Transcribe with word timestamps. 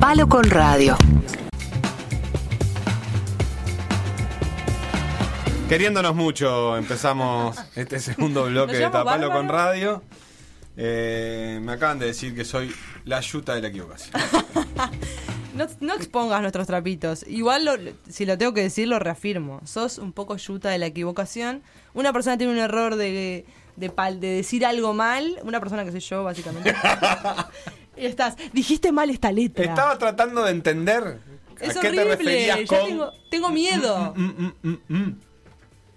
Palo 0.00 0.28
con 0.28 0.44
Radio. 0.44 0.96
Queriéndonos 5.68 6.14
mucho, 6.14 6.76
empezamos 6.76 7.56
este 7.76 7.98
segundo 8.00 8.44
bloque 8.44 8.72
¿Nos 8.72 8.80
de 8.80 8.90
Tapalo 8.90 9.30
con? 9.30 9.48
Radio. 9.48 10.02
Eh, 10.76 11.60
me 11.62 11.72
acaban 11.72 11.98
de 11.98 12.06
decir 12.06 12.34
que 12.34 12.44
soy 12.44 12.74
la 13.04 13.20
yuta 13.20 13.54
de 13.54 13.62
la 13.62 13.68
equivocación. 13.68 14.12
No, 15.54 15.66
no 15.78 15.94
expongas 15.94 16.40
nuestros 16.40 16.66
trapitos. 16.66 17.24
Igual, 17.28 17.64
lo- 17.64 17.76
si 18.10 18.26
lo 18.26 18.36
tengo 18.36 18.52
que 18.54 18.62
decir, 18.62 18.88
lo 18.88 18.98
reafirmo. 18.98 19.60
Sos 19.64 19.98
un 19.98 20.12
poco 20.12 20.36
yuta 20.36 20.68
de 20.70 20.78
la 20.78 20.86
equivocación. 20.86 21.62
Una 21.94 22.12
persona 22.12 22.36
tiene 22.36 22.52
un 22.54 22.58
error 22.58 22.96
de, 22.96 23.44
de, 23.76 23.88
pal- 23.88 24.18
de 24.18 24.30
decir 24.30 24.66
algo 24.66 24.94
mal. 24.94 25.36
Una 25.44 25.60
persona 25.60 25.84
que 25.84 25.92
soy 25.92 26.00
yo, 26.00 26.24
básicamente. 26.24 26.74
y 27.96 28.06
estás, 28.06 28.36
dijiste 28.52 28.92
mal 28.92 29.10
esta 29.10 29.32
letra. 29.32 29.64
Estaba 29.64 29.98
tratando 29.98 30.44
de 30.44 30.50
entender 30.50 31.18
a 31.60 31.64
es 31.64 31.72
te 31.74 31.78
horrible. 31.78 32.04
referías 32.04 32.60
Ya 32.60 32.66
con... 32.66 32.88
tengo, 32.88 33.12
tengo 33.30 33.50
miedo. 33.50 34.12
Mm, 34.16 34.24
mm, 34.24 34.54
mm, 34.62 34.78
mm. 34.88 35.20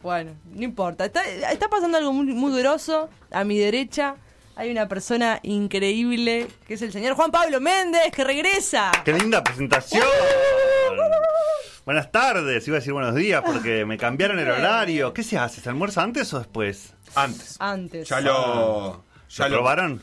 Bueno, 0.01 0.31
no 0.53 0.63
importa. 0.63 1.05
Está, 1.05 1.25
está 1.25 1.67
pasando 1.69 1.97
algo 1.97 2.13
muy, 2.13 2.25
muy 2.27 2.59
groso. 2.61 3.09
A 3.31 3.43
mi 3.43 3.57
derecha 3.57 4.15
hay 4.55 4.71
una 4.71 4.87
persona 4.87 5.39
increíble 5.43 6.47
que 6.67 6.75
es 6.75 6.81
el 6.81 6.91
señor 6.91 7.15
Juan 7.15 7.31
Pablo 7.31 7.59
Méndez, 7.59 8.11
que 8.11 8.23
regresa. 8.23 8.91
¡Qué 9.03 9.13
linda 9.13 9.43
presentación! 9.43 10.03
Buenas 11.85 12.11
tardes, 12.11 12.67
iba 12.67 12.75
a 12.75 12.79
decir 12.79 12.91
buenos 12.91 13.15
días 13.15 13.41
porque 13.45 13.85
me 13.85 13.97
cambiaron 13.97 14.39
el 14.39 14.49
horario. 14.49 15.13
¿Qué 15.13 15.23
se 15.23 15.37
hace? 15.37 15.61
¿Se 15.61 15.69
almuerza 15.69 16.03
antes 16.03 16.33
o 16.33 16.39
después? 16.39 16.93
Antes. 17.15 17.55
Antes. 17.59 18.09
Ya 18.09 18.19
lo... 18.19 19.05
Ya 19.29 19.45
¿Lo 19.45 19.49
lo 19.49 19.57
probaron? 19.57 20.01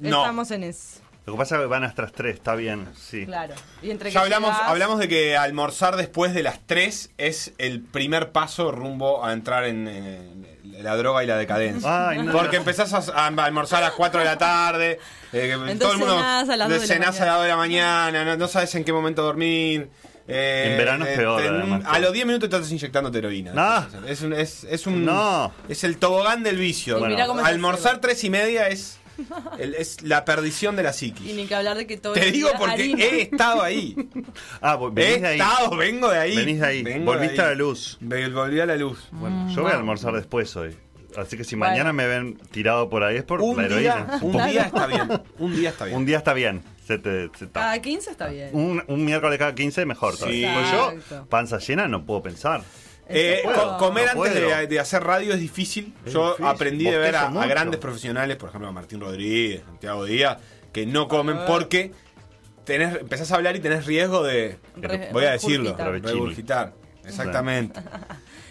No. 0.00 0.20
Estamos 0.20 0.50
en 0.50 0.64
eso. 0.64 1.00
Lo 1.26 1.32
que 1.32 1.38
pasa 1.38 1.56
es 1.56 1.62
que 1.62 1.66
van 1.66 1.82
hasta 1.82 2.02
las 2.02 2.12
3, 2.12 2.34
está 2.36 2.54
bien, 2.54 2.86
sí. 2.96 3.26
Claro. 3.26 3.54
Y 3.82 3.90
entre 3.90 4.10
Ya 4.10 4.20
que 4.20 4.24
hablamos, 4.24 4.56
hablamos 4.62 4.98
de 5.00 5.08
que 5.08 5.36
almorzar 5.36 5.96
después 5.96 6.32
de 6.34 6.44
las 6.44 6.60
3 6.66 7.10
es 7.18 7.52
el 7.58 7.80
primer 7.82 8.30
paso 8.30 8.70
rumbo 8.70 9.24
a 9.24 9.32
entrar 9.32 9.64
en, 9.64 9.88
en 9.88 10.46
la 10.84 10.94
droga 10.96 11.24
y 11.24 11.26
la 11.26 11.36
decadencia. 11.36 12.08
Ay, 12.10 12.22
no. 12.22 12.30
Porque 12.32 12.56
empezás 12.58 12.92
a, 12.92 12.98
a 13.12 13.26
almorzar 13.26 13.82
a 13.82 13.86
las 13.86 13.94
4 13.94 14.20
de 14.20 14.26
la 14.26 14.38
tarde, 14.38 15.00
eh, 15.32 15.50
Entonces 15.52 15.78
todo 15.80 15.92
el 15.92 15.98
mundo 15.98 16.14
cenás 16.16 16.48
a 16.48 16.56
las 16.56 16.68
dos 16.68 16.80
de 16.80 16.86
la 16.86 16.94
cenás 16.94 17.20
a 17.20 17.24
las 17.26 17.34
2 17.36 17.42
de 17.44 17.48
la 17.50 17.56
mañana, 17.56 18.24
no, 18.24 18.36
no 18.36 18.46
sabes 18.48 18.72
en 18.76 18.84
qué 18.84 18.92
momento 18.92 19.22
dormir. 19.22 19.90
eh, 20.28 20.68
En 20.72 20.78
verano 20.78 21.06
es 21.06 21.16
peor, 21.16 21.42
en- 21.42 21.54
además. 21.54 21.82
a 21.86 21.98
los 21.98 22.12
10 22.12 22.26
minutos 22.26 22.48
te 22.50 22.54
estás 22.56 22.70
inyectando 22.70 23.16
heroína. 23.18 23.52
Ah. 23.56 23.88
Es 24.06 24.22
un, 24.22 24.32
es, 24.32 24.62
es 24.62 24.86
un 24.86 25.04
No. 25.04 25.52
es 25.68 25.82
el 25.82 25.98
tobogán 25.98 26.44
del 26.44 26.56
vicio. 26.56 26.98
Se 27.00 27.20
almorzar 27.42 27.90
ceba. 27.92 28.00
3 28.02 28.24
y 28.24 28.30
media 28.30 28.68
es, 28.68 28.98
el- 29.58 29.74
es 29.74 30.02
la 30.02 30.24
perdición 30.24 30.76
de 30.76 30.82
la 30.82 30.90
Y 30.90 30.94
psiquis. 30.94 31.34
ni 31.34 31.46
que 31.46 31.54
hablar 31.54 31.76
de 31.76 31.86
que 31.86 31.96
todo 31.96 32.12
Te 32.14 32.26
el 32.28 32.32
digo 32.32 32.48
día 32.48 32.58
porque 32.58 32.74
harina. 32.74 33.04
he 33.04 33.22
estado 33.22 33.62
ahí. 33.62 33.96
Ah, 34.60 34.76
vos 34.76 34.92
He 34.92 34.94
venís 34.94 35.22
de 35.22 35.28
ahí. 35.28 35.40
estado, 35.40 35.76
vengo 35.76 36.08
de 36.10 36.18
ahí. 36.18 36.36
Venís 36.36 36.60
de 36.60 36.66
ahí. 36.66 36.82
Vengo 36.82 37.12
de 37.12 37.18
Volviste 37.18 37.40
ahí. 37.40 37.46
a 37.46 37.50
la 37.50 37.54
luz. 37.56 37.98
Volví 38.00 38.60
a 38.60 38.66
la 38.66 38.76
luz. 38.76 39.08
Bueno, 39.12 39.48
yo 39.54 39.62
voy 39.62 39.72
a 39.72 39.76
almorzar 39.76 40.12
después 40.14 40.54
hoy. 40.56 40.76
Así 41.16 41.36
que 41.38 41.44
si 41.44 41.56
Bueno. 41.56 41.72
mañana 41.72 41.92
me 41.94 42.06
ven 42.06 42.36
tirado 42.50 42.90
por 42.90 43.02
ahí 43.02 43.16
es 43.16 43.22
por 43.24 43.40
Un 43.40 43.56
la 43.56 43.68
día, 43.68 43.92
heroína. 43.92 44.18
un 44.20 44.32
día 44.50 44.62
está 44.64 44.86
bien. 44.86 45.22
Un 45.38 45.56
día 45.56 45.68
está 45.70 45.84
bien. 45.86 45.96
Un 45.96 46.04
día 46.06 46.18
está 46.18 46.34
bien. 46.34 46.62
Se 46.86 46.98
te, 46.98 47.30
se 47.38 47.48
Cada 47.50 47.80
15 47.80 48.10
está 48.10 48.28
bien. 48.28 48.50
un, 48.52 48.82
un 48.86 49.04
miércoles 49.04 49.38
cada 49.38 49.54
15 49.54 49.86
mejor. 49.86 50.12
Sí. 50.12 50.18
todavía. 50.20 50.54
Pues 50.54 50.70
yo, 50.72 50.90
Exacto. 50.92 51.26
panza 51.30 51.58
llena, 51.58 51.88
no 51.88 52.04
puedo 52.04 52.22
pensar. 52.22 52.62
Eh, 53.08 53.42
comer 53.78 54.10
No 54.14 54.24
antes 54.24 54.68
de, 54.68 54.80
hacer 54.80 55.04
radio 55.04 55.32
es 55.32 55.40
difícil. 55.40 55.94
Es 56.04 56.12
Yo 56.12 56.30
difícil. 56.30 56.46
aprendí 56.46 56.84
de 56.86 56.98
ver 56.98 57.16
a, 57.16 57.28
grandes 57.46 57.78
profesionales, 57.78 58.36
por 58.36 58.48
ejemplo 58.48 58.68
a 58.68 58.72
Martín 58.72 59.00
Rodríguez, 59.00 59.62
Santiago 59.64 60.04
Díaz, 60.04 60.38
que 60.72 60.86
no 60.86 61.06
comen 61.08 61.38
porque 61.46 61.92
tenés, 62.64 62.96
empezás 62.96 63.30
a 63.32 63.36
hablar 63.36 63.54
y 63.56 63.60
tenés 63.60 63.86
riesgo 63.86 64.24
de, 64.24 64.58
Re- 64.76 65.10
voy 65.12 65.24
a 65.24 65.32
decirlo, 65.32 65.76
regurgitar. 65.76 66.74
Exactamente. 67.04 67.80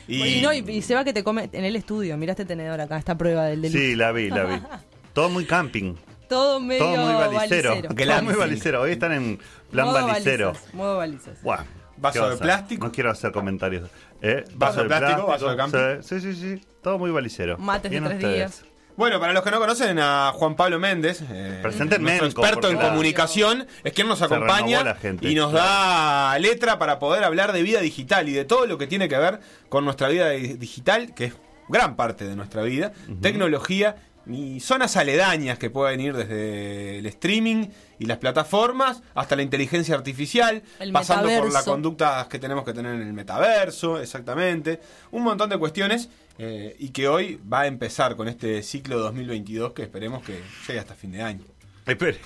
Y, 0.07 0.39
no, 0.41 0.53
y, 0.53 0.59
y 0.59 0.81
se 0.83 0.93
va 0.93 1.03
que 1.03 1.13
te 1.13 1.23
come 1.23 1.49
en 1.51 1.65
el 1.65 1.75
estudio. 1.75 2.15
Mira 2.15 2.33
este 2.33 2.45
tenedor 2.45 2.79
acá, 2.79 2.95
esta 2.97 3.17
prueba 3.17 3.45
del 3.45 3.63
delito. 3.63 3.79
Sí, 3.79 3.95
la 3.95 4.11
vi, 4.11 4.29
la 4.29 4.43
vi. 4.43 4.61
Todo 5.13 5.29
muy 5.29 5.45
camping. 5.45 5.95
Todo 6.29 6.59
medio 6.59 6.83
Todo 6.85 6.97
muy 6.97 7.13
balicero. 7.13 7.81
Todo 7.81 8.21
muy 8.21 8.33
balicero. 8.35 8.81
Hoy 8.81 8.91
están 8.91 9.13
en 9.13 9.39
plan 9.71 9.87
Modo 9.87 10.05
balicero. 10.05 10.47
balizas, 10.51 10.73
Modo 10.75 10.97
balizas. 10.97 11.41
Buah, 11.41 11.63
Vaso 11.97 12.13
¿qué 12.13 12.19
va 12.19 12.27
a 12.27 12.29
de 12.29 12.37
plástico. 12.37 12.85
No 12.85 12.91
quiero 12.91 13.09
hacer 13.09 13.31
comentarios. 13.31 13.89
¿Eh? 14.27 14.43
Vaso 14.55 14.81
de 14.81 14.87
plástico, 14.87 15.27
vaso 15.27 15.49
de 15.49 15.55
camping. 15.57 16.01
Sí, 16.01 16.19
sí, 16.19 16.33
sí. 16.33 16.61
Todo 16.81 16.97
muy 16.97 17.11
balicero. 17.11 17.57
Mates 17.57 17.91
de 17.91 18.01
tres 18.01 18.13
ustedes. 18.15 18.35
días. 18.35 18.63
Bueno, 18.97 19.19
para 19.19 19.33
los 19.33 19.43
que 19.43 19.51
no 19.51 19.59
conocen 19.59 19.99
a 19.99 20.31
Juan 20.33 20.55
Pablo 20.55 20.79
Méndez, 20.79 21.21
eh, 21.29 21.59
nuestro 21.99 22.27
experto 22.27 22.69
en 22.69 22.77
comunicación, 22.77 23.67
es 23.83 23.91
quien 23.93 24.07
nos 24.07 24.21
acompaña 24.21 24.95
gente, 24.95 25.27
y 25.29 25.35
nos 25.35 25.51
da 25.51 26.39
letra 26.39 26.79
para 26.79 26.97
poder 26.97 27.25
hablar 27.25 27.51
de 27.51 27.61
vida 27.61 27.81
digital 27.81 28.29
y 28.29 28.31
de 28.31 28.45
todo 28.45 28.65
lo 28.67 28.77
que 28.77 28.87
tiene 28.87 29.09
que 29.09 29.17
ver 29.17 29.41
con 29.67 29.83
nuestra 29.83 30.07
vida 30.07 30.29
di- 30.29 30.53
digital, 30.53 31.13
que 31.13 31.25
es 31.25 31.33
gran 31.67 31.97
parte 31.97 32.23
de 32.25 32.35
nuestra 32.37 32.61
vida, 32.63 32.93
tecnología 33.21 33.97
y 34.27 34.59
zonas 34.59 34.97
aledañas 34.97 35.59
que 35.59 35.69
pueden 35.69 35.99
ir 35.99 36.15
desde 36.15 36.99
el 36.99 37.05
streaming 37.05 37.67
y 37.99 38.05
las 38.05 38.17
plataformas 38.17 39.01
hasta 39.13 39.35
la 39.35 39.41
inteligencia 39.41 39.95
artificial, 39.95 40.63
El 40.79 40.91
pasando 40.91 41.29
por 41.39 41.51
las 41.51 41.63
conductas 41.63 42.27
que 42.27 42.39
tenemos 42.39 42.65
que 42.65 42.73
tener 42.73 42.95
en 42.95 43.01
el 43.01 43.13
metaverso, 43.13 43.99
exactamente, 43.99 44.79
un 45.11 45.23
montón 45.23 45.49
de 45.49 45.57
cuestiones 45.57 46.09
eh, 46.37 46.75
y 46.79 46.89
que 46.89 47.07
hoy 47.07 47.39
va 47.51 47.61
a 47.61 47.67
empezar 47.67 48.15
con 48.15 48.27
este 48.27 48.61
ciclo 48.63 48.99
2022 48.99 49.73
que 49.73 49.83
esperemos 49.83 50.23
que 50.23 50.41
llegue 50.67 50.79
hasta 50.79 50.95
fin 50.95 51.11
de 51.11 51.21
año. 51.21 51.43
Espere. 51.85 52.19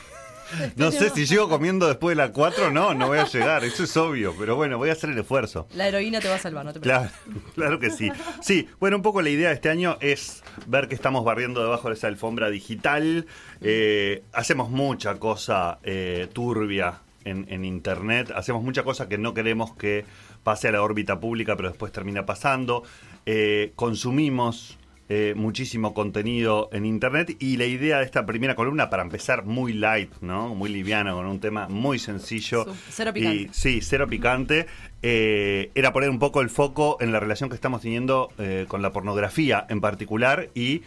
No 0.76 0.92
sé 0.92 1.10
si 1.10 1.26
llego 1.26 1.50
comiendo 1.50 1.88
después 1.88 2.16
de 2.16 2.24
la 2.24 2.32
4, 2.32 2.72
no, 2.72 2.94
no 2.94 3.08
voy 3.08 3.20
a 3.20 3.26
llegar, 3.26 3.64
eso 3.64 3.84
es 3.84 3.96
obvio, 3.98 4.36
pero 4.38 4.56
bueno, 4.56 4.78
voy 4.78 4.90
a 4.90 4.94
hacer 4.94 5.10
el 5.10 5.18
esfuerzo. 5.18 5.68
La 5.74 5.88
heroína 5.88 6.20
te 6.20 6.28
va 6.28 6.36
a 6.36 6.40
salvar, 6.40 6.66
no 6.66 6.74
te 6.74 6.80
preocupes. 6.80 7.12
Claro, 7.24 7.42
claro 7.56 7.80
que 7.80 7.92
sí. 7.92 8.12
Sí, 8.42 8.68
bueno, 8.80 8.98
un 8.98 9.04
poco 9.04 9.22
la 9.22 9.30
idea 9.30 9.50
de 9.50 9.56
este 9.56 9.70
año 9.70 9.98
es 10.02 10.44
ver 10.66 10.88
que 10.88 10.96
estamos 10.96 11.24
barriendo 11.24 11.62
debajo 11.62 11.90
de 11.90 11.96
esa 11.96 12.08
alfombra 12.08 12.50
digital. 12.50 13.28
Eh, 13.62 14.24
hacemos 14.34 14.70
mucha 14.70 15.16
cosa 15.16 15.80
eh, 15.84 16.28
turbia 16.34 17.02
en, 17.26 17.46
en 17.50 17.66
Internet, 17.66 18.32
hacemos 18.36 18.64
mucha 18.64 18.84
cosa 18.84 19.08
que 19.08 19.18
no 19.18 19.34
queremos 19.34 19.76
que 19.76 20.06
pase 20.44 20.68
a 20.68 20.72
la 20.72 20.82
órbita 20.82 21.20
pública, 21.20 21.56
pero 21.56 21.70
después 21.70 21.92
termina 21.92 22.26
pasando. 22.26 22.84
Eh, 23.26 23.74
consumimos 23.76 24.79
eh, 25.10 25.34
muchísimo 25.36 25.94
contenido 25.96 26.70
en 26.72 26.86
Internet 26.86 27.36
y 27.40 27.58
la 27.58 27.66
idea 27.66 27.98
de 27.98 28.06
esta 28.06 28.26
primera 28.28 28.56
columna, 28.56 28.90
para 28.92 29.02
empezar 29.04 29.44
muy 29.46 29.74
light, 29.74 30.12
¿no? 30.22 30.54
Muy 30.54 30.70
liviano, 30.70 31.16
con 31.16 31.26
un 31.26 31.40
tema 31.40 31.68
muy 31.68 31.98
sencillo. 32.00 32.66
Su- 32.66 32.76
cero 32.92 33.12
y- 33.16 33.20
picante. 33.20 33.50
Sí, 33.52 33.80
cero 33.82 34.08
picante. 34.08 34.68
Eh, 35.02 35.72
era 35.76 35.92
poner 35.94 36.10
un 36.10 36.20
poco 36.20 36.42
el 36.42 36.50
foco 36.50 36.98
en 37.02 37.12
la 37.12 37.20
relación 37.20 37.50
que 37.50 37.56
estamos 37.56 37.82
teniendo 37.82 38.30
eh, 38.38 38.66
con 38.68 38.82
la 38.82 38.92
pornografía 38.92 39.66
en 39.70 39.82
particular 39.82 40.50
y 40.54 40.84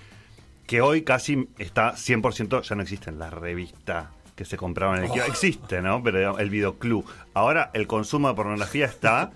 que 0.66 0.80
hoy 0.80 1.02
casi 1.02 1.48
está 1.58 1.94
100%, 1.96 2.62
ya 2.62 2.74
no 2.76 2.82
existe 2.82 3.10
en 3.10 3.18
la 3.18 3.28
revista 3.30 4.12
que 4.36 4.44
se 4.44 4.56
compraba 4.56 4.96
en 4.96 5.04
el 5.04 5.10
kiosco. 5.10 5.30
Existe, 5.32 5.82
¿no? 5.82 6.02
Pero 6.02 6.38
el 6.38 6.48
videoclub. 6.48 7.04
Ahora 7.34 7.70
el 7.74 7.86
consumo 7.86 8.28
de 8.28 8.34
pornografía 8.34 8.86
está 8.86 9.32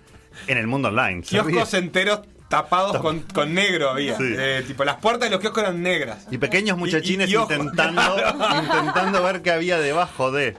en 0.47 0.59
el 0.59 0.67
mundo 0.69 0.89
online. 0.89 1.23
Kioscos 1.23 1.75
enteros 1.75 2.21
tapados 2.49 2.99
con, 2.99 3.21
con 3.21 3.55
negro 3.55 3.91
había. 3.91 4.17
Sí. 4.17 4.25
Eh, 4.37 4.63
tipo, 4.67 4.85
las 4.85 4.97
puertas 4.97 5.29
de 5.29 5.31
los 5.31 5.41
kioscos 5.41 5.63
eran 5.65 5.83
negras. 5.83 6.27
Y 6.31 6.39
pequeños 6.39 6.79
muchachines 6.79 7.29
Y- 7.29 7.33
y- 7.33 7.35
y 7.35 7.37
ojo. 7.37 7.53
intentando, 7.53 8.03
intentando 8.63 9.23
ver 9.23 9.43
qué 9.43 9.51
había 9.51 9.79
debajo 9.79 10.31
de. 10.31 10.57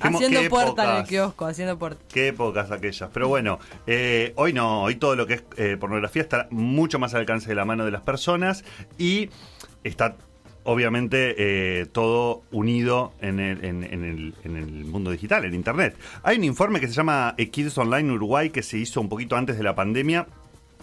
Haciendo 0.00 0.40
qué 0.40 0.48
puerta 0.50 0.90
en 0.92 0.96
el 0.98 1.04
kiosco, 1.08 1.46
haciendo 1.46 1.78
puerta. 1.78 2.00
Qué 2.12 2.28
épocas 2.28 2.70
aquellas. 2.70 3.10
Pero 3.12 3.28
bueno, 3.28 3.58
eh, 3.86 4.32
hoy 4.36 4.52
no, 4.52 4.82
hoy 4.82 4.94
todo 4.96 5.16
lo 5.16 5.26
que 5.26 5.34
es 5.34 5.44
eh, 5.56 5.76
pornografía 5.78 6.22
está 6.22 6.46
mucho 6.50 6.98
más 7.00 7.14
al 7.14 7.20
alcance 7.20 7.48
de 7.48 7.54
la 7.56 7.64
mano 7.64 7.84
de 7.84 7.90
las 7.90 8.02
personas 8.02 8.64
y 8.96 9.30
está 9.82 10.14
obviamente 10.64 11.34
eh, 11.38 11.86
todo 11.86 12.42
unido 12.52 13.12
en 13.20 13.40
el, 13.40 13.64
en, 13.64 13.82
en 13.84 14.04
el, 14.04 14.34
en 14.44 14.56
el 14.56 14.84
mundo 14.84 15.10
digital, 15.10 15.44
en 15.44 15.54
Internet. 15.54 15.96
Hay 16.22 16.36
un 16.36 16.44
informe 16.44 16.78
que 16.78 16.86
se 16.88 16.92
llama 16.94 17.34
Kids 17.36 17.76
Online 17.78 18.12
Uruguay 18.12 18.50
que 18.50 18.62
se 18.62 18.76
hizo 18.78 19.00
un 19.00 19.08
poquito 19.08 19.34
antes 19.36 19.56
de 19.56 19.64
la 19.64 19.74
pandemia. 19.74 20.26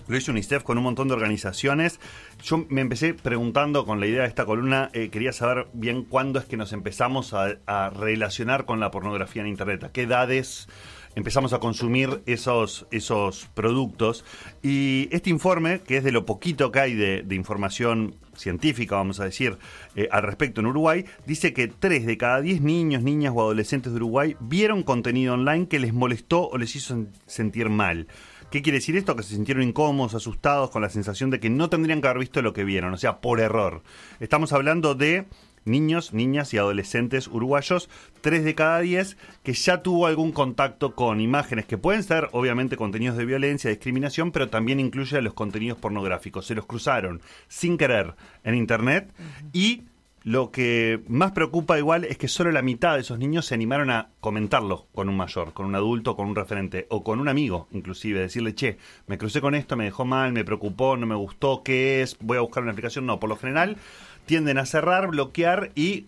Lo 0.08 0.18
hizo 0.18 0.32
UNICEF 0.32 0.64
con 0.64 0.78
un 0.78 0.84
montón 0.84 1.08
de 1.08 1.16
organizaciones. 1.16 2.00
Yo 2.44 2.66
me 2.70 2.82
empecé 2.82 3.16
preguntando 3.16 3.86
con 3.86 4.00
la 4.00 4.06
idea 4.06 4.22
de 4.22 4.28
esta 4.28 4.46
columna, 4.46 4.90
eh, 4.94 5.10
quería 5.10 5.34
saber 5.34 5.68
bien 5.74 6.04
cuándo 6.04 6.40
es 6.40 6.46
que 6.46 6.58
nos 6.58 6.74
empezamos 6.74 7.34
a, 7.34 7.90
relacionar 7.90 8.66
con 8.66 8.80
la 8.80 8.92
pornografía 8.92 9.42
en 9.42 9.48
Internet, 9.48 9.84
a 9.84 9.92
qué 9.92 10.04
edades 10.04 10.68
empezamos 11.16 11.54
a 11.54 11.60
consumir 11.60 12.22
esos, 12.26 12.86
esos 12.92 13.48
productos. 13.54 14.26
Y 14.62 15.08
este 15.12 15.30
informe, 15.30 15.80
que 15.80 15.98
es 15.98 16.04
de 16.04 16.12
lo 16.12 16.26
poquito 16.26 16.72
que 16.72 16.80
hay 16.80 16.94
de, 16.94 17.36
información 17.36 18.16
científica, 18.36 18.98
vamos 18.98 19.20
a 19.20 19.24
decir, 19.24 19.58
eh, 19.96 20.10
al 20.12 20.24
respecto 20.24 20.60
en 20.60 20.68
Uruguay, 20.68 21.06
dice 21.26 21.54
que 21.54 21.68
3 21.68 22.06
de 22.06 22.18
cada 22.18 22.42
10 22.42 22.62
niños, 22.62 23.02
niñas 23.02 23.34
o 23.36 23.42
adolescentes 23.42 23.94
de 23.94 23.98
Uruguay 23.98 24.36
vieron 24.42 24.84
contenido 24.84 25.34
online 25.34 25.68
que 25.68 25.80
les 25.80 25.94
molestó 25.94 26.50
o 26.50 26.58
les 26.58 26.76
hizo 26.76 26.96
sen- 26.96 27.08
sentir 27.26 27.70
mal. 27.70 28.08
¿Qué 28.56 28.62
quiere 28.62 28.78
decir 28.78 28.96
esto? 28.96 29.18
Que 29.18 29.24
se 29.24 29.36
sintieron 29.36 29.64
incómodos, 29.64 30.16
asustados, 30.16 30.70
con 30.70 30.82
la 30.82 30.88
sensación 30.88 31.30
de 31.30 31.42
que 31.42 31.50
no 31.50 31.70
tendrían 31.70 32.00
que 32.00 32.08
haber 32.08 32.20
visto 32.20 32.42
lo 32.42 32.54
que 32.54 32.64
vieron, 32.64 32.94
o 32.94 32.98
sea, 32.98 33.20
por 33.20 33.42
error. 33.42 33.84
Estamos 34.22 34.54
hablando 34.54 34.96
de 34.96 35.26
niños, 35.66 36.14
niñas 36.14 36.54
y 36.54 36.58
adolescentes 36.58 37.28
uruguayos, 37.28 37.90
3 38.22 38.46
de 38.46 38.56
cada 38.56 38.80
10, 38.80 39.18
que 39.44 39.52
ya 39.52 39.84
tuvo 39.84 40.08
algún 40.08 40.32
contacto 40.32 40.96
con 40.96 41.20
imágenes 41.20 41.66
que 41.66 41.78
pueden 41.78 42.02
ser 42.02 42.30
obviamente 42.32 42.78
contenidos 42.78 43.18
de 43.18 43.26
violencia, 43.26 43.70
discriminación, 43.70 44.32
pero 44.32 44.48
también 44.48 44.80
incluye 44.80 45.22
los 45.22 45.34
contenidos 45.34 45.78
pornográficos. 45.78 46.46
Se 46.46 46.56
los 46.56 46.66
cruzaron 46.66 47.22
sin 47.50 47.78
querer 47.78 48.16
en 48.46 48.56
Internet 48.56 49.14
y 49.52 49.84
lo 50.26 50.50
que 50.50 51.04
más 51.08 51.34
preocupa 51.34 51.78
igual 51.78 52.04
es 52.04 52.18
que 52.18 52.28
solo 52.28 52.52
la 52.52 52.64
mitad 52.64 52.96
de 52.96 53.02
esos 53.02 53.20
niños 53.20 53.46
se 53.46 53.54
animaron 53.54 53.92
a 53.92 54.10
comentarlo 54.22 54.88
con 54.92 55.08
un 55.08 55.16
mayor, 55.16 55.54
con 55.54 55.68
un 55.68 55.76
adulto, 55.76 56.16
con 56.16 56.28
un 56.28 56.36
referente 56.36 56.88
o 56.90 57.04
con 57.04 57.20
un 57.20 57.30
amigo, 57.30 57.68
inclusive, 57.72 58.22
decirle, 58.22 58.56
che, 58.56 58.80
me 59.06 59.20
crucé 59.20 59.40
con 59.40 59.54
esto, 59.54 59.76
me 59.76 59.84
dejó 59.84 60.04
mal, 60.04 60.34
me 60.34 60.44
preocupó, 60.44 60.98
no 60.98 61.06
me 61.06 61.14
gustó, 61.14 61.62
¿qué 61.64 62.02
es? 62.02 62.18
Voy 62.22 62.40
a 62.40 62.42
buscar 62.42 62.64
una 62.64 62.72
explicación. 62.72 63.06
No, 63.06 63.20
por 63.20 63.30
lo 63.30 63.38
general 63.38 63.78
tienden 64.26 64.58
a 64.58 64.66
cerrar, 64.66 65.10
bloquear 65.10 65.72
y 65.76 66.08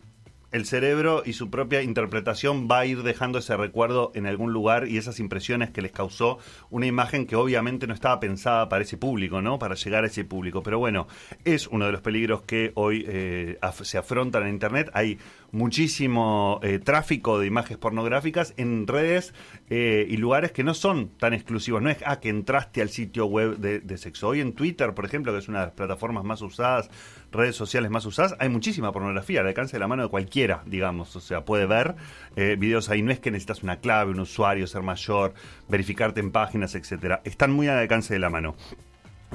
el 0.51 0.65
cerebro 0.65 1.23
y 1.25 1.33
su 1.33 1.49
propia 1.49 1.81
interpretación 1.81 2.67
va 2.69 2.79
a 2.79 2.85
ir 2.85 3.03
dejando 3.03 3.39
ese 3.39 3.57
recuerdo 3.57 4.11
en 4.15 4.27
algún 4.27 4.53
lugar 4.53 4.88
y 4.88 4.97
esas 4.97 5.19
impresiones 5.19 5.71
que 5.71 5.81
les 5.81 5.91
causó 5.91 6.39
una 6.69 6.85
imagen 6.85 7.25
que 7.25 7.35
obviamente 7.35 7.88
no 7.88 7.94
estaba 7.94 8.19
pensada 8.19 8.69
para 8.69 8.83
ese 8.83 8.97
público, 8.97 9.41
¿no? 9.41 9.59
Para 9.59 9.75
llegar 9.75 10.03
a 10.03 10.07
ese 10.07 10.23
público. 10.23 10.63
Pero 10.63 10.79
bueno, 10.79 11.07
es 11.44 11.67
uno 11.67 11.85
de 11.85 11.91
los 11.91 12.01
peligros 12.01 12.44
que 12.44 12.71
hoy 12.75 13.05
eh, 13.07 13.59
se 13.81 13.97
afrontan 13.97 14.44
en 14.44 14.49
Internet. 14.49 14.89
Hay 14.94 15.17
muchísimo 15.51 16.59
eh, 16.63 16.79
tráfico 16.79 17.39
de 17.39 17.47
imágenes 17.47 17.77
pornográficas 17.77 18.53
en 18.57 18.88
redes 18.88 19.33
eh, 19.69 20.05
y 20.09 20.17
lugares 20.17 20.51
que 20.51 20.63
no 20.63 20.73
son 20.73 21.09
tan 21.09 21.33
exclusivos. 21.33 21.81
No 21.81 21.89
es 21.89 21.97
ah, 22.05 22.19
que 22.19 22.29
entraste 22.29 22.81
al 22.81 22.89
sitio 22.89 23.25
web 23.25 23.57
de, 23.57 23.97
sexo. 23.97 24.29
Hoy 24.29 24.41
en 24.41 24.53
Twitter, 24.53 24.93
por 24.93 25.05
ejemplo, 25.05 25.33
que 25.33 25.39
es 25.39 25.47
una 25.47 25.59
de 25.61 25.65
las 25.67 25.75
plataformas 25.75 26.23
más 26.23 26.41
usadas, 26.41 26.89
redes 27.38 27.56
sociales 27.56 27.89
más 27.92 28.06
usadas, 28.06 28.36
hay 28.39 28.50
muchísima 28.50 28.92
pornografía 28.92 29.42
al 29.42 29.48
alcance 29.48 29.74
de 29.74 29.80
la 29.80 29.88
mano 29.88 30.04
de 30.04 30.10
cualquiera, 30.10 30.63
digamos. 30.66 31.16
O 31.16 31.22
sea, 31.22 31.45
puede 31.45 31.66
ver 31.66 31.95
eh, 32.36 32.57
videos 32.60 32.89
ahí. 32.89 33.01
No 33.01 33.12
es 33.12 33.19
que 33.19 33.31
necesitas 33.31 33.63
una 33.63 33.78
clave, 33.78 34.12
un 34.12 34.19
usuario, 34.19 34.68
ser 34.68 34.81
mayor, 34.81 35.34
verificarte 35.69 36.19
en 36.19 36.31
páginas, 36.31 36.75
etcétera. 36.75 37.22
Están 37.24 37.51
muy 37.51 37.68
al 37.68 37.78
alcance 37.78 38.13
de 38.13 38.19
la 38.19 38.30
mano. 38.30 38.56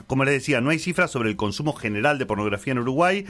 Como 0.07 0.25
les 0.25 0.35
decía, 0.35 0.61
no 0.61 0.71
hay 0.71 0.79
cifras 0.79 1.11
sobre 1.11 1.29
el 1.29 1.37
consumo 1.37 1.75
general 1.75 2.19
de 2.19 2.27
pornografía 2.27 2.73
en 2.73 2.79
Uruguay 2.79 3.27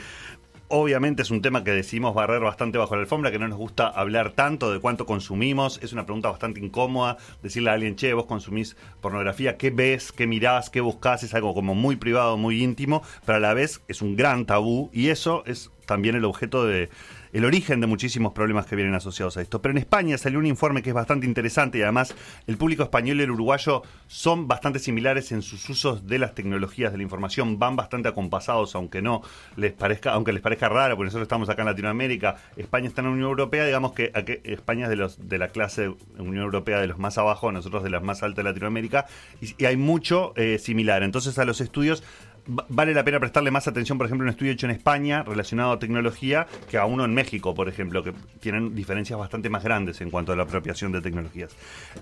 obviamente 0.75 1.21
es 1.21 1.29
un 1.29 1.43
tema 1.43 1.63
que 1.63 1.69
decimos 1.69 2.15
barrer 2.15 2.41
bastante 2.41 2.79
bajo 2.79 2.95
la 2.95 3.01
alfombra, 3.01 3.29
que 3.29 3.37
no 3.37 3.47
nos 3.47 3.59
gusta 3.59 3.87
hablar 3.87 4.31
tanto 4.31 4.71
de 4.71 4.79
cuánto 4.79 5.05
consumimos. 5.05 5.79
Es 5.83 5.93
una 5.93 6.05
pregunta 6.05 6.31
bastante 6.31 6.59
incómoda 6.59 7.17
decirle 7.43 7.69
a 7.69 7.73
alguien, 7.73 7.95
che, 7.95 8.11
vos 8.15 8.25
consumís 8.25 8.75
pornografía, 8.99 9.55
¿qué 9.55 9.69
ves? 9.69 10.11
¿Qué 10.11 10.25
mirás? 10.25 10.71
¿Qué 10.71 10.81
buscás? 10.81 11.21
Es 11.21 11.35
algo 11.35 11.53
como 11.53 11.75
muy 11.75 11.95
privado, 11.95 12.37
muy 12.37 12.63
íntimo, 12.63 13.03
pero 13.23 13.37
a 13.37 13.39
la 13.39 13.53
vez 13.53 13.83
es 13.87 14.01
un 14.01 14.15
gran 14.15 14.47
tabú 14.47 14.89
y 14.91 15.09
eso 15.09 15.43
es 15.45 15.69
también 15.85 16.15
el 16.15 16.25
objeto 16.25 16.65
de 16.65 16.89
el 17.33 17.45
origen 17.45 17.81
de 17.81 17.87
muchísimos 17.87 18.31
problemas 18.31 18.67
que 18.67 18.75
vienen 18.75 18.93
asociados 18.93 19.37
a 19.37 19.41
esto. 19.41 19.61
Pero 19.61 19.71
en 19.71 19.79
España 19.79 20.17
salió 20.17 20.39
un 20.39 20.45
informe 20.45 20.81
que 20.83 20.91
es 20.91 20.95
bastante 20.95 21.25
interesante 21.25 21.79
y 21.79 21.81
además 21.81 22.15
el 22.47 22.57
público 22.57 22.83
español 22.83 23.19
y 23.19 23.23
el 23.23 23.31
uruguayo 23.31 23.81
son 24.07 24.47
bastante 24.47 24.79
similares 24.79 25.31
en 25.31 25.41
sus 25.41 25.67
usos 25.69 26.07
de 26.07 26.19
las 26.19 26.35
tecnologías 26.35 26.91
de 26.91 26.97
la 26.97 27.03
información, 27.03 27.57
van 27.57 27.75
bastante 27.75 28.07
acompasados, 28.07 28.75
aunque 28.75 29.01
no 29.01 29.21
les 29.55 29.73
parezca, 29.73 30.13
aunque 30.13 30.31
les 30.31 30.41
parezca 30.41 30.69
raro, 30.69 30.95
porque 30.95 31.07
nosotros 31.07 31.25
estamos 31.25 31.49
acá 31.49 31.63
en 31.63 31.69
Latinoamérica, 31.69 32.37
España 32.55 32.87
está 32.87 33.01
en 33.01 33.07
la 33.07 33.13
Unión 33.13 33.29
Europea, 33.29 33.65
digamos 33.65 33.93
que 33.93 34.11
España 34.43 34.85
es 34.85 34.89
de 34.89 34.95
los 34.95 35.27
de 35.27 35.37
la 35.39 35.47
clase 35.47 35.89
Unión 36.19 36.43
Europea 36.43 36.79
de 36.79 36.87
los 36.87 36.99
más 36.99 37.17
abajo, 37.17 37.51
nosotros 37.51 37.83
de 37.83 37.89
las 37.89 38.03
más 38.03 38.21
altas 38.21 38.43
de 38.43 38.49
Latinoamérica, 38.51 39.07
y, 39.41 39.65
hay 39.65 39.77
mucho 39.77 40.33
eh, 40.35 40.59
similar. 40.59 41.01
Entonces 41.03 41.39
a 41.39 41.45
los 41.45 41.61
estudios 41.61 42.03
vale 42.45 42.93
la 42.93 43.03
pena 43.03 43.19
prestarle 43.19 43.51
más 43.51 43.67
atención, 43.67 43.97
por 43.97 44.07
ejemplo, 44.07 44.25
a 44.25 44.27
un 44.27 44.31
estudio 44.31 44.51
hecho 44.51 44.65
en 44.65 44.71
España 44.71 45.23
relacionado 45.23 45.71
a 45.71 45.79
tecnología 45.79 46.47
que 46.69 46.77
a 46.77 46.85
uno 46.85 47.05
en 47.05 47.13
México, 47.13 47.53
por 47.53 47.69
ejemplo, 47.69 48.03
que 48.03 48.13
tienen 48.39 48.75
diferencias 48.75 49.17
bastante 49.17 49.49
más 49.49 49.63
grandes 49.63 50.01
en 50.01 50.09
cuanto 50.09 50.33
a 50.33 50.35
la 50.35 50.43
apropiación 50.43 50.91
de 50.91 51.01
tecnologías. 51.01 51.55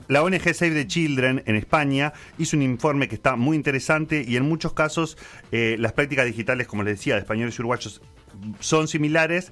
La 0.07 0.23
ONG 0.23 0.53
Save 0.53 0.71
the 0.71 0.87
Children 0.87 1.43
en 1.45 1.55
España 1.55 2.13
hizo 2.37 2.57
un 2.57 2.63
informe 2.63 3.07
que 3.07 3.15
está 3.15 3.35
muy 3.35 3.55
interesante 3.55 4.23
y 4.27 4.35
en 4.35 4.43
muchos 4.43 4.73
casos 4.73 5.17
eh, 5.51 5.75
las 5.79 5.93
prácticas 5.93 6.25
digitales, 6.25 6.67
como 6.67 6.83
les 6.83 6.97
decía, 6.97 7.15
de 7.15 7.21
españoles 7.21 7.57
y 7.57 7.61
uruguayos 7.61 8.01
son 8.59 8.87
similares 8.87 9.51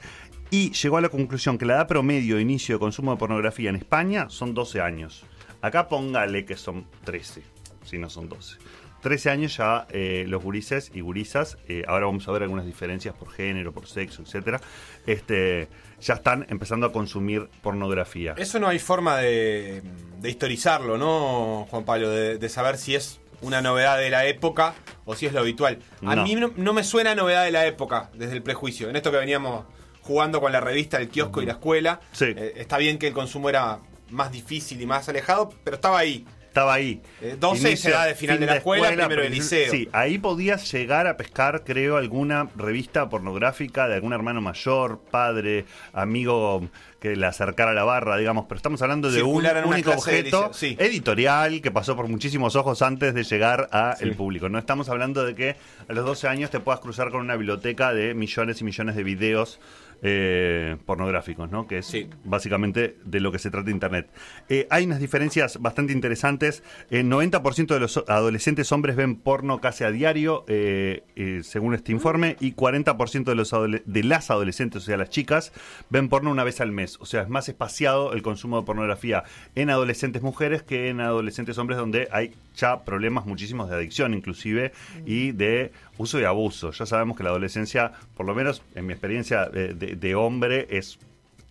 y 0.51 0.71
llegó 0.71 0.97
a 0.97 1.01
la 1.01 1.09
conclusión 1.09 1.57
que 1.57 1.65
la 1.65 1.75
edad 1.75 1.87
promedio 1.87 2.37
de 2.37 2.41
inicio 2.41 2.75
de 2.75 2.79
consumo 2.79 3.11
de 3.11 3.17
pornografía 3.17 3.69
en 3.69 3.75
España 3.75 4.29
son 4.29 4.53
12 4.53 4.81
años. 4.81 5.25
Acá 5.61 5.87
póngale 5.87 6.45
que 6.45 6.55
son 6.55 6.85
13, 7.03 7.43
si 7.83 7.97
no 7.97 8.09
son 8.09 8.29
12. 8.29 8.57
13 9.01 9.29
años 9.29 9.57
ya 9.57 9.87
eh, 9.89 10.25
los 10.27 10.43
gurises 10.43 10.91
y 10.93 11.01
gurisas, 11.01 11.57
eh, 11.67 11.83
ahora 11.87 12.05
vamos 12.05 12.27
a 12.27 12.31
ver 12.31 12.43
algunas 12.43 12.65
diferencias 12.65 13.15
por 13.15 13.31
género, 13.31 13.71
por 13.71 13.87
sexo, 13.87 14.21
etcétera, 14.21 14.59
este, 15.05 15.67
ya 16.01 16.15
están 16.15 16.45
empezando 16.49 16.85
a 16.85 16.91
consumir 16.91 17.49
pornografía. 17.61 18.35
Eso 18.37 18.59
no 18.59 18.67
hay 18.67 18.79
forma 18.79 19.17
de, 19.17 19.81
historizarlo, 20.23 20.97
¿no, 20.97 21.67
Juan 21.69 21.83
Pablo? 21.83 22.09
De, 22.09 22.49
saber 22.49 22.77
si 22.77 22.95
es 22.95 23.19
una 23.41 23.61
novedad 23.61 23.97
de 23.97 24.09
la 24.09 24.25
época 24.25 24.73
o 25.05 25.15
si 25.15 25.25
es 25.25 25.33
lo 25.33 25.39
habitual. 25.39 25.79
A 26.05 26.15
mí 26.17 26.35
no, 26.35 26.73
me 26.73 26.83
suena 26.83 27.15
novedad 27.15 27.45
de 27.45 27.51
la 27.51 27.65
época, 27.67 28.09
desde 28.13 28.33
el 28.33 28.43
prejuicio. 28.43 28.89
En 28.89 28.95
esto 28.95 29.11
que 29.11 29.17
veníamos 29.17 29.65
jugando 30.01 30.41
con 30.41 30.51
la 30.51 30.59
revista, 30.59 30.97
el 30.97 31.09
kiosco 31.09 31.41
y 31.41 31.45
la 31.45 31.53
escuela, 31.53 32.01
eh, 32.19 32.53
está 32.57 32.77
bien 32.77 32.97
que 32.97 33.07
el 33.07 33.13
consumo 33.13 33.49
era 33.49 33.79
más 34.09 34.31
difícil 34.31 34.81
y 34.81 34.85
más 34.85 35.07
alejado, 35.07 35.53
pero 35.63 35.75
estaba 35.75 35.99
ahí 35.99 36.25
estaba 36.49 36.73
ahí. 36.73 37.01
12 37.39 37.77
se 37.77 37.91
de 37.91 38.15
final 38.15 38.39
de 38.39 38.45
la 38.45 38.55
escuela, 38.57 38.89
primero 38.89 39.21
del 39.21 39.31
liceo. 39.31 39.71
Sí, 39.71 39.87
ahí 39.93 40.17
podías 40.17 40.69
llegar 40.71 41.07
a 41.07 41.15
pescar, 41.15 41.63
creo, 41.63 41.97
alguna 41.97 42.49
revista 42.55 43.07
pornográfica 43.07 43.87
de 43.87 43.95
algún 43.95 44.13
hermano 44.13 44.41
mayor, 44.41 44.99
padre, 44.99 45.65
amigo 45.93 46.67
que 46.99 47.15
le 47.15 47.25
acercara 47.25 47.71
a 47.71 47.73
la 47.73 47.83
barra, 47.83 48.17
digamos, 48.17 48.45
pero 48.49 48.57
estamos 48.57 48.81
hablando 48.81 49.09
de 49.09 49.23
un 49.23 49.45
único 49.65 49.91
objeto 49.91 50.51
editorial 50.61 51.61
que 51.61 51.71
pasó 51.71 51.95
por 51.95 52.07
muchísimos 52.07 52.55
ojos 52.55 52.81
antes 52.81 53.13
de 53.13 53.23
llegar 53.23 53.69
al 53.71 54.15
público. 54.15 54.49
No 54.49 54.59
estamos 54.59 54.89
hablando 54.89 55.23
de 55.23 55.35
que 55.35 55.55
a 55.87 55.93
los 55.93 56.05
12 56.05 56.27
años 56.27 56.49
te 56.49 56.59
puedas 56.59 56.81
cruzar 56.81 57.11
con 57.11 57.21
una 57.21 57.35
biblioteca 57.35 57.93
de 57.93 58.13
millones 58.13 58.59
y 58.59 58.63
millones 58.65 58.95
de 58.95 59.03
videos 59.03 59.59
eh, 60.01 60.77
pornográficos, 60.85 61.49
¿no? 61.51 61.67
Que 61.67 61.79
es 61.79 61.93
básicamente 62.23 62.97
de 63.03 63.19
lo 63.19 63.31
que 63.31 63.39
se 63.39 63.51
trata 63.51 63.69
Internet. 63.71 64.09
Eh, 64.47 64.67
hay 64.69 64.85
unas 64.85 64.99
diferencias 64.99 65.61
bastante 65.61 65.93
interesantes. 65.93 66.63
El 66.89 67.09
90% 67.09 67.67
de 67.67 67.79
los 67.79 67.97
adolescentes 68.07 68.71
hombres 68.71 68.95
ven 68.95 69.15
porno 69.15 69.59
casi 69.59 69.83
a 69.83 69.91
diario, 69.91 70.45
eh, 70.47 71.03
según 71.43 71.73
este 71.73 71.91
informe, 71.91 72.35
y 72.39 72.53
40% 72.53 73.23
de, 73.25 73.35
los 73.35 73.53
de 73.85 74.03
las 74.03 74.31
adolescentes, 74.31 74.83
o 74.83 74.85
sea, 74.85 74.97
las 74.97 75.09
chicas, 75.09 75.51
ven 75.89 76.09
porno 76.09 76.31
una 76.31 76.43
vez 76.43 76.61
al 76.61 76.71
mes. 76.71 76.97
O 76.99 77.05
sea, 77.05 77.23
es 77.23 77.29
más 77.29 77.49
espaciado 77.49 78.13
el 78.13 78.21
consumo 78.21 78.59
de 78.59 78.65
pornografía 78.65 79.23
en 79.55 79.69
adolescentes 79.69 80.21
mujeres 80.21 80.63
que 80.63 80.89
en 80.89 81.01
adolescentes 81.01 81.57
hombres, 81.57 81.77
donde 81.77 82.07
hay 82.11 82.33
ya 82.55 82.83
problemas 82.83 83.25
muchísimos 83.25 83.69
de 83.69 83.75
adicción, 83.75 84.13
inclusive, 84.13 84.71
y 85.05 85.31
de 85.31 85.71
uso 85.97 86.19
y 86.19 86.23
abuso. 86.23 86.71
Ya 86.71 86.85
sabemos 86.85 87.17
que 87.17 87.23
la 87.23 87.29
adolescencia, 87.29 87.91
por 88.15 88.25
lo 88.25 88.33
menos 88.33 88.63
en 88.75 88.87
mi 88.87 88.93
experiencia 88.93 89.45
de, 89.45 89.73
hombre, 90.15 90.67
es 90.69 90.99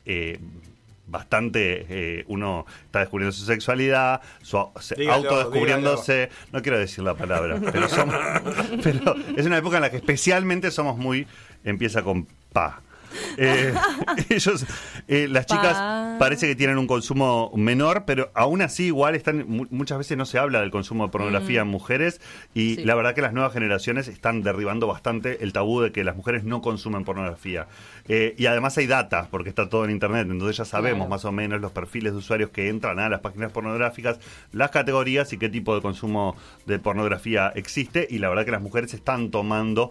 eh, 0.04 0.38
bastante 1.09 1.87
eh, 1.88 2.25
uno 2.28 2.66
está 2.85 3.00
descubriendo 3.00 3.33
su 3.33 3.45
sexualidad, 3.45 4.21
su, 4.42 4.59
autodescubriéndose, 4.59 6.30
no 6.52 6.62
quiero 6.62 6.78
decir 6.78 7.02
la 7.02 7.14
palabra, 7.14 7.59
pero, 7.73 7.88
somos, 7.88 8.14
pero 8.83 9.14
es 9.37 9.47
una 9.47 9.59
época 9.59 9.76
en 9.76 9.83
la 9.83 9.90
que 9.90 9.97
especialmente 9.97 10.71
somos 10.71 10.97
muy 10.97 11.26
empieza 11.64 12.02
con 12.02 12.26
pa. 12.52 12.83
Eh, 13.41 13.73
ellos, 14.31 14.67
eh, 15.07 15.29
las 15.31 15.47
chicas 15.47 16.19
parece 16.19 16.49
que 16.49 16.57
tienen 16.57 16.77
un 16.77 16.88
consumo 16.88 17.53
menor, 17.55 18.05
pero 18.05 18.33
aún 18.35 18.62
así 18.62 18.87
igual 18.87 19.15
están 19.15 19.45
muchas 19.71 19.99
veces 19.99 20.17
no 20.17 20.27
se 20.27 20.38
habla 20.38 20.61
del 20.61 20.73
consumo 20.73 21.05
de 21.05 21.12
pornografía 21.12 21.61
en 21.61 21.69
mujeres 21.69 22.21
y 22.53 22.79
la 22.79 22.97
verdad 22.97 23.15
que 23.15 23.23
las 23.23 23.33
nuevas 23.33 23.53
generaciones 23.53 24.09
están 24.09 24.43
derribando 24.43 24.88
bastante 24.88 25.45
el 25.45 25.53
tabú 25.53 25.81
de 25.81 25.93
que 25.93 26.03
las 26.03 26.17
mujeres 26.17 26.43
no 26.45 26.61
consumen 26.61 27.05
pornografía. 27.05 27.69
Eh, 28.09 28.35
y 28.38 28.47
además 28.47 28.77
hay 28.79 28.87
data, 28.87 29.29
porque 29.31 29.50
está 29.50 29.69
todo 29.69 29.85
en 29.85 29.91
internet, 29.91 30.27
entonces 30.31 30.57
ya 30.57 30.65
sabemos 30.65 31.09
más 31.09 31.25
o 31.25 31.33
menos 31.33 31.61
los 31.61 31.73
perfiles 31.73 32.12
de 32.12 32.19
usuarios 32.19 32.50
que 32.50 32.69
entran 32.69 32.99
a 32.99 33.09
las 33.09 33.21
páginas 33.21 33.53
pornográficas, 33.53 34.19
las 34.53 34.71
categorías 34.71 35.33
y 35.33 35.38
qué 35.38 35.49
tipo 35.49 35.75
de 35.75 35.83
consumo 35.83 36.37
de 36.67 36.79
pornografía 36.79 37.53
existe 37.55 38.07
y 38.11 38.19
la 38.19 38.29
verdad 38.29 38.45
que 38.45 38.50
las 38.50 38.62
mujeres 38.62 38.95
están 38.95 39.31
tomando 39.31 39.91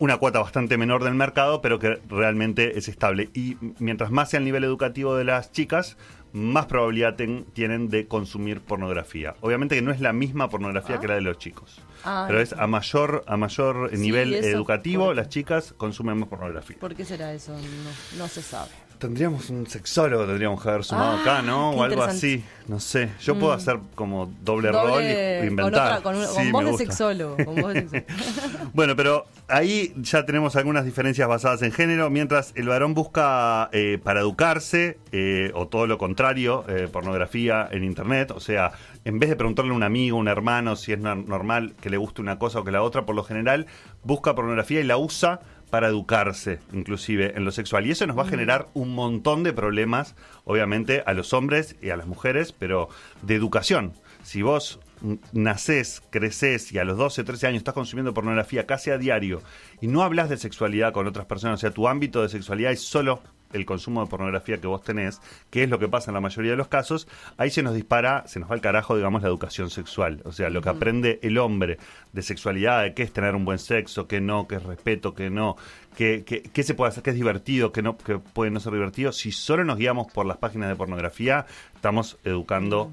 una 0.00 0.16
cuota 0.16 0.40
bastante 0.40 0.78
menor 0.78 1.04
del 1.04 1.14
mercado, 1.14 1.60
pero 1.60 1.78
que 1.78 2.00
realmente 2.08 2.78
es 2.78 2.88
estable. 2.88 3.28
Y 3.34 3.56
mientras 3.78 4.10
más 4.10 4.30
sea 4.30 4.38
el 4.38 4.44
nivel 4.44 4.64
educativo 4.64 5.14
de 5.14 5.24
las 5.24 5.52
chicas, 5.52 5.98
más 6.32 6.66
probabilidad 6.66 7.16
tienen 7.52 7.88
de 7.90 8.08
consumir 8.08 8.62
pornografía. 8.62 9.34
Obviamente 9.42 9.74
que 9.74 9.82
no 9.82 9.92
es 9.92 10.00
la 10.00 10.14
misma 10.14 10.48
pornografía 10.48 10.98
que 11.00 11.06
la 11.06 11.14
de 11.16 11.20
los 11.20 11.36
chicos. 11.38 11.82
Ah, 12.02 12.24
pero 12.26 12.40
es 12.40 12.54
a 12.54 12.66
mayor 12.66 13.24
a 13.26 13.36
mayor 13.36 13.92
nivel 13.92 14.34
educativo, 14.34 15.12
las 15.12 15.28
chicas 15.28 15.74
consumen 15.76 16.18
más 16.18 16.30
pornografía. 16.30 16.78
¿Por 16.80 16.94
qué 16.94 17.04
será 17.04 17.34
eso? 17.34 17.52
No, 17.52 18.18
no 18.18 18.28
se 18.28 18.40
sabe. 18.40 18.70
Tendríamos 19.00 19.48
un 19.48 19.66
sexólogo, 19.66 20.26
tendríamos 20.26 20.62
que 20.62 20.68
haber 20.68 20.84
sumado 20.84 21.16
Ah, 21.16 21.20
acá, 21.22 21.42
¿no? 21.42 21.70
qué 21.72 21.76
O 21.78 21.82
algo 21.84 22.02
así. 22.02 22.44
No 22.68 22.78
sé. 22.78 23.08
Yo 23.22 23.36
puedo 23.38 23.52
Mm. 23.54 23.56
hacer 23.56 23.78
como 23.94 24.30
doble, 24.42 24.70
rol 24.70 25.02
y 25.02 25.46
inventar. 25.48 26.02
Con, 26.02 26.16
otra- 26.16 26.34
con, 26.34 26.44
Sí, 26.44 26.52
con 26.52 26.64
voz 26.66 26.78
de 26.78 26.84
sexólogo. 26.86 27.36
Con 27.44 27.54
voz 27.62 27.72
de 27.74 27.88
sexólogo. 27.88 28.70
Bueno, 28.74 28.94
pero 28.96 29.24
ahí 29.48 29.94
ya 29.96 30.26
tenemos 30.26 30.54
algunas 30.54 30.84
diferencias 30.84 31.26
basadas 31.26 31.62
en 31.62 31.72
género, 31.72 32.10
mientras 32.10 32.52
el 32.56 32.68
varón 32.68 32.92
busca 32.92 33.70
eh, 33.72 33.98
para 34.04 34.20
educarse, 34.20 34.98
eh, 35.12 35.50
o 35.54 35.66
todo 35.66 35.86
lo 35.86 35.96
contrario, 35.96 36.64
eh, 36.68 36.86
pornografía 36.92 37.66
en 37.72 37.82
Internet, 37.84 38.30
o 38.32 38.38
sea, 38.40 38.72
en 39.06 39.18
vez 39.18 39.30
de 39.30 39.36
preguntarle 39.36 39.72
a 39.72 39.74
un 39.74 39.82
amigo, 39.82 40.18
un 40.18 40.28
hermano, 40.28 40.76
si 40.76 40.92
es 40.92 40.98
no- 40.98 41.14
normal 41.16 41.72
que 41.80 41.88
le 41.88 41.96
guste 41.96 42.20
una 42.20 42.38
cosa 42.38 42.60
o 42.60 42.64
que 42.64 42.70
la 42.70 42.82
otra, 42.82 43.06
por 43.06 43.16
lo 43.16 43.24
general 43.24 43.64
busca 44.04 44.34
pornografía 44.34 44.80
y 44.80 44.84
la 44.84 44.98
usa 44.98 45.40
para 45.70 45.88
educarse, 45.88 46.58
inclusive 46.72 47.36
en 47.36 47.44
lo 47.44 47.52
sexual. 47.52 47.86
Y 47.86 47.92
eso 47.92 48.06
nos 48.06 48.18
va 48.18 48.22
a 48.22 48.28
generar 48.28 48.68
un 48.74 48.94
montón 48.94 49.42
de 49.42 49.52
problemas, 49.52 50.14
obviamente, 50.44 51.02
a 51.06 51.14
los 51.14 51.32
hombres 51.32 51.76
y 51.80 51.90
a 51.90 51.96
las 51.96 52.06
mujeres, 52.06 52.52
pero 52.52 52.88
de 53.22 53.34
educación. 53.34 53.94
Si 54.22 54.42
vos 54.42 54.80
mm, 55.00 55.14
nacés, 55.32 56.02
creces 56.10 56.72
y 56.72 56.78
a 56.78 56.84
los 56.84 56.98
12, 56.98 57.24
13 57.24 57.46
años 57.46 57.58
estás 57.58 57.74
consumiendo 57.74 58.12
pornografía 58.12 58.66
casi 58.66 58.90
a 58.90 58.98
diario 58.98 59.42
y 59.80 59.86
no 59.86 60.02
hablas 60.02 60.28
de 60.28 60.36
sexualidad 60.36 60.92
con 60.92 61.06
otras 61.06 61.26
personas, 61.26 61.60
o 61.60 61.62
sea, 61.62 61.70
tu 61.70 61.88
ámbito 61.88 62.22
de 62.22 62.28
sexualidad 62.28 62.72
es 62.72 62.82
solo 62.82 63.22
el 63.52 63.66
consumo 63.66 64.02
de 64.02 64.08
pornografía 64.08 64.60
que 64.60 64.66
vos 64.66 64.82
tenés, 64.82 65.20
que 65.50 65.62
es 65.62 65.70
lo 65.70 65.78
que 65.78 65.88
pasa 65.88 66.10
en 66.10 66.14
la 66.14 66.20
mayoría 66.20 66.52
de 66.52 66.56
los 66.56 66.68
casos, 66.68 67.08
ahí 67.36 67.50
se 67.50 67.62
nos 67.62 67.74
dispara, 67.74 68.24
se 68.26 68.40
nos 68.40 68.50
va 68.50 68.54
al 68.54 68.60
carajo, 68.60 68.96
digamos, 68.96 69.22
la 69.22 69.28
educación 69.28 69.70
sexual. 69.70 70.22
O 70.24 70.32
sea, 70.32 70.50
lo 70.50 70.62
que 70.62 70.68
aprende 70.68 71.18
el 71.22 71.38
hombre 71.38 71.78
de 72.12 72.22
sexualidad, 72.22 72.82
de 72.82 72.94
qué 72.94 73.02
es 73.02 73.12
tener 73.12 73.34
un 73.34 73.44
buen 73.44 73.58
sexo, 73.58 74.06
qué 74.06 74.20
no, 74.20 74.46
qué 74.46 74.56
es 74.56 74.62
respeto, 74.62 75.14
qué 75.14 75.30
no, 75.30 75.56
qué, 75.96 76.24
qué, 76.24 76.42
qué 76.42 76.62
se 76.62 76.74
puede 76.74 76.90
hacer, 76.90 77.02
qué 77.02 77.10
es 77.10 77.16
divertido, 77.16 77.72
qué 77.72 77.82
no, 77.82 77.96
qué 77.98 78.18
puede 78.18 78.50
no 78.50 78.60
ser 78.60 78.72
divertido. 78.72 79.12
Si 79.12 79.32
solo 79.32 79.64
nos 79.64 79.78
guiamos 79.78 80.12
por 80.12 80.26
las 80.26 80.38
páginas 80.38 80.68
de 80.68 80.76
pornografía, 80.76 81.46
estamos 81.74 82.18
educando, 82.24 82.90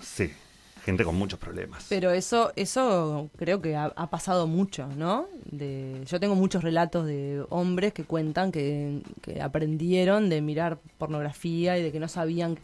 sí, 0.00 0.32
gente 0.84 1.04
con 1.04 1.16
muchos 1.16 1.38
problemas. 1.38 1.86
Pero 1.88 2.10
eso, 2.10 2.52
eso 2.56 3.30
creo 3.36 3.60
que 3.60 3.76
ha, 3.76 3.92
ha 3.96 4.10
pasado 4.10 4.46
mucho, 4.46 4.88
¿no? 4.96 5.26
De, 5.50 6.02
yo 6.06 6.20
tengo 6.20 6.34
muchos 6.34 6.62
relatos 6.62 7.06
de 7.06 7.44
hombres 7.50 7.92
que 7.92 8.04
cuentan 8.04 8.52
que, 8.52 9.02
que 9.22 9.42
aprendieron 9.42 10.28
de 10.28 10.40
mirar 10.40 10.78
pornografía 10.98 11.78
y 11.78 11.82
de 11.82 11.92
que 11.92 12.00
no 12.00 12.08
sabían 12.08 12.58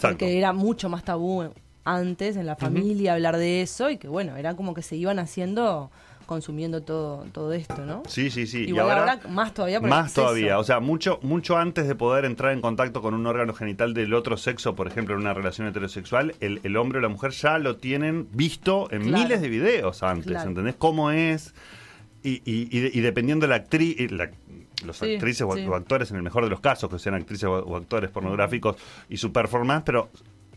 porque 0.00 0.38
era 0.38 0.52
mucho 0.52 0.88
más 0.88 1.04
tabú 1.04 1.50
antes 1.84 2.36
en 2.36 2.46
la 2.46 2.56
familia 2.56 3.14
hablar 3.14 3.36
de 3.36 3.62
eso 3.62 3.90
y 3.90 3.96
que 3.96 4.08
bueno, 4.08 4.36
era 4.36 4.54
como 4.54 4.74
que 4.74 4.82
se 4.82 4.96
iban 4.96 5.18
haciendo 5.18 5.90
consumiendo 6.32 6.82
todo 6.82 7.24
todo 7.32 7.52
esto, 7.52 7.84
¿no? 7.84 8.02
Sí, 8.08 8.30
sí, 8.30 8.46
sí. 8.46 8.64
Igual 8.64 8.90
ahora 8.90 9.20
más 9.28 9.52
todavía 9.54 9.80
por 9.80 9.88
Más 9.90 10.14
todavía. 10.14 10.58
O 10.58 10.64
sea, 10.64 10.80
mucho, 10.80 11.18
mucho 11.22 11.56
antes 11.58 11.86
de 11.86 11.94
poder 11.94 12.24
entrar 12.24 12.52
en 12.52 12.60
contacto 12.60 13.02
con 13.02 13.12
un 13.14 13.26
órgano 13.26 13.52
genital 13.54 13.94
del 13.94 14.14
otro 14.14 14.36
sexo, 14.36 14.74
por 14.74 14.86
ejemplo, 14.88 15.14
en 15.14 15.20
una 15.20 15.34
relación 15.34 15.66
heterosexual, 15.68 16.34
el, 16.40 16.60
el 16.62 16.76
hombre 16.76 16.98
o 16.98 17.02
la 17.02 17.08
mujer 17.08 17.32
ya 17.32 17.58
lo 17.58 17.76
tienen 17.76 18.28
visto 18.32 18.88
en 18.90 19.02
Claro. 19.02 19.22
miles 19.24 19.40
de 19.42 19.48
videos 19.48 20.02
antes. 20.02 20.26
Claro. 20.26 20.48
¿Entendés? 20.50 20.74
¿Cómo 20.78 21.10
es? 21.10 21.54
Y, 22.22 22.42
y, 22.44 22.68
y, 22.70 22.98
y 22.98 23.00
dependiendo 23.00 23.44
de 23.46 23.50
la 23.50 23.56
actriz. 23.56 23.94
y 24.00 24.08
la- 24.08 24.30
los 24.86 24.96
Sí, 24.98 25.14
actrices 25.14 25.42
o, 25.48 25.54
sí. 25.54 25.64
actores, 25.72 26.10
en 26.10 26.16
el 26.16 26.22
mejor 26.24 26.42
de 26.42 26.50
los 26.50 26.58
casos, 26.60 26.90
que 26.90 26.98
sean 26.98 27.14
actrices 27.14 27.44
o, 27.44 27.52
o 27.52 27.76
actores 27.76 28.10
pornográficos 28.10 28.76
y 29.08 29.16
su 29.16 29.32
performance, 29.32 29.84
pero 29.86 30.08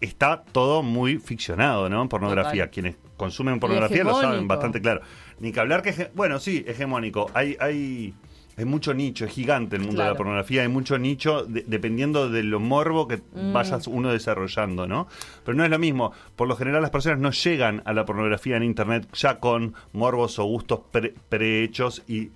está 0.02 0.44
todo 0.52 0.82
muy 0.82 1.20
ficcionado, 1.20 1.90
¿no? 1.90 2.10
Pornografía. 2.10 2.64
Total. 2.64 2.70
Quienes 2.72 2.96
consumen 3.18 3.60
pornografía 3.60 4.04
lo 4.04 4.20
saben 4.20 4.48
bastante 4.48 4.82
claro. 4.82 5.02
Ni 5.40 5.52
que 5.52 5.60
hablar 5.60 5.82
que, 5.82 6.12
bueno, 6.16 6.40
sí, 6.40 6.64
hegemónico. 6.68 7.30
Hay, 7.34 7.58
hay, 7.60 8.14
hay 8.58 8.66
mucho 8.66 8.94
nicho, 8.94 9.26
es 9.26 9.32
gigante 9.34 9.76
el 9.76 9.82
mundo 9.84 10.02
de 10.02 10.08
la 10.10 10.16
pornografía, 10.16 10.62
hay 10.62 10.70
mucho 10.70 10.98
nicho 10.98 11.44
de- 11.44 11.64
dependiendo 11.68 12.30
de 12.30 12.42
lo 12.44 12.60
morbo 12.62 13.08
que 13.08 13.18
Mm. 13.18 13.52
vayas 13.52 13.86
uno 13.88 14.12
desarrollando, 14.14 14.88
¿no? 14.88 15.08
Pero 15.44 15.58
no 15.58 15.66
es 15.66 15.70
lo 15.70 15.78
mismo. 15.80 16.14
Por 16.38 16.48
lo 16.48 16.56
general 16.56 16.82
las 16.82 16.92
personas 16.92 17.20
no 17.20 17.32
llegan 17.32 17.82
a 17.86 17.92
la 17.94 18.06
pornografía 18.06 18.56
en 18.56 18.64
internet 18.64 19.08
ya 19.14 19.40
con 19.40 19.74
morbos 19.92 20.40
o 20.40 20.46
gustos 20.46 20.80
pre- 20.92 21.14
prehechos 21.28 22.02
y 22.08 22.30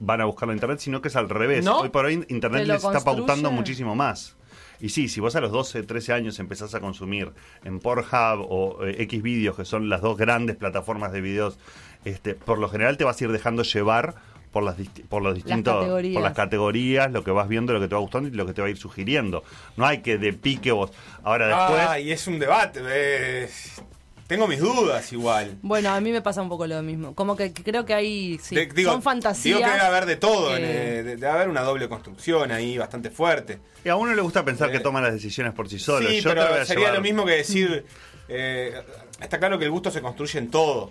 van 0.00 0.20
a 0.20 0.24
buscarlo 0.24 0.52
en 0.52 0.56
internet, 0.58 0.80
sino 0.80 1.00
que 1.00 1.08
es 1.08 1.16
al 1.16 1.28
revés. 1.28 1.64
¿No? 1.64 1.78
Hoy 1.78 1.88
por 1.90 2.04
hoy 2.04 2.24
internet 2.28 2.66
les 2.66 2.82
está 2.84 3.00
pautando 3.04 3.50
muchísimo 3.52 3.94
más. 3.94 4.36
Y 4.82 4.88
sí, 4.88 5.08
si 5.08 5.20
vos 5.20 5.36
a 5.36 5.42
los 5.42 5.52
12, 5.52 5.82
13 5.82 6.14
años 6.14 6.38
empezás 6.38 6.74
a 6.74 6.80
consumir 6.80 7.30
en 7.64 7.80
Pornhub 7.80 8.46
o 8.48 8.86
eh, 8.86 8.96
X 9.02 9.22
videos, 9.22 9.54
que 9.54 9.66
son 9.66 9.90
las 9.90 10.00
dos 10.00 10.16
grandes 10.16 10.56
plataformas 10.56 11.12
de 11.12 11.20
videos, 11.20 11.58
este, 12.04 12.34
por 12.34 12.58
lo 12.58 12.68
general 12.68 12.96
te 12.96 13.04
vas 13.04 13.20
a 13.20 13.24
ir 13.24 13.32
dejando 13.32 13.62
llevar 13.62 14.14
por 14.52 14.62
las 14.64 14.74
por 15.08 15.22
los 15.22 15.34
distintos 15.34 15.74
categorías. 15.76 16.14
por 16.14 16.22
las 16.22 16.32
categorías, 16.34 17.12
lo 17.12 17.22
que 17.22 17.30
vas 17.30 17.48
viendo, 17.48 17.72
lo 17.72 17.80
que 17.80 17.86
te 17.88 17.94
va 17.94 18.00
gustando 18.00 18.28
y 18.28 18.32
lo 18.32 18.46
que 18.46 18.52
te 18.52 18.60
va 18.60 18.66
a 18.66 18.70
ir 18.70 18.76
sugiriendo. 18.78 19.44
No 19.76 19.86
hay 19.86 19.98
que 20.02 20.18
de 20.18 20.32
pique 20.32 20.72
vos. 20.72 20.90
Ahora 21.22 21.46
después 21.46 21.86
Ah, 21.88 22.00
y 22.00 22.10
es 22.10 22.26
un 22.26 22.38
debate. 22.40 22.80
eh, 22.84 23.48
tengo 24.26 24.46
mis 24.48 24.60
dudas 24.60 25.12
igual. 25.12 25.56
Bueno, 25.62 25.90
a 25.90 26.00
mí 26.00 26.10
me 26.12 26.20
pasa 26.22 26.40
un 26.42 26.48
poco 26.48 26.66
lo 26.66 26.82
mismo. 26.82 27.14
Como 27.16 27.36
que 27.36 27.52
creo 27.52 27.84
que 27.84 27.94
hay 27.94 28.38
sí, 28.40 28.54
De- 28.56 28.66
digo, 28.66 28.90
son 28.92 29.02
fantasías. 29.02 29.58
Digo 29.58 29.68
que 29.68 29.74
debe 29.74 29.86
haber 29.86 30.06
de 30.06 30.16
todo. 30.16 30.50
que- 30.56 30.56
eh, 30.98 31.02
de- 31.02 31.16
debe 31.16 31.28
haber 31.28 31.48
una 31.48 31.62
doble 31.62 31.88
construcción 31.88 32.50
ahí 32.52 32.76
bastante 32.78 33.10
fuerte. 33.10 33.58
y 33.84 33.88
a 33.88 33.96
uno 33.96 34.14
le 34.14 34.20
gusta 34.22 34.44
pensar 34.44 34.68
Eh, 34.68 34.72
que 34.72 34.80
toma 34.80 35.00
las 35.00 35.12
decisiones 35.12 35.52
por 35.54 35.68
sí 35.68 35.78
solo. 35.78 36.08
Sí, 36.08 36.20
Yo 36.20 36.30
te 36.30 36.36
voy 36.40 36.44
pero 36.50 36.62
a 36.62 36.64
sería 36.64 36.80
llevar- 36.86 36.94
lo 36.96 37.00
mismo 37.02 37.24
que 37.24 37.32
decir. 37.36 37.84
eh, 38.28 38.74
está 39.20 39.38
claro 39.38 39.58
que 39.58 39.64
el 39.64 39.70
gusto 39.70 39.90
se 39.92 40.00
construye 40.02 40.38
en 40.38 40.50
todo. 40.50 40.90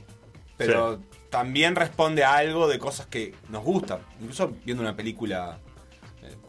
Pero 0.68 1.00
también 1.30 1.76
responde 1.76 2.24
a 2.24 2.36
algo 2.36 2.68
de 2.68 2.78
cosas 2.80 3.08
que 3.08 3.34
nos 3.50 3.64
gustan. 3.64 4.00
Incluso 4.22 4.54
viendo 4.66 4.84
una 4.84 4.96
película 4.96 5.58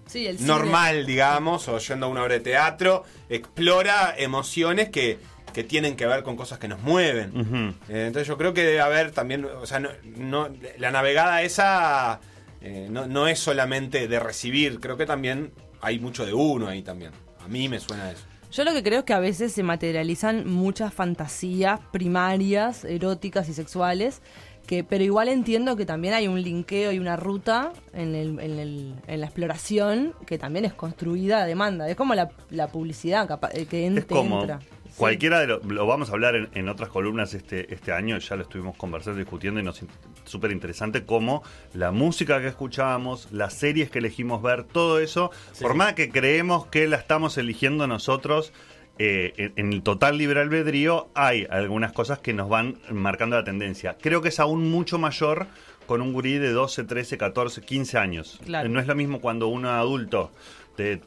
Sí, 0.07 0.27
el 0.27 0.37
cine. 0.39 0.49
normal, 0.49 1.07
digamos, 1.07 1.69
o 1.69 1.79
yendo 1.79 2.07
a 2.07 2.09
una 2.09 2.23
obra 2.23 2.35
de 2.35 2.41
teatro, 2.41 3.05
explora 3.29 4.13
emociones 4.19 4.89
que, 4.89 5.19
que 5.55 5.63
tienen 5.63 5.95
que 5.97 6.05
ver 6.07 6.25
con 6.25 6.35
cosas 6.37 6.59
que 6.59 6.67
nos 6.67 6.81
mueven. 6.81 7.77
Eh, 7.89 8.07
entonces 8.09 8.27
yo 8.27 8.37
creo 8.37 8.53
que 8.53 8.63
debe 8.65 8.81
haber 8.81 9.13
también, 9.13 9.45
o 9.45 9.67
sea, 9.67 9.79
no, 9.79 9.91
no- 10.17 10.49
la 10.79 10.91
navegada 10.91 11.43
esa 11.43 12.21
eh, 12.61 12.89
no, 12.91 13.07
no 13.07 13.29
es 13.29 13.39
solamente 13.39 14.09
de 14.09 14.19
recibir, 14.19 14.81
creo 14.81 14.97
que 14.97 15.07
también 15.07 15.53
hay 15.81 15.99
mucho 16.01 16.27
de 16.27 16.35
uno 16.35 16.67
ahí 16.67 16.83
también. 16.83 17.13
A 17.45 17.49
mí 17.49 17.69
me 17.69 17.79
suena 17.81 18.11
eso. 18.11 18.25
Yo 18.53 18.65
lo 18.65 18.73
que 18.73 18.83
creo 18.83 19.01
es 19.01 19.05
que 19.05 19.13
a 19.13 19.21
veces 19.21 19.53
se 19.53 19.63
materializan 19.63 20.49
muchas 20.51 20.93
fantasías 20.93 21.79
primarias, 21.93 22.85
eróticas 22.85 23.49
y 23.49 23.55
sexuales, 23.55 24.23
que, 24.67 24.83
pero 24.83 25.05
igual 25.05 25.29
entiendo 25.29 25.77
que 25.77 25.87
también 25.87 26.15
hay 26.15 26.27
un 26.29 26.41
linkeo 26.43 26.91
y 26.93 26.99
una 26.99 27.17
ruta 27.17 27.73
en, 27.93 28.15
el- 28.15 28.41
en 28.41 28.59
el- 28.59 28.95
en 29.07 29.21
la 29.21 29.27
exploración 29.27 30.15
que 30.27 30.37
también 30.39 30.65
es 30.65 30.73
construida 30.73 31.43
a 31.43 31.47
demanda. 31.47 31.89
Es 31.89 31.97
como 31.97 32.15
la, 32.15 32.31
la 32.51 32.69
publicidad 32.69 33.29
eh, 33.53 33.67
que 33.67 33.87
en- 33.87 33.99
Es 33.99 34.07
te 34.07 34.15
como 34.15 34.41
entra. 34.41 34.59
Sí. 34.91 34.97
cualquiera 34.97 35.41
de 35.41 35.47
lo, 35.47 35.61
lo 35.61 35.87
vamos 35.87 36.11
a 36.11 36.13
hablar 36.13 36.35
en, 36.37 36.49
en 36.55 36.69
otras 36.69 36.89
columnas 36.89 37.35
este, 37.35 37.73
este 37.73 37.93
año, 37.93 38.19
ya 38.19 38.37
lo 38.37 38.43
estuvimos 38.43 38.77
conversando, 38.77 39.19
discutiendo 39.19 39.61
y 39.61 39.63
nos 39.63 39.81
súper 40.25 40.53
interesante 40.53 41.05
como 41.05 41.43
la 41.75 41.91
música 41.91 42.41
que 42.41 42.49
escuchamos, 42.49 43.29
las 43.33 43.55
series 43.55 43.91
que 43.91 43.99
elegimos 43.99 44.43
ver, 44.43 44.65
todo 44.65 44.99
eso, 45.01 45.31
por 45.61 45.75
más 45.75 45.95
que 45.95 46.11
creemos 46.11 46.67
que 46.67 46.87
la 46.87 46.97
estamos 46.97 47.39
eligiendo 47.39 47.87
nosotros, 47.87 48.53
eh, 48.99 49.33
en, 49.39 49.53
en 49.57 49.73
el 49.73 49.83
total 49.83 50.19
libre 50.19 50.41
albedrío 50.41 51.09
hay 51.15 51.47
algunas 51.49 51.93
cosas 51.93 52.19
que 52.19 52.35
nos 52.35 52.51
van 52.51 52.79
marcando 52.91 53.37
la 53.37 53.45
tendencia. 53.45 53.97
Creo 53.99 54.21
que 54.21 54.29
es 54.29 54.39
aún 54.41 54.71
mucho 54.71 54.99
mayor 54.99 55.47
con 55.87 56.03
un 56.03 56.13
gurí 56.13 56.35
de 56.39 56.53
12, 56.53 56.85
13, 56.85 57.17
14, 57.17 57.63
15 57.63 57.99
años. 57.99 58.39
Claro. 58.45 58.69
No 58.69 58.79
es 58.79 58.87
lo 58.87 58.95
mismo 58.95 59.21
cuando 59.21 59.49
uno 59.49 59.71
adulto 59.71 60.31
de 60.77 61.01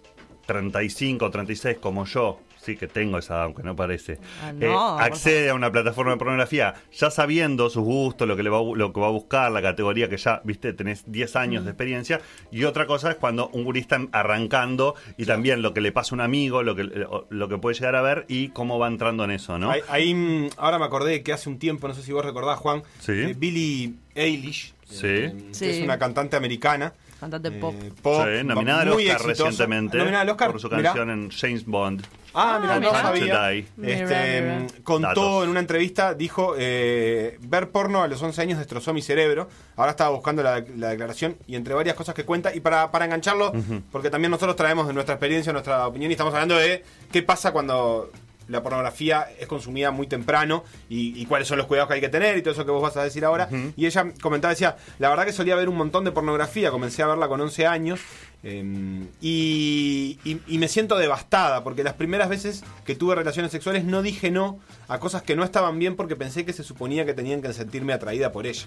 35 0.45 1.23
o 1.23 1.29
36 1.29 1.77
como 1.77 2.05
yo, 2.05 2.39
sí 2.63 2.75
que 2.77 2.87
tengo 2.87 3.17
esa 3.17 3.43
aunque 3.43 3.61
no 3.63 3.75
parece, 3.75 4.19
Ah, 4.41 4.49
eh, 4.51 4.67
no, 4.67 4.97
accede 4.99 5.49
a 5.49 5.53
una 5.55 5.71
plataforma 5.71 6.11
de 6.13 6.17
pornografía, 6.17 6.73
ya 6.91 7.11
sabiendo 7.11 7.69
sus 7.69 7.83
gustos, 7.83 8.27
lo 8.27 8.35
que, 8.35 8.43
le 8.43 8.49
va, 8.49 8.59
lo 8.61 8.93
que 8.93 8.99
va 8.99 9.07
a 9.07 9.11
buscar, 9.11 9.51
la 9.51 9.61
categoría 9.61 10.09
que 10.09 10.17
ya, 10.17 10.41
viste, 10.43 10.73
tenés 10.73 11.03
10 11.11 11.35
años 11.35 11.65
de 11.65 11.71
experiencia, 11.71 12.21
y 12.51 12.63
otra 12.63 12.85
cosa 12.87 13.11
es 13.11 13.15
cuando 13.17 13.49
un 13.49 13.63
gurí 13.63 13.81
está 13.81 13.99
arrancando 14.11 14.95
y 15.17 15.25
también 15.25 15.61
lo 15.61 15.73
que 15.73 15.81
le 15.81 15.91
pasa 15.91 16.13
a 16.13 16.15
un 16.15 16.21
amigo, 16.21 16.63
lo 16.63 16.75
que, 16.75 16.83
lo, 16.85 17.27
lo 17.29 17.49
que 17.49 17.57
puede 17.57 17.75
llegar 17.75 17.95
a 17.95 18.01
ver 18.01 18.25
y 18.27 18.49
cómo 18.49 18.79
va 18.79 18.87
entrando 18.87 19.23
en 19.25 19.31
eso, 19.31 19.57
¿no? 19.59 19.69
Ahí, 19.71 19.81
ahí, 19.89 20.13
mm, 20.13 20.49
ahora 20.57 20.79
me 20.79 20.85
acordé 20.85 21.21
que 21.23 21.33
hace 21.33 21.49
un 21.49 21.59
tiempo, 21.59 21.87
no 21.87 21.93
sé 21.93 22.01
si 22.01 22.11
vos 22.11 22.23
recordás, 22.23 22.57
Juan, 22.59 22.83
Sí. 22.99 23.11
eh, 23.13 23.35
Billie 23.37 23.93
Eilish, 24.15 24.73
Sí. 24.85 25.07
eh, 25.07 25.33
que 25.49 25.53
Sí. 25.53 25.65
es 25.69 25.81
una 25.81 25.97
cantante 25.99 26.35
americana. 26.37 26.93
Cantante 27.19 27.51
pop. 27.51 27.73
eh, 27.81 27.91
pop, 28.01 28.25
Sí, 28.25 28.43
nominada 28.45 28.81
al 28.81 28.89
Oscar 28.89 29.01
exitosa. 29.15 29.27
recientemente 29.27 29.97
Nominada 29.97 30.21
al 30.23 30.29
Oscar, 30.29 30.51
por 30.51 30.59
su 30.59 30.67
mirá. 30.69 30.83
canción 30.83 31.09
en 31.09 31.29
James 31.31 31.65
Bond. 31.65 32.03
Ah, 32.33 32.57
mira, 32.61 32.75
Ah, 32.75 32.79
no 32.79 32.91
sabía. 32.91 33.51
Este, 33.51 34.41
mira. 34.41 34.59
mm, 34.59 34.81
contó 34.83 35.07
Datos. 35.07 35.43
en 35.43 35.49
una 35.51 35.59
entrevista, 35.59 36.13
dijo, 36.13 36.55
eh, 36.57 37.37
ver 37.41 37.69
porno 37.69 38.01
a 38.03 38.07
los 38.07 38.21
11 38.21 38.41
años 38.41 38.57
destrozó 38.59 38.93
mi 38.93 39.01
cerebro. 39.01 39.47
Ahora 39.75 39.91
estaba 39.91 40.09
buscando 40.09 40.41
la, 40.43 40.63
la 40.77 40.89
declaración 40.89 41.35
y 41.47 41.55
entre 41.55 41.73
varias 41.73 41.95
cosas 41.95 42.15
que 42.15 42.25
cuenta. 42.25 42.53
Y 42.55 42.59
para, 42.59 42.89
para 42.91 43.05
engancharlo, 43.05 43.51
porque 43.91 44.09
también 44.09 44.31
nosotros 44.31 44.55
traemos 44.55 44.87
de 44.87 44.93
nuestra 44.93 45.15
experiencia, 45.15 45.51
nuestra 45.53 45.87
opinión 45.87 46.11
y 46.11 46.13
estamos 46.13 46.33
hablando 46.33 46.57
de 46.57 46.83
qué 47.11 47.21
pasa 47.23 47.51
cuando 47.51 48.11
la 48.47 48.61
pornografía 48.63 49.27
es 49.39 49.47
consumida 49.47 49.91
muy 49.91 50.07
temprano 50.07 50.63
y, 50.89 51.19
y 51.21 51.25
cuáles 51.25 51.47
son 51.47 51.57
los 51.57 51.67
cuidados 51.67 51.87
que 51.89 51.95
hay 51.95 52.01
que 52.01 52.09
tener 52.09 52.37
y 52.37 52.41
todo 52.41 52.53
eso 52.53 52.65
que 52.65 52.71
vos 52.71 52.81
vas 52.81 52.97
a 52.97 53.03
decir 53.03 53.23
ahora. 53.25 53.49
Y 53.77 53.85
ella 53.85 54.11
comentaba, 54.21 54.53
decía, 54.53 54.75
la 54.99 55.09
verdad 55.09 55.25
que 55.25 55.33
solía 55.33 55.55
ver 55.55 55.69
un 55.69 55.77
montón 55.77 56.03
de 56.03 56.11
pornografía, 56.11 56.71
comencé 56.71 57.03
a 57.03 57.07
verla 57.07 57.27
con 57.27 57.39
11 57.41 57.65
años 57.67 57.99
Em, 58.45 59.07
y, 59.21 60.19
y- 60.25 60.41
y 60.47 60.57
me 60.57 60.67
siento 60.67 60.97
devastada 60.97 61.63
porque 61.63 61.81
las 61.81 61.93
primeras 61.93 62.27
veces 62.27 62.61
que 62.83 62.93
tuve 62.93 63.15
relaciones 63.15 63.53
sexuales 63.53 63.85
no 63.85 64.01
dije 64.01 64.31
no 64.31 64.59
a 64.89 64.99
cosas 64.99 65.21
que 65.23 65.37
no 65.37 65.45
estaban 65.45 65.79
bien 65.79 65.95
porque 65.95 66.17
pensé 66.17 66.43
que 66.43 66.51
se 66.51 66.61
suponía 66.61 67.05
que 67.05 67.13
tenían 67.13 67.41
que 67.41 67.53
sentirme 67.53 67.93
atraída 67.93 68.33
por 68.33 68.45
ella. 68.45 68.65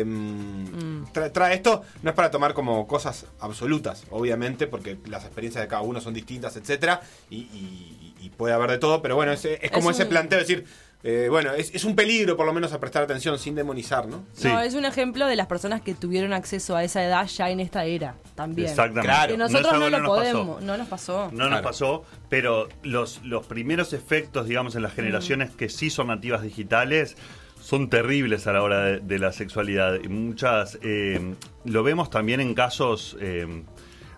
Em, 0.00 1.04
tra- 1.12 1.30
tra- 1.30 1.52
esto 1.52 1.82
no 2.02 2.10
es 2.10 2.16
para 2.16 2.30
tomar 2.30 2.54
como 2.54 2.86
cosas 2.86 3.26
absolutas, 3.40 4.04
obviamente, 4.10 4.66
porque 4.66 4.96
las 5.06 5.24
experiencias 5.24 5.62
de 5.62 5.68
cada 5.68 5.82
uno 5.82 6.00
son 6.00 6.14
distintas, 6.14 6.56
etcétera, 6.56 7.00
y, 7.30 8.14
y- 8.26 8.30
puede 8.30 8.54
haber 8.54 8.70
de 8.70 8.78
todo, 8.78 9.02
pero 9.02 9.14
bueno, 9.16 9.32
es, 9.32 9.44
es 9.44 9.70
como 9.70 9.90
Es 9.90 9.96
ese 9.96 10.04
un- 10.04 10.08
planteo 10.10 10.38
de 10.38 10.44
decir, 10.44 10.64
eh, 11.02 11.28
bueno, 11.30 11.52
es, 11.52 11.72
es 11.74 11.84
un 11.84 11.94
peligro 11.94 12.36
por 12.36 12.46
lo 12.46 12.52
menos 12.52 12.72
a 12.72 12.80
prestar 12.80 13.02
atención 13.04 13.38
sin 13.38 13.54
demonizar, 13.54 14.08
¿no? 14.08 14.24
Sí. 14.32 14.48
No, 14.48 14.60
es 14.60 14.74
un 14.74 14.84
ejemplo 14.84 15.26
de 15.26 15.36
las 15.36 15.46
personas 15.46 15.80
que 15.80 15.94
tuvieron 15.94 16.32
acceso 16.32 16.74
a 16.74 16.82
esa 16.82 17.04
edad 17.04 17.26
ya 17.28 17.48
en 17.50 17.60
esta 17.60 17.84
era 17.84 18.14
también. 18.34 18.68
Exactamente. 18.68 19.06
Claro. 19.08 19.32
Que 19.32 19.38
No 19.38 19.46
es 19.46 19.52
nosotros 19.52 19.78
no, 19.80 19.90
lo 19.90 19.98
nos 19.98 20.08
pasó. 20.08 20.14
podemos, 20.20 20.62
no 20.62 20.76
nos 20.76 20.88
pasó. 20.88 21.30
No 21.32 21.48
nos 21.48 21.60
pasó, 21.62 22.04
pero 22.28 22.68
los, 22.82 23.20
los 23.24 23.46
primeros 23.46 23.92
efectos, 23.92 24.48
digamos, 24.48 24.74
en 24.74 24.82
las 24.82 24.94
generaciones 24.94 25.50
que 25.50 25.68
sí 25.68 25.90
son 25.90 26.08
nativas 26.08 26.42
digitales 26.42 27.16
son 27.60 27.88
terribles 27.90 28.46
a 28.46 28.52
la 28.52 28.62
hora 28.62 28.80
de, 28.84 29.00
de 29.00 29.18
la 29.18 29.32
sexualidad. 29.32 29.98
Y 30.02 30.08
muchas, 30.08 30.78
eh, 30.82 31.34
lo 31.64 31.82
vemos 31.82 32.10
también 32.10 32.40
en 32.40 32.54
casos 32.54 33.16
eh, 33.20 33.64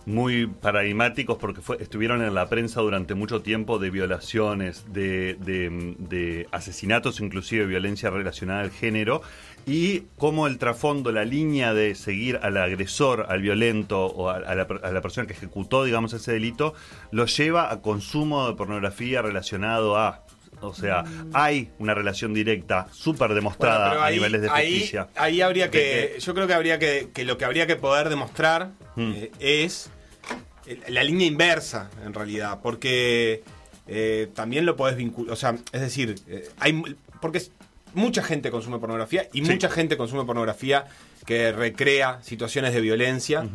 muy 0.08 0.46
paradigmáticos 0.46 1.36
porque 1.38 1.60
fue, 1.60 1.76
estuvieron 1.82 2.22
en 2.22 2.34
la 2.34 2.48
prensa 2.48 2.80
durante 2.80 3.14
mucho 3.14 3.42
tiempo 3.42 3.78
de 3.78 3.90
violaciones, 3.90 4.84
de, 4.92 5.34
de- 5.40 5.94
de 5.98 6.48
asesinatos, 6.50 7.20
inclusive 7.20 7.66
violencia 7.66 8.08
relacionada 8.10 8.60
al 8.62 8.70
género, 8.70 9.20
y 9.66 10.04
cómo 10.16 10.46
el 10.46 10.56
trasfondo, 10.56 11.12
la 11.12 11.24
línea 11.26 11.74
de 11.74 11.94
seguir 11.94 12.40
al 12.42 12.56
agresor, 12.56 13.26
al 13.28 13.42
violento 13.42 14.06
o 14.06 14.30
a, 14.30 14.36
a 14.36 14.54
la, 14.54 14.66
per- 14.66 14.80
a 14.84 14.90
la 14.92 15.00
persona 15.02 15.26
que 15.26 15.34
ejecutó, 15.34 15.84
digamos, 15.84 16.12
ese 16.14 16.32
delito, 16.32 16.74
lo 17.10 17.26
lleva 17.26 17.70
a 17.70 17.82
consumo 17.82 18.48
de 18.48 18.54
pornografía 18.54 19.20
relacionado 19.22 19.96
a... 19.98 20.24
O 20.60 20.74
sea, 20.74 21.04
hay 21.34 21.70
una 21.78 21.94
relación 21.94 22.34
directa, 22.34 22.88
súper 22.90 23.32
demostrada 23.34 23.90
Bueno, 23.90 24.02
a 24.04 24.10
niveles 24.10 24.40
de 24.42 24.48
ahí, 24.50 24.72
justicia. 24.72 25.06
ahí 25.14 25.40
habría 25.40 25.66
De 25.66 25.70
que, 25.70 26.12
que- 26.14 26.20
yo 26.20 26.34
creo 26.34 26.48
que 26.48 26.54
habría 26.54 26.80
que, 26.80 27.10
que 27.14 27.24
lo 27.24 27.38
que 27.38 27.44
habría 27.44 27.66
que 27.68 27.76
poder 27.76 28.08
demostrar 28.08 28.72
Hmm. 28.96 29.12
eh, 29.14 29.30
es 29.38 29.92
la 30.88 31.02
línea 31.04 31.26
inversa, 31.26 31.90
en 32.04 32.14
realidad, 32.14 32.60
porque 32.62 33.42
eh, 33.86 34.28
también 34.34 34.66
lo 34.66 34.76
podés 34.76 34.96
vincular, 34.96 35.32
o 35.32 35.36
sea, 35.36 35.56
es 35.72 35.80
decir, 35.80 36.14
eh, 36.28 36.48
hay 36.58 36.82
porque 37.20 37.38
es- 37.38 37.50
mucha 37.94 38.22
gente 38.22 38.50
consume 38.50 38.78
pornografía 38.78 39.28
y 39.32 39.44
Sí. 39.44 39.50
mucha 39.50 39.70
gente 39.70 39.96
consume 39.96 40.24
pornografía 40.24 40.84
que 41.24 41.52
recrea 41.52 42.18
situaciones 42.22 42.74
de 42.74 42.80
violencia. 42.82 43.46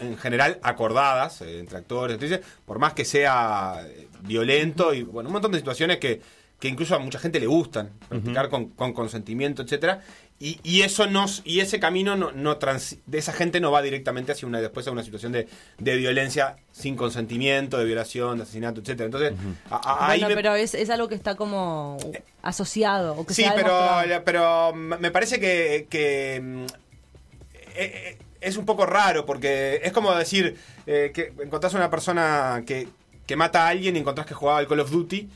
en 0.00 0.18
general 0.18 0.58
acordadas 0.62 1.40
eh, 1.40 1.60
entre 1.60 1.78
actores, 1.78 2.14
actrices, 2.14 2.40
por 2.66 2.78
más 2.80 2.92
que 2.94 3.04
sea 3.04 3.80
eh, 3.86 4.08
violento 4.22 4.92
y 4.92 5.04
bueno, 5.04 5.28
un 5.28 5.34
montón 5.34 5.52
de 5.52 5.58
situaciones 5.58 5.98
que, 5.98 6.20
que 6.58 6.68
incluso 6.68 6.96
a 6.96 6.98
mucha 6.98 7.18
gente 7.20 7.38
le 7.38 7.46
gustan, 7.46 7.90
practicar 8.08 8.48
con, 8.48 8.70
con 8.70 8.92
consentimiento, 8.92 9.62
etcétera. 9.62 10.02
Y, 10.40 10.58
y 10.64 10.82
eso 10.82 11.06
nos, 11.06 11.42
y 11.44 11.60
ese 11.60 11.78
camino 11.78 12.16
no, 12.16 12.32
no 12.32 12.58
de 13.06 13.18
esa 13.18 13.32
gente 13.32 13.60
no 13.60 13.70
va 13.70 13.80
directamente 13.82 14.32
hacia 14.32 14.48
una 14.48 14.60
después 14.60 14.86
a 14.88 14.90
una 14.90 15.04
situación 15.04 15.30
de, 15.32 15.46
de 15.78 15.96
violencia 15.96 16.56
sin 16.72 16.96
consentimiento, 16.96 17.78
de 17.78 17.84
violación, 17.84 18.36
de 18.38 18.42
asesinato, 18.42 18.80
etcétera. 18.80 19.06
Entonces, 19.06 19.32
a- 19.70 19.76
a- 19.76 20.10
ahí 20.10 20.18
bueno, 20.20 20.30
me- 20.30 20.34
pero 20.42 20.54
es, 20.56 20.74
es 20.74 20.90
algo 20.90 21.08
que 21.08 21.14
está 21.14 21.36
como 21.36 21.96
asociado. 22.42 23.14
O 23.16 23.24
que 23.24 23.32
Sí, 23.32 23.44
pero, 23.54 23.78
pero 24.24 24.74
me 24.74 25.10
parece 25.12 25.38
que, 25.38 25.86
que, 25.88 26.40
mm, 26.42 26.64
eh, 26.64 26.66
eh, 27.76 28.18
es 28.40 28.56
un 28.56 28.66
poco 28.66 28.84
raro 28.86 29.24
porque 29.24 29.80
es 29.84 29.92
como 29.92 30.14
decir 30.14 30.58
eh, 30.86 31.12
que 31.14 31.32
encontrás 31.42 31.72
a 31.74 31.78
una 31.78 31.90
persona 31.90 32.62
que, 32.66 32.88
que 33.26 33.36
mata 33.36 33.64
a 33.66 33.68
alguien 33.68 33.96
y 33.96 34.00
encontrás 34.00 34.26
que 34.26 34.34
jugaba 34.34 34.58
al 34.58 34.66
Call 34.68 34.80
of 34.80 34.90
Duty. 34.90 35.28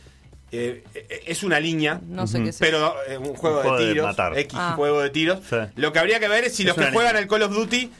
Eh, 0.52 0.82
es 1.26 1.42
una 1.42 1.60
línea, 1.60 2.00
No 2.06 2.26
sé 2.26 2.42
qué 2.42 2.50
es. 2.50 2.58
pero 2.58 2.94
eh, 3.08 3.18
un 3.18 3.34
juego, 3.34 3.56
Un 3.58 3.62
juego 3.62 3.78
de 3.78 3.84
de 3.86 3.92
tiros, 3.92 4.06
matar. 4.06 4.38
X 4.38 4.58
Ah. 4.58 4.72
juego 4.76 5.00
de 5.00 5.10
tiros. 5.10 5.40
Sí. 5.48 5.56
Lo 5.76 5.92
que 5.92 5.98
habría 5.98 6.18
que 6.20 6.28
ver 6.28 6.44
es 6.44 6.54
si 6.56 6.62
Es 6.62 6.68
los 6.68 6.76
que 6.76 6.84
juegan 6.92 7.12
línea. 7.14 7.22
al 7.22 7.28
Call 7.28 7.42
of 7.42 7.52
Duty 7.52 7.90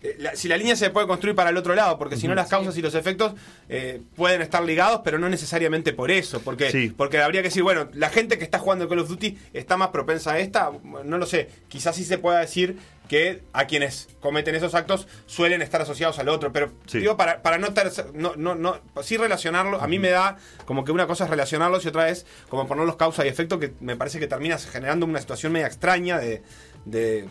eh, 0.00 0.14
la- 0.20 0.36
si 0.36 0.46
la 0.46 0.56
línea 0.56 0.76
se 0.76 0.90
puede 0.90 1.08
construir 1.08 1.34
para 1.34 1.50
el 1.50 1.56
otro 1.56 1.74
lado, 1.74 1.98
porque 1.98 2.16
si 2.16 2.28
no 2.28 2.34
las 2.36 2.48
causas 2.48 2.76
y 2.78 2.82
los 2.82 2.94
efectos 2.94 3.32
eh, 3.68 4.00
pueden 4.14 4.42
estar 4.42 4.62
ligados, 4.62 5.00
pero 5.02 5.18
no 5.18 5.28
necesariamente 5.28 5.92
por 5.92 6.12
eso, 6.12 6.40
porque, 6.40 6.70
Sí. 6.70 6.94
porque 6.96 7.18
habría 7.20 7.42
que 7.42 7.48
decir, 7.48 7.64
bueno, 7.64 7.88
la 7.94 8.08
gente 8.08 8.38
que 8.38 8.44
está 8.44 8.60
jugando 8.60 8.88
Call 8.88 9.00
of 9.00 9.08
Duty 9.08 9.36
está 9.52 9.76
más 9.76 9.88
propensa 9.88 10.34
a 10.34 10.38
esta, 10.38 10.70
no 11.04 11.18
lo 11.18 11.26
sé, 11.26 11.48
quizás 11.66 11.96
sí 11.96 12.04
se 12.04 12.16
pueda 12.16 12.38
decir 12.38 12.76
que 13.08 13.42
a 13.52 13.66
quienes 13.66 14.08
cometen 14.20 14.54
esos 14.54 14.74
actos 14.74 15.08
suelen 15.26 15.62
estar 15.62 15.80
asociados 15.80 16.18
al 16.18 16.28
otro, 16.28 16.52
pero 16.52 16.70
Sí. 16.86 16.98
digo 16.98 17.16
para, 17.16 17.42
para 17.42 17.58
no, 17.58 17.68
tercer- 17.68 18.12
no, 18.12 18.34
no, 18.36 18.54
no, 18.54 18.80
sí 19.02 19.16
relacionarlo, 19.16 19.80
a 19.80 19.86
mí 19.88 19.98
me 19.98 20.10
da 20.10 20.36
como 20.66 20.84
que 20.84 20.92
una 20.92 21.06
cosa 21.06 21.24
es 21.24 21.30
relacionarlos 21.30 21.84
y 21.84 21.88
otra 21.88 22.10
es 22.10 22.26
como 22.48 22.66
ponerlos 22.68 22.96
causa 22.96 23.24
y 23.24 23.28
efecto, 23.28 23.58
que 23.58 23.72
me 23.80 23.96
parece 23.96 24.18
que 24.20 24.26
terminas 24.26 24.66
generando 24.66 25.06
una 25.06 25.20
situación 25.20 25.52
media 25.52 25.66
extraña 25.66 26.18
de, 26.18 26.42
de, 26.84 27.28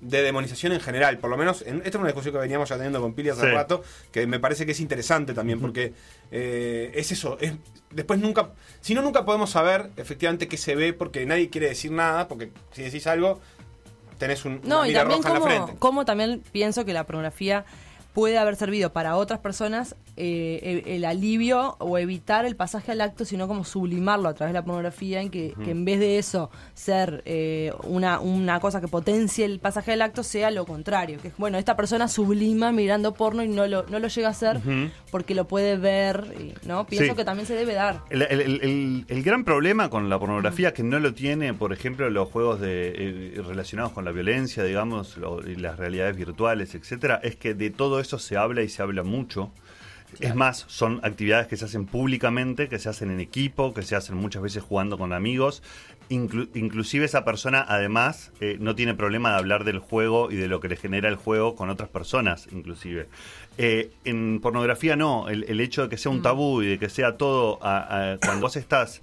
de 0.00 0.22
demonización 0.22 0.72
en 0.72 0.80
general. 0.80 1.18
Por 1.18 1.30
lo 1.30 1.36
menos, 1.36 1.62
en, 1.62 1.76
esta 1.78 1.88
es 1.90 1.94
una 1.96 2.06
discusión 2.08 2.34
que 2.34 2.40
veníamos 2.40 2.68
ya 2.68 2.74
teniendo 2.76 3.00
con 3.00 3.14
Pili 3.14 3.30
hace 3.30 3.42
Sí. 3.42 3.46
rato, 3.46 3.82
que 4.10 4.26
me 4.26 4.40
parece 4.40 4.66
que 4.66 4.72
es 4.72 4.80
interesante 4.80 5.32
también, 5.32 5.60
porque 5.60 5.94
eh, 6.30 6.90
es 6.94 7.12
eso. 7.12 7.38
Es, 7.40 7.52
después 7.90 8.18
nunca, 8.20 8.50
si 8.80 8.94
no, 8.94 9.00
nunca 9.02 9.24
podemos 9.24 9.50
saber 9.50 9.90
efectivamente 9.96 10.48
qué 10.48 10.56
se 10.58 10.74
ve, 10.74 10.92
porque 10.92 11.24
nadie 11.24 11.48
quiere 11.50 11.68
decir 11.68 11.92
nada, 11.92 12.28
porque 12.28 12.50
si 12.72 12.82
decís 12.82 13.06
algo, 13.06 13.40
tenés 14.22 14.44
un, 14.44 14.60
No, 14.62 14.78
una 14.78 14.86
y 14.86 14.88
mira 14.90 15.00
también 15.00 15.22
roja 15.22 15.28
en 15.30 15.34
la 15.34 15.40
como, 15.40 15.50
frente. 15.64 15.78
como 15.80 16.04
también 16.04 16.42
pienso 16.52 16.84
que 16.84 16.92
la 16.92 17.04
pornografía 17.04 17.64
puede 18.14 18.38
haber 18.38 18.54
servido 18.54 18.92
para 18.92 19.16
otras 19.16 19.40
personas 19.40 19.96
eh, 20.16 20.82
el, 20.84 20.92
el 20.92 21.04
alivio 21.04 21.76
o 21.78 21.96
evitar 21.98 22.44
el 22.44 22.54
pasaje 22.56 22.92
al 22.92 23.00
acto, 23.00 23.24
sino 23.24 23.48
como 23.48 23.64
sublimarlo 23.64 24.28
a 24.28 24.34
través 24.34 24.52
de 24.52 24.58
la 24.60 24.64
pornografía, 24.64 25.20
en 25.20 25.30
que, 25.30 25.54
que 25.64 25.70
en 25.70 25.84
vez 25.84 25.98
de 26.00 26.18
eso 26.18 26.50
ser 26.74 27.22
eh, 27.24 27.72
una, 27.84 28.20
una 28.20 28.60
cosa 28.60 28.80
que 28.80 28.88
potencie 28.88 29.44
el 29.44 29.58
pasaje 29.58 29.92
al 29.92 30.02
acto, 30.02 30.22
sea 30.22 30.50
lo 30.50 30.66
contrario. 30.66 31.18
Que 31.22 31.28
es, 31.28 31.34
bueno, 31.38 31.56
esta 31.58 31.76
persona 31.76 32.08
sublima 32.08 32.72
mirando 32.72 33.14
porno 33.14 33.42
y 33.42 33.48
no 33.48 33.66
lo, 33.66 33.84
no 33.84 33.98
lo 33.98 34.08
llega 34.08 34.28
a 34.28 34.32
hacer 34.32 34.60
porque 35.10 35.34
lo 35.34 35.48
puede 35.48 35.76
ver, 35.76 36.26
y, 36.38 36.54
¿no? 36.66 36.86
Pienso 36.86 37.12
Sí. 37.12 37.16
que 37.16 37.24
también 37.24 37.46
se 37.46 37.54
debe 37.54 37.74
dar. 37.74 38.00
El, 38.10 38.22
el- 38.22 38.40
el- 38.40 38.60
el- 38.62 39.04
el 39.08 39.22
gran 39.22 39.44
problema 39.44 39.88
con 39.88 40.08
la 40.10 40.18
pornografía 40.18 40.72
que 40.74 40.82
no 40.82 40.98
lo 41.00 41.14
tiene, 41.14 41.54
por 41.54 41.72
ejemplo, 41.72 42.08
los 42.10 42.28
juegos 42.28 42.60
de, 42.60 42.92
eh, 43.36 43.42
relacionados 43.46 43.92
con 43.92 44.04
la 44.04 44.12
violencia, 44.12 44.62
digamos, 44.62 45.16
lo- 45.16 45.46
y 45.48 45.56
las 45.56 45.78
realidades 45.78 46.16
virtuales, 46.16 46.74
etcétera, 46.74 47.20
es 47.22 47.36
que 47.36 47.54
de 47.54 47.70
todo 47.70 47.98
eso 48.00 48.18
se 48.18 48.36
habla 48.36 48.62
y 48.62 48.68
se 48.68 48.82
habla 48.82 49.02
mucho. 49.02 49.50
Es 50.20 50.34
más, 50.34 50.64
son 50.68 51.00
actividades 51.02 51.46
que 51.46 51.56
se 51.56 51.64
hacen 51.64 51.86
públicamente, 51.86 52.68
que 52.68 52.78
se 52.78 52.88
hacen 52.88 53.10
en 53.10 53.20
equipo, 53.20 53.72
que 53.74 53.82
se 53.82 53.96
hacen 53.96 54.16
muchas 54.16 54.42
veces 54.42 54.62
jugando 54.62 54.98
con 54.98 55.12
amigos. 55.12 55.62
Inclu- 56.10 56.48
inclusive 56.54 57.04
esa 57.06 57.24
persona, 57.24 57.64
además, 57.66 58.30
eh, 58.40 58.56
no 58.60 58.74
tiene 58.74 58.94
problema 58.94 59.30
de 59.30 59.36
hablar 59.38 59.64
del 59.64 59.78
juego 59.78 60.30
y 60.30 60.36
de 60.36 60.48
lo 60.48 60.60
que 60.60 60.68
le 60.68 60.76
genera 60.76 61.08
el 61.08 61.16
juego 61.16 61.54
con 61.56 61.70
otras 61.70 61.88
personas, 61.88 62.46
inclusive. 62.52 63.08
Eh, 63.58 63.90
en 64.04 64.40
pornografía 64.40 64.96
no, 64.96 65.28
el, 65.28 65.44
el 65.44 65.60
hecho 65.60 65.82
de 65.84 65.88
que 65.88 65.96
sea 65.96 66.12
un 66.12 66.22
tabú 66.22 66.62
y 66.62 66.66
de 66.66 66.78
que 66.78 66.88
sea 66.90 67.16
todo, 67.16 67.58
a- 67.62 68.12
a- 68.12 68.18
cuando 68.18 68.42
vos 68.42 68.56
estás... 68.56 69.00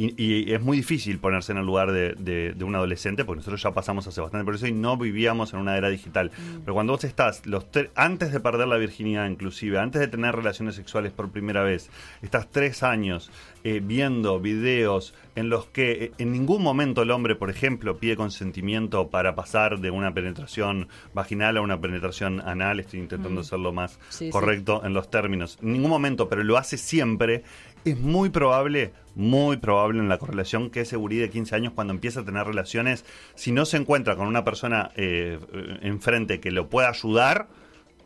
Y, 0.00 0.14
y 0.16 0.52
es 0.52 0.60
muy 0.62 0.76
difícil 0.76 1.18
ponerse 1.18 1.50
en 1.50 1.58
el 1.58 1.66
lugar 1.66 1.90
de, 1.90 2.14
de- 2.14 2.52
de 2.52 2.64
un 2.64 2.72
adolescente, 2.76 3.24
porque 3.24 3.38
nosotros 3.40 3.60
ya 3.60 3.72
pasamos 3.72 4.06
hace 4.06 4.20
bastante 4.20 4.44
por 4.44 4.54
eso 4.54 4.68
y 4.68 4.72
no 4.72 4.96
vivíamos 4.96 5.52
en 5.52 5.58
una 5.58 5.76
era 5.76 5.88
digital. 5.88 6.30
Pero 6.60 6.72
cuando 6.72 6.92
vos 6.92 7.02
estás, 7.02 7.44
los 7.46 7.66
antes 7.96 8.30
de 8.32 8.38
perder 8.38 8.68
la 8.68 8.76
virginidad 8.76 9.28
inclusive, 9.28 9.76
antes 9.80 10.00
de 10.00 10.06
tener 10.06 10.36
relaciones 10.36 10.76
sexuales 10.76 11.10
por 11.12 11.30
primera 11.32 11.64
vez, 11.64 11.90
estás 12.22 12.48
tres 12.48 12.84
años 12.84 13.32
eh, 13.64 13.80
viendo 13.84 14.38
videos 14.38 15.14
en 15.34 15.48
los 15.48 15.66
que 15.66 16.04
eh, 16.04 16.12
en 16.18 16.30
ningún 16.30 16.62
momento 16.62 17.02
el 17.02 17.10
hombre, 17.10 17.34
por 17.34 17.50
ejemplo, 17.50 17.96
pide 17.98 18.14
consentimiento 18.16 19.08
para 19.08 19.34
pasar 19.34 19.80
de 19.80 19.90
una 19.90 20.14
penetración 20.14 20.86
vaginal 21.12 21.56
a 21.56 21.60
una 21.60 21.80
penetración 21.80 22.40
anal, 22.40 22.78
estoy 22.78 23.00
intentando 23.00 23.40
hacerlo 23.40 23.72
más 23.72 23.98
Sí, 24.10 24.26
sí. 24.26 24.30
correcto 24.30 24.82
en 24.84 24.94
los 24.94 25.10
términos. 25.10 25.58
En 25.60 25.72
ningún 25.72 25.90
momento, 25.90 26.28
pero 26.28 26.44
lo 26.44 26.56
hace 26.56 26.76
siempre. 26.78 27.42
Es 27.84 27.98
muy 27.98 28.28
probable, 28.30 28.92
muy 29.14 29.56
probable 29.56 30.00
en 30.00 30.08
la 30.08 30.18
correlación 30.18 30.70
que 30.70 30.80
ese 30.82 30.96
gurí 30.96 31.16
de 31.16 31.30
15 31.30 31.54
años 31.54 31.72
cuando 31.74 31.92
empieza 31.92 32.20
a 32.20 32.24
tener 32.24 32.46
relaciones, 32.46 33.04
si 33.34 33.52
no 33.52 33.64
se 33.64 33.76
encuentra 33.76 34.16
con 34.16 34.26
una 34.26 34.44
persona 34.44 34.90
eh, 34.96 35.38
enfrente 35.82 36.40
que 36.40 36.50
lo 36.50 36.68
pueda 36.68 36.88
ayudar, 36.90 37.48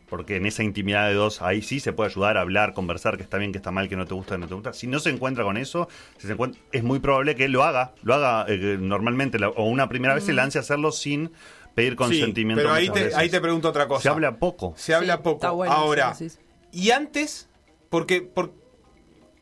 porque 0.09 0.35
en 0.35 0.45
esa 0.45 0.63
intimidad 0.63 1.07
de 1.07 1.15
dos 1.15 1.41
ahí 1.41 1.61
sí 1.61 1.79
se 1.79 1.91
puede 1.91 2.11
ayudar 2.11 2.37
a 2.37 2.41
hablar, 2.41 2.73
conversar, 2.73 3.17
que 3.17 3.23
está 3.23 3.37
bien, 3.37 3.51
que 3.51 3.57
está 3.57 3.71
mal, 3.71 3.89
que 3.89 3.95
no 3.95 4.05
te 4.05 4.13
gusta, 4.13 4.35
que 4.35 4.41
no 4.41 4.47
te 4.47 4.53
gusta. 4.53 4.71
Si 4.73 4.85
no 4.87 4.99
se 4.99 5.09
encuentra 5.09 5.43
con 5.43 5.57
eso, 5.57 5.87
si 6.17 6.27
se 6.27 6.33
encuentra- 6.33 6.61
es 6.71 6.83
muy 6.83 6.99
probable 6.99 7.35
que 7.35 7.45
él 7.45 7.51
lo 7.51 7.63
haga, 7.63 7.93
lo 8.03 8.13
haga 8.13 8.45
eh, 8.47 8.77
normalmente, 8.79 9.39
la- 9.39 9.49
o 9.49 9.65
una 9.65 9.89
primera 9.89 10.13
vez 10.13 10.23
se 10.25 10.33
lance 10.33 10.59
a 10.59 10.61
hacerlo 10.61 10.91
sin 10.91 11.31
pedir 11.73 11.93
Sí, 11.93 11.97
consentimiento. 11.97 12.61
pero 12.61 12.73
ahí 12.73 12.89
te, 12.89 12.99
veces. 13.05 13.15
ahí 13.15 13.29
te 13.29 13.41
pregunto 13.41 13.69
otra 13.69 13.87
cosa. 13.87 14.03
Se 14.03 14.09
habla 14.09 14.37
poco. 14.37 14.73
Se 14.77 14.93
habla 14.93 15.15
Sí, 15.15 15.21
poco. 15.23 15.37
está 15.37 15.49
bueno, 15.51 15.73
Ahora, 15.73 16.13
sí, 16.13 16.29
sí, 16.29 16.37
sí. 16.71 16.79
y 16.79 16.91
antes, 16.91 17.49
porque, 17.89 18.21
por- 18.21 18.53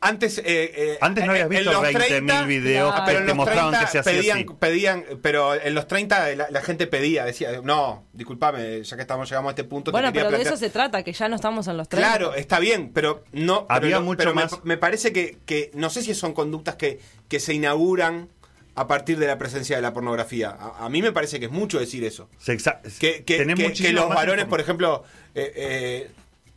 Antes, 0.04 0.38
eh, 0.38 0.42
eh, 0.46 0.98
Antes 1.00 1.24
no 1.24 1.30
habías 1.32 1.48
visto 1.48 1.72
los 1.72 1.82
20.000 1.84 2.46
videos 2.46 2.90
claro. 2.92 3.06
que 3.06 3.12
pero 3.12 3.26
te 3.26 3.34
mostraban 3.34 3.70
30 3.70 3.86
que 3.86 3.92
se 3.92 3.98
hacía 4.00 4.12
pedían, 4.12 4.38
así. 4.38 4.46
pedían, 4.58 5.04
pero 5.22 5.54
en 5.54 5.74
los 5.74 5.86
30 5.86 6.34
la, 6.34 6.50
la 6.50 6.60
gente 6.60 6.86
pedía, 6.88 7.24
decía, 7.24 7.60
no, 7.62 8.04
discúlpame, 8.12 8.82
ya 8.82 8.96
que 8.96 9.02
estamos 9.02 9.28
llegamos 9.28 9.50
a 9.50 9.52
este 9.52 9.64
punto, 9.64 9.92
Bueno, 9.92 10.12
pero 10.12 10.30
de 10.30 10.42
eso 10.42 10.56
se 10.56 10.70
trata, 10.70 11.02
que 11.04 11.12
ya 11.12 11.28
no 11.28 11.36
estamos 11.36 11.68
en 11.68 11.76
los 11.76 11.88
30. 11.88 12.08
Claro, 12.08 12.34
está 12.34 12.58
bien, 12.58 12.90
pero 12.92 13.24
no. 13.32 13.64
Había 13.68 13.80
pero, 13.90 13.98
no- 14.00 14.04
mucho 14.06 14.18
pero 14.18 14.34
me- 14.34 14.42
más- 14.42 14.64
Me, 14.64 14.76
parece 14.76 15.12
que, 15.12 15.38
que 15.46 15.70
no 15.74 15.88
sé 15.88 16.02
si 16.02 16.14
son 16.14 16.34
conductas 16.34 16.74
que, 16.74 16.98
que 17.28 17.38
se 17.40 17.54
inauguran 17.54 18.28
a 18.74 18.86
partir 18.88 19.18
de 19.18 19.26
la 19.26 19.36
presencia 19.38 19.76
de 19.76 19.82
la 19.82 19.92
pornografía. 19.92 20.48
A, 20.50 20.86
a 20.86 20.88
mí 20.88 21.02
me 21.02 21.12
parece 21.12 21.38
que 21.38 21.46
es 21.46 21.52
mucho 21.52 21.78
decir 21.78 22.04
eso. 22.04 22.28
Se 22.38 22.56
Que, 22.56 23.22
que, 23.24 23.46
que- 23.54 23.72
que 23.74 23.92
los 23.92 24.08
varones, 24.08 24.46
por 24.46 24.60
ejemplo, 24.60 25.04
eh, 25.34 25.52
eh, 25.54 26.10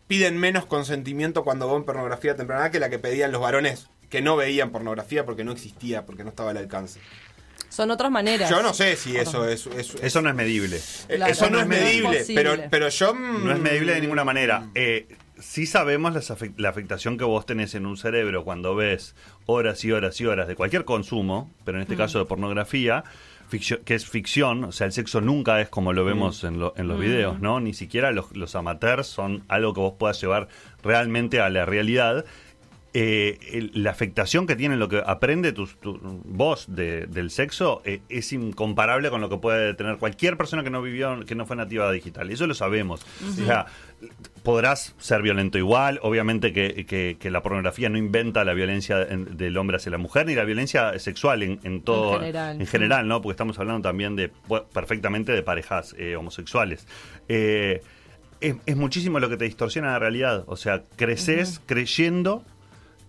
piden 0.07 0.37
menos 0.37 0.65
consentimiento 0.65 1.43
cuando 1.43 1.71
ven 1.73 1.83
pornografía 1.83 2.35
temprana 2.35 2.71
que 2.71 2.79
la 2.79 2.89
que 2.89 2.99
pedían 2.99 3.31
los 3.31 3.41
varones 3.41 3.89
que 4.09 4.21
no 4.21 4.35
veían 4.35 4.71
pornografía 4.71 5.25
porque 5.25 5.43
no 5.43 5.51
existía, 5.51 6.05
porque 6.05 6.23
no 6.23 6.29
estaba 6.29 6.51
al 6.51 6.57
alcance. 6.57 6.99
Son 7.69 7.91
otras 7.91 8.09
maneras. 8.11 8.49
Yo 8.49 8.61
no 8.61 8.73
sé 8.73 8.95
si 8.95 9.17
eso 9.17 9.47
es... 9.49 9.65
es- 9.67 9.95
Eso 10.01 10.21
no 10.21 10.29
es 10.29 10.35
medible. 10.35 10.77
eh, 10.77 11.15
Claro, 11.15 11.31
eso 11.33 11.45
no, 11.49 11.57
no 11.57 11.61
es 11.63 11.67
medible, 11.67 12.23
pero, 12.33 12.55
pero 12.69 12.87
yo... 12.89 13.13
mm, 13.13 13.43
No 13.45 13.51
es 13.51 13.59
medible 13.59 13.93
de 13.95 14.01
ninguna 14.01 14.23
manera. 14.23 14.69
Eh, 14.75 15.07
sí 15.41 15.65
sabemos 15.65 16.13
las 16.13 16.31
la 16.57 16.69
afectación 16.69 17.17
que 17.17 17.25
vos 17.25 17.45
tenés 17.45 17.75
en 17.75 17.85
un 17.85 17.97
cerebro 17.97 18.45
cuando 18.45 18.75
ves 18.75 19.15
horas 19.47 19.83
y 19.83 19.91
horas 19.91 20.21
y 20.21 20.25
horas 20.25 20.47
de 20.47 20.55
cualquier 20.55 20.85
consumo, 20.85 21.51
pero 21.65 21.77
en 21.77 21.81
este 21.81 21.97
caso 21.97 22.19
de 22.19 22.25
pornografía, 22.25 23.03
ficcio- 23.49 23.81
que 23.83 23.95
es 23.95 24.05
ficción, 24.05 24.63
o 24.65 24.71
sea, 24.71 24.87
el 24.87 24.93
sexo 24.93 25.21
nunca 25.21 25.61
es 25.61 25.69
como 25.69 25.93
lo 25.93 26.03
vemos 26.05 26.43
en, 26.43 26.59
lo- 26.59 26.73
en 26.77 26.87
los 26.87 26.99
videos, 26.99 27.39
¿no? 27.39 27.59
Ni 27.59 27.73
siquiera 27.73 28.11
los, 28.11 28.35
los 28.35 28.55
amateurs 28.55 29.07
son 29.07 29.43
algo 29.47 29.73
que 29.73 29.79
vos 29.81 29.93
puedas 29.97 30.19
llevar 30.21 30.47
realmente 30.83 31.39
a 31.41 31.49
la 31.49 31.65
realidad. 31.65 32.25
Eh, 32.97 33.37
el- 33.51 33.71
la 33.83 33.91
afectación 33.91 34.47
que 34.47 34.55
tiene 34.55 34.77
lo 34.77 34.87
que 34.87 35.03
aprende 35.05 35.51
tu, 35.51 35.67
tu 35.67 35.99
voz 36.23 36.65
de- 36.69 37.07
del 37.07 37.29
sexo 37.29 37.81
eh, 37.83 37.99
es 38.07 38.31
incomparable 38.31 39.09
con 39.09 39.19
lo 39.19 39.27
que 39.27 39.35
puede 39.35 39.73
tener 39.73 39.97
cualquier 39.97 40.37
persona 40.37 40.63
que 40.63 40.69
no 40.69 40.81
vivió, 40.81 41.19
que 41.25 41.35
no 41.35 41.45
fue 41.45 41.57
nativa 41.57 41.91
digital. 41.91 42.29
Eso 42.31 42.47
lo 42.47 42.53
sabemos. 42.53 43.05
O 43.27 43.33
sea, 43.33 43.65
podrás 44.43 44.95
ser 44.97 45.21
violento 45.21 45.57
igual. 45.57 45.99
Obviamente 46.03 46.53
que, 46.53 46.85
que- 46.85 47.17
que 47.19 47.29
la 47.31 47.43
pornografía 47.43 47.89
no 47.89 47.97
inventa 47.97 48.45
la 48.45 48.53
violencia 48.53 49.01
en- 49.03 49.35
del 49.35 49.57
hombre 49.57 49.75
hacia 49.75 49.91
la 49.91 49.97
mujer 49.97 50.25
ni 50.27 50.35
la 50.35 50.45
violencia 50.45 50.97
sexual 50.97 51.43
en, 51.43 51.59
en 51.63 51.81
todo. 51.81 52.13
En 52.13 52.19
general. 52.21 52.61
en 52.61 52.67
general, 52.67 53.07
¿no? 53.09 53.21
Porque 53.21 53.33
estamos 53.33 53.59
hablando 53.59 53.81
también 53.81 54.15
de 54.15 54.31
perfectamente 54.73 55.33
de 55.33 55.43
parejas 55.43 55.93
eh, 55.97 56.15
homosexuales. 56.15 56.87
Es, 57.27 58.55
es 58.65 58.75
muchísimo 58.77 59.19
lo 59.19 59.27
que 59.29 59.37
te 59.37 59.45
distorsiona 59.45 59.91
la 59.91 59.99
realidad. 59.99 60.43
O 60.47 60.55
sea, 60.55 60.83
creces 60.95 61.61
creyendo 61.65 62.43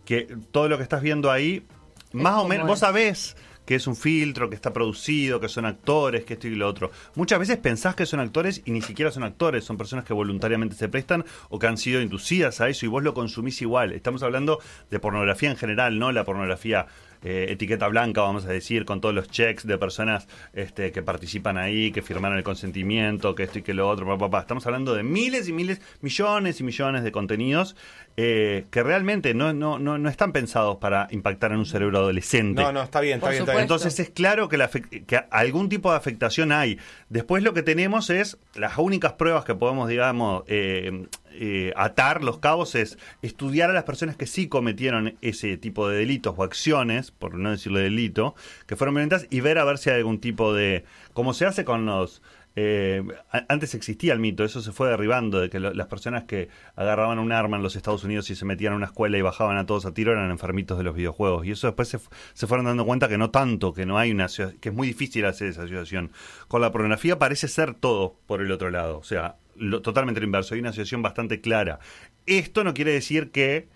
que 0.06 0.34
todo 0.52 0.68
lo 0.68 0.78
que 0.78 0.82
estás 0.82 1.02
viendo 1.02 1.30
ahí, 1.30 1.66
más 2.12 2.42
o 2.42 2.48
menos, 2.48 2.66
vos 2.66 2.78
sabés 2.78 3.36
que 3.66 3.74
es 3.74 3.86
un 3.88 3.96
filtro, 3.96 4.48
que 4.48 4.54
está 4.54 4.72
producido, 4.72 5.40
que 5.40 5.48
son 5.48 5.66
actores, 5.66 6.24
que 6.24 6.34
esto 6.34 6.46
y 6.46 6.54
lo 6.54 6.68
otro. 6.68 6.92
Muchas 7.16 7.40
veces 7.40 7.58
pensás 7.58 7.96
que 7.96 8.06
son 8.06 8.20
actores 8.20 8.62
y 8.64 8.70
ni 8.70 8.80
siquiera 8.80 9.10
son 9.10 9.24
actores, 9.24 9.64
son 9.64 9.76
personas 9.76 10.04
que 10.04 10.14
voluntariamente 10.14 10.76
se 10.76 10.88
prestan 10.88 11.24
o 11.50 11.58
que 11.58 11.66
han 11.66 11.76
sido 11.76 12.00
inducidas 12.00 12.60
a 12.60 12.68
eso 12.68 12.86
y 12.86 12.88
vos 12.88 13.02
lo 13.02 13.12
consumís 13.12 13.60
igual. 13.60 13.92
Estamos 13.92 14.22
hablando 14.22 14.60
de 14.88 15.00
pornografía 15.00 15.50
en 15.50 15.56
general, 15.56 15.98
¿no? 15.98 16.12
La 16.12 16.24
pornografía 16.24 16.86
eh, 17.22 17.46
etiqueta 17.50 17.88
blanca, 17.88 18.20
vamos 18.20 18.44
a 18.44 18.50
decir, 18.50 18.84
con 18.84 19.00
todos 19.00 19.12
los 19.12 19.28
checks 19.28 19.66
de 19.66 19.78
personas 19.78 20.28
este, 20.52 20.92
que 20.92 21.02
participan 21.02 21.58
ahí, 21.58 21.90
que 21.90 22.02
firmaron 22.02 22.38
el 22.38 22.44
consentimiento, 22.44 23.34
que 23.34 23.42
esto 23.42 23.58
y 23.58 23.62
que 23.62 23.74
lo 23.74 23.88
otro, 23.88 24.06
papá, 24.06 24.26
papá. 24.26 24.40
Estamos 24.42 24.64
hablando 24.66 24.94
de 24.94 25.02
miles 25.02 25.48
y 25.48 25.52
miles, 25.52 25.80
millones 26.02 26.60
y 26.60 26.62
millones 26.62 27.02
de 27.02 27.10
contenidos 27.10 27.74
eh, 28.18 28.64
que 28.70 28.82
realmente 28.82 29.34
no, 29.34 29.52
no, 29.52 29.78
no, 29.78 29.98
no 29.98 30.08
están 30.08 30.32
pensados 30.32 30.76
para 30.78 31.06
impactar 31.10 31.52
en 31.52 31.58
un 31.58 31.66
cerebro 31.66 31.98
adolescente. 31.98 32.62
No, 32.62 32.72
no, 32.72 32.82
está 32.82 33.00
bien, 33.00 33.16
está 33.18 33.28
bien, 33.28 33.42
está 33.42 33.52
bien. 33.52 33.62
Entonces 33.62 34.00
es 34.00 34.08
claro 34.08 34.48
que, 34.48 34.56
la 34.56 34.70
que 34.70 35.24
algún 35.30 35.68
tipo 35.68 35.90
de 35.90 35.98
afectación 35.98 36.50
hay. 36.50 36.78
Después 37.10 37.42
lo 37.42 37.52
que 37.52 37.62
tenemos 37.62 38.08
es, 38.08 38.38
las 38.54 38.78
únicas 38.78 39.12
pruebas 39.14 39.44
que 39.44 39.54
podemos, 39.54 39.88
digamos, 39.88 40.44
eh, 40.46 41.06
eh, 41.32 41.74
atar 41.76 42.24
los 42.24 42.38
cabos 42.38 42.74
es 42.74 42.96
estudiar 43.20 43.68
a 43.68 43.74
las 43.74 43.84
personas 43.84 44.16
que 44.16 44.26
sí 44.26 44.48
cometieron 44.48 45.18
ese 45.20 45.58
tipo 45.58 45.86
de 45.86 45.98
delitos 45.98 46.34
o 46.38 46.42
acciones, 46.42 47.10
por 47.10 47.34
no 47.34 47.50
decirle 47.50 47.80
delito, 47.80 48.34
que 48.66 48.76
fueron 48.76 48.94
violentas 48.94 49.26
y 49.28 49.40
ver 49.40 49.58
a 49.58 49.64
ver 49.64 49.76
si 49.76 49.90
hay 49.90 49.96
algún 49.96 50.20
tipo 50.20 50.54
de... 50.54 50.84
como 51.12 51.34
se 51.34 51.44
hace 51.44 51.64
con 51.66 51.84
los... 51.84 52.22
eh, 52.56 53.02
antes 53.48 53.74
existía 53.74 54.14
el 54.14 54.18
mito, 54.18 54.42
eso 54.44 54.62
se 54.62 54.72
fue 54.72 54.88
derribando, 54.88 55.40
de 55.40 55.50
que 55.50 55.60
las 55.60 55.86
personas 55.86 56.24
que 56.24 56.48
agarraban 56.74 57.18
un 57.18 57.30
arma 57.30 57.58
en 57.58 57.62
los 57.62 57.76
Estados 57.76 58.02
Unidos 58.02 58.30
y 58.30 58.34
se 58.34 58.44
metían 58.46 58.72
a 58.72 58.76
una 58.76 58.86
escuela 58.86 59.18
y 59.18 59.22
bajaban 59.22 59.58
a 59.58 59.66
todos 59.66 59.84
a 59.86 59.92
tiro 59.92 60.12
eran 60.12 60.30
enfermitos 60.30 60.78
de 60.78 60.84
los 60.84 60.94
videojuegos. 60.94 61.46
Y 61.46 61.50
eso 61.50 61.66
después 61.66 61.88
se, 61.88 61.98
fu- 61.98 62.10
se 62.32 62.46
fueron 62.46 62.66
dando 62.66 62.86
cuenta 62.86 63.08
que 63.08 63.18
no 63.18 63.30
tanto, 63.30 63.74
que 63.74 63.84
no 63.86 63.98
hay 63.98 64.10
una 64.10 64.26
que 64.60 64.70
es 64.70 64.74
muy 64.74 64.88
difícil 64.88 65.26
hacer 65.26 65.48
esa 65.48 65.62
asociación. 65.62 66.10
Con 66.48 66.60
la 66.62 66.72
pornografía 66.72 67.18
parece 67.18 67.46
ser 67.46 67.74
todo 67.74 68.16
por 68.26 68.40
el 68.40 68.50
otro 68.50 68.70
lado, 68.70 68.98
o 68.98 69.04
sea, 69.04 69.36
totalmente 69.82 70.20
lo 70.20 70.26
inverso, 70.26 70.54
hay 70.54 70.60
una 70.60 70.70
asociación 70.70 71.02
bastante 71.02 71.40
clara. 71.40 71.78
Esto 72.24 72.64
no 72.64 72.74
quiere 72.74 72.92
decir 72.92 73.30
que 73.30 73.68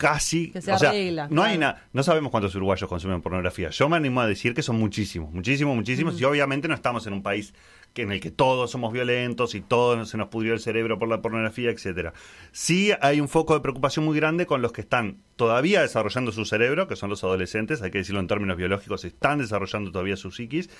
casi, 0.00 0.50
Que 0.50 0.62
se 0.62 0.72
o 0.72 0.78
sea, 0.78 0.88
arregla, 0.88 1.28
no 1.30 1.42
hay 1.42 1.58
na- 1.58 1.76
no 1.92 2.02
sabemos 2.02 2.30
cuántos 2.30 2.54
uruguayos 2.54 2.88
consumen 2.88 3.20
pornografía. 3.20 3.68
Yo 3.68 3.86
me 3.90 3.96
animo 3.98 4.22
a 4.22 4.26
decir 4.26 4.54
que 4.54 4.62
son 4.62 4.78
muchísimos, 4.78 5.30
muchísimos, 5.30 5.76
muchísimos. 5.76 6.18
Y 6.18 6.24
obviamente 6.24 6.68
no 6.68 6.74
estamos 6.74 7.06
en 7.06 7.12
un 7.12 7.22
país 7.22 7.52
que 7.92 8.02
en 8.02 8.12
el 8.12 8.20
que 8.20 8.30
todos 8.30 8.70
somos 8.70 8.92
violentos 8.94 9.54
y 9.54 9.60
todos 9.60 10.08
se 10.08 10.16
nos 10.16 10.28
pudrió 10.28 10.54
el 10.54 10.60
cerebro 10.60 10.98
por 10.98 11.08
la 11.08 11.20
pornografía, 11.20 11.70
etcétera. 11.70 12.14
Sí 12.50 12.92
hay 13.02 13.20
un 13.20 13.28
foco 13.28 13.52
de 13.54 13.60
preocupación 13.60 14.04
muy 14.06 14.16
grande 14.16 14.46
con 14.46 14.62
los 14.62 14.72
que 14.72 14.80
están 14.80 15.18
todavía 15.36 15.82
desarrollando 15.82 16.32
su 16.32 16.44
cerebro, 16.46 16.88
que 16.88 16.96
son 16.96 17.10
los 17.10 17.22
adolescentes, 17.22 17.82
hay 17.82 17.90
que 17.90 17.98
decirlo 17.98 18.20
en 18.20 18.26
términos 18.28 18.56
biológicos, 18.56 19.04
están 19.04 19.38
desarrollando 19.38 19.90
todavía 19.92 20.16
su 20.16 20.30
psiquis 20.30 20.70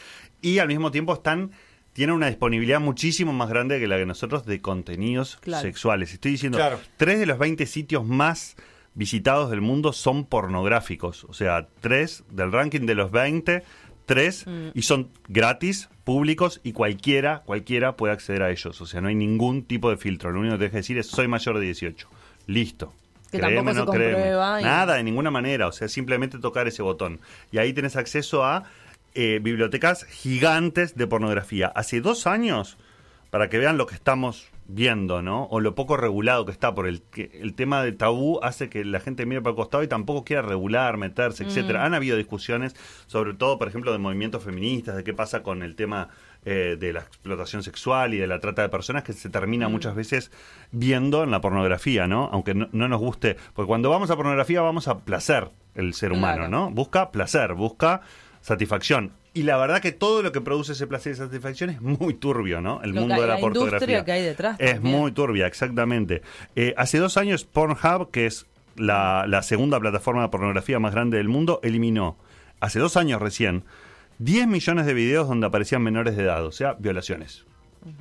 y 0.41 0.59
al 0.61 0.69
mismo 0.69 0.91
tiempo 0.91 1.13
están 1.13 1.51
tienen 1.93 2.15
una 2.15 2.29
disponibilidad 2.29 2.79
muchísimo 2.79 3.33
más 3.33 3.49
grande 3.49 3.81
que 3.81 3.89
la 3.89 3.97
que 3.99 4.07
nosotros 4.07 4.47
de 4.47 4.61
contenidos 4.61 5.39
Claro. 5.41 5.63
sexuales. 5.63 6.13
Estoy 6.13 6.31
diciendo, 6.31 6.57
Claro. 6.59 6.79
tres 6.97 7.19
de 7.19 7.27
los 7.27 7.37
20 7.37 7.67
sitios 7.67 8.07
más 8.07 8.55
visitados 9.01 9.49
del 9.51 9.63
mundo 9.63 9.95
son 9.95 10.27
pornográficos. 10.27 11.25
O 11.25 11.33
sea, 11.33 11.67
tres 11.81 12.23
del 12.31 12.53
ranking 12.53 12.83
de 12.85 12.95
los 12.95 13.11
20, 13.11 13.63
tres, 14.05 14.45
y 14.75 14.83
son 14.83 15.09
gratis, 15.27 15.89
públicos, 16.05 16.61
y 16.63 16.73
cualquiera, 16.73 17.41
cualquiera 17.47 17.97
puede 17.97 18.13
acceder 18.13 18.43
a 18.43 18.51
ellos. 18.51 18.79
O 18.81 18.85
sea, 18.87 19.01
no 19.01 19.09
hay 19.09 19.15
ningún 19.15 19.63
tipo 19.65 19.89
de 19.89 19.97
filtro. 19.97 20.31
Lo 20.33 20.41
único 20.41 20.55
que 20.55 20.59
tienes 20.59 20.73
que 20.73 20.77
decir 20.79 20.99
es 20.99 21.07
soy 21.07 21.29
mayor 21.29 21.59
de 21.59 21.65
18. 21.65 22.09
Listo. 22.47 22.93
Que 23.31 23.39
Créeme, 23.39 23.57
tampoco 23.57 23.75
se 23.75 23.85
no 23.87 23.93
créeme. 23.93 24.13
comprueba 24.15 24.61
y- 24.61 24.65
Nada, 24.65 24.95
de 24.97 25.03
ninguna 25.05 25.31
manera. 25.31 25.67
O 25.69 25.73
sea, 25.73 25.89
simplemente 25.89 26.39
tocar 26.39 26.69
ese 26.69 26.83
botón. 26.83 27.21
Y 27.53 27.57
ahí 27.59 27.73
tenés 27.73 27.97
acceso 27.97 28.45
a 28.45 28.65
eh, 29.15 29.41
bibliotecas 29.43 30.05
gigantes 30.05 30.95
de 30.97 31.07
pornografía. 31.07 31.69
Hace 31.69 32.01
dos 32.03 32.27
años, 32.27 32.77
para 33.31 33.49
que 33.49 33.59
vean 33.59 33.79
lo 33.79 33.87
que 33.87 33.95
estamos 33.95 34.49
viendo, 34.73 35.23
¿no? 35.23 35.45
O 35.45 35.61
lo 35.61 35.75
poco 35.75 35.97
regulado 35.97 36.47
que 36.47 36.53
está, 36.53 36.75
por 36.75 36.87
el, 36.87 37.03
que 37.03 37.31
el 37.35 37.55
tema 37.55 37.83
de 37.83 37.93
tabú 37.93 38.39
hace 38.43 38.69
que 38.69 38.85
la 38.85 39.01
gente 39.01 39.27
mire 39.27 39.41
para 39.41 39.51
el 39.51 39.57
costado 39.57 39.83
y 39.83 39.89
tampoco 39.89 40.25
quiera 40.25 40.43
regular, 40.43 40.97
meterse, 40.97 41.45
etcétera. 41.45 41.85
Han 41.85 41.95
habido 41.95 42.17
discusiones, 42.17 42.75
sobre 43.07 43.35
todo, 43.35 43.59
por 43.59 43.69
ejemplo, 43.69 43.93
de 43.93 43.99
movimientos 43.99 44.45
feministas, 44.45 44.97
de 44.97 45.05
qué 45.05 45.13
pasa 45.13 45.43
con 45.43 45.63
el 45.63 45.75
tema 45.75 46.09
eh, 46.45 46.77
de 46.79 46.93
la 46.93 47.01
explotación 47.01 47.63
sexual 47.63 48.15
y 48.15 48.19
de 48.19 48.27
la 48.27 48.41
trata 48.41 48.63
de 48.63 48.69
personas 48.69 49.03
que 49.03 49.13
se 49.13 49.29
termina 49.29 49.69
muchas 49.69 49.95
veces 49.95 50.31
viendo 50.73 51.23
en 51.23 51.31
la 51.31 51.41
pornografía, 51.41 52.07
¿no? 52.07 52.29
Aunque 52.33 52.55
no, 52.55 52.69
no 52.73 52.89
nos 52.89 53.01
guste, 53.01 53.37
porque 53.55 53.67
cuando 53.67 53.91
vamos 53.91 54.11
a 54.11 54.17
pornografía 54.17 54.63
vamos 54.63 54.89
a 54.89 55.01
placer 55.01 55.49
el 55.75 55.95
ser 55.95 56.13
humano, 56.13 56.37
Claro. 56.47 56.51
¿no? 56.51 56.71
Busca 56.71 57.11
placer, 57.11 57.55
busca 57.55 58.03
satisfacción. 58.40 59.12
Y 59.33 59.42
la 59.44 59.57
verdad 59.57 59.81
que 59.81 59.92
todo 59.92 60.22
lo 60.22 60.33
que 60.33 60.40
produce 60.40 60.72
ese 60.72 60.87
placer 60.87 61.12
y 61.12 61.16
satisfacción 61.16 61.70
es 61.70 61.81
muy 61.81 62.14
turbio, 62.14 62.61
¿no? 62.61 62.81
El 62.83 62.90
Lo 62.90 63.00
mundo 63.03 63.14
hay- 63.14 63.20
de 63.20 63.26
la, 63.29 63.35
la 63.35 63.40
industria 63.40 63.70
pornografía. 63.79 64.05
que 64.05 64.12
hay 64.12 64.22
detrás 64.22 64.57
Es 64.59 64.74
también. 64.74 64.96
muy 64.98 65.12
turbia, 65.12 65.46
exactamente. 65.46 66.22
Eh, 66.57 66.74
hace 66.76 66.98
dos 66.98 67.16
años 67.16 67.44
Pornhub, 67.44 68.11
que 68.11 68.26
es 68.26 68.46
la, 68.76 69.26
la 69.29 69.42
segunda 69.42 69.79
plataforma 69.79 70.22
de 70.22 70.29
pornografía 70.29 70.79
más 70.81 70.92
grande 70.94 71.18
del 71.18 71.29
mundo, 71.29 71.61
eliminó, 71.62 72.16
hace 72.61 72.79
dos 72.81 72.96
años 72.96 73.20
recién, 73.22 73.62
10 74.18 74.46
millones 74.48 74.85
de 74.87 74.94
videos 74.94 75.29
donde 75.29 75.46
aparecían 75.46 75.83
menores 75.83 76.16
de 76.16 76.24
edad, 76.24 76.44
o 76.44 76.53
sea, 76.53 76.74
violaciones. 76.74 77.44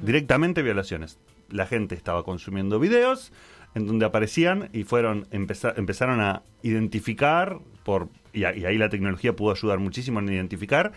Directamente 0.02 0.62
violaciones. 0.62 1.18
La 1.50 1.66
gente 1.66 1.96
estaba 1.96 2.24
consumiendo 2.24 2.80
videos 2.80 3.32
en 3.76 3.86
donde 3.88 4.06
aparecían 4.06 4.70
y 4.74 4.84
fueron 4.84 5.28
empeza- 5.32 5.74
empezaron 5.78 6.20
a 6.22 6.42
identificar 6.64 7.60
por 7.84 8.10
y, 8.34 8.44
a- 8.44 8.56
y 8.56 8.66
ahí 8.66 8.78
la 8.78 8.90
tecnología 8.90 9.36
pudo 9.36 9.52
ayudar 9.52 9.80
muchísimo 9.80 10.20
en 10.20 10.30
identificar 10.30 10.92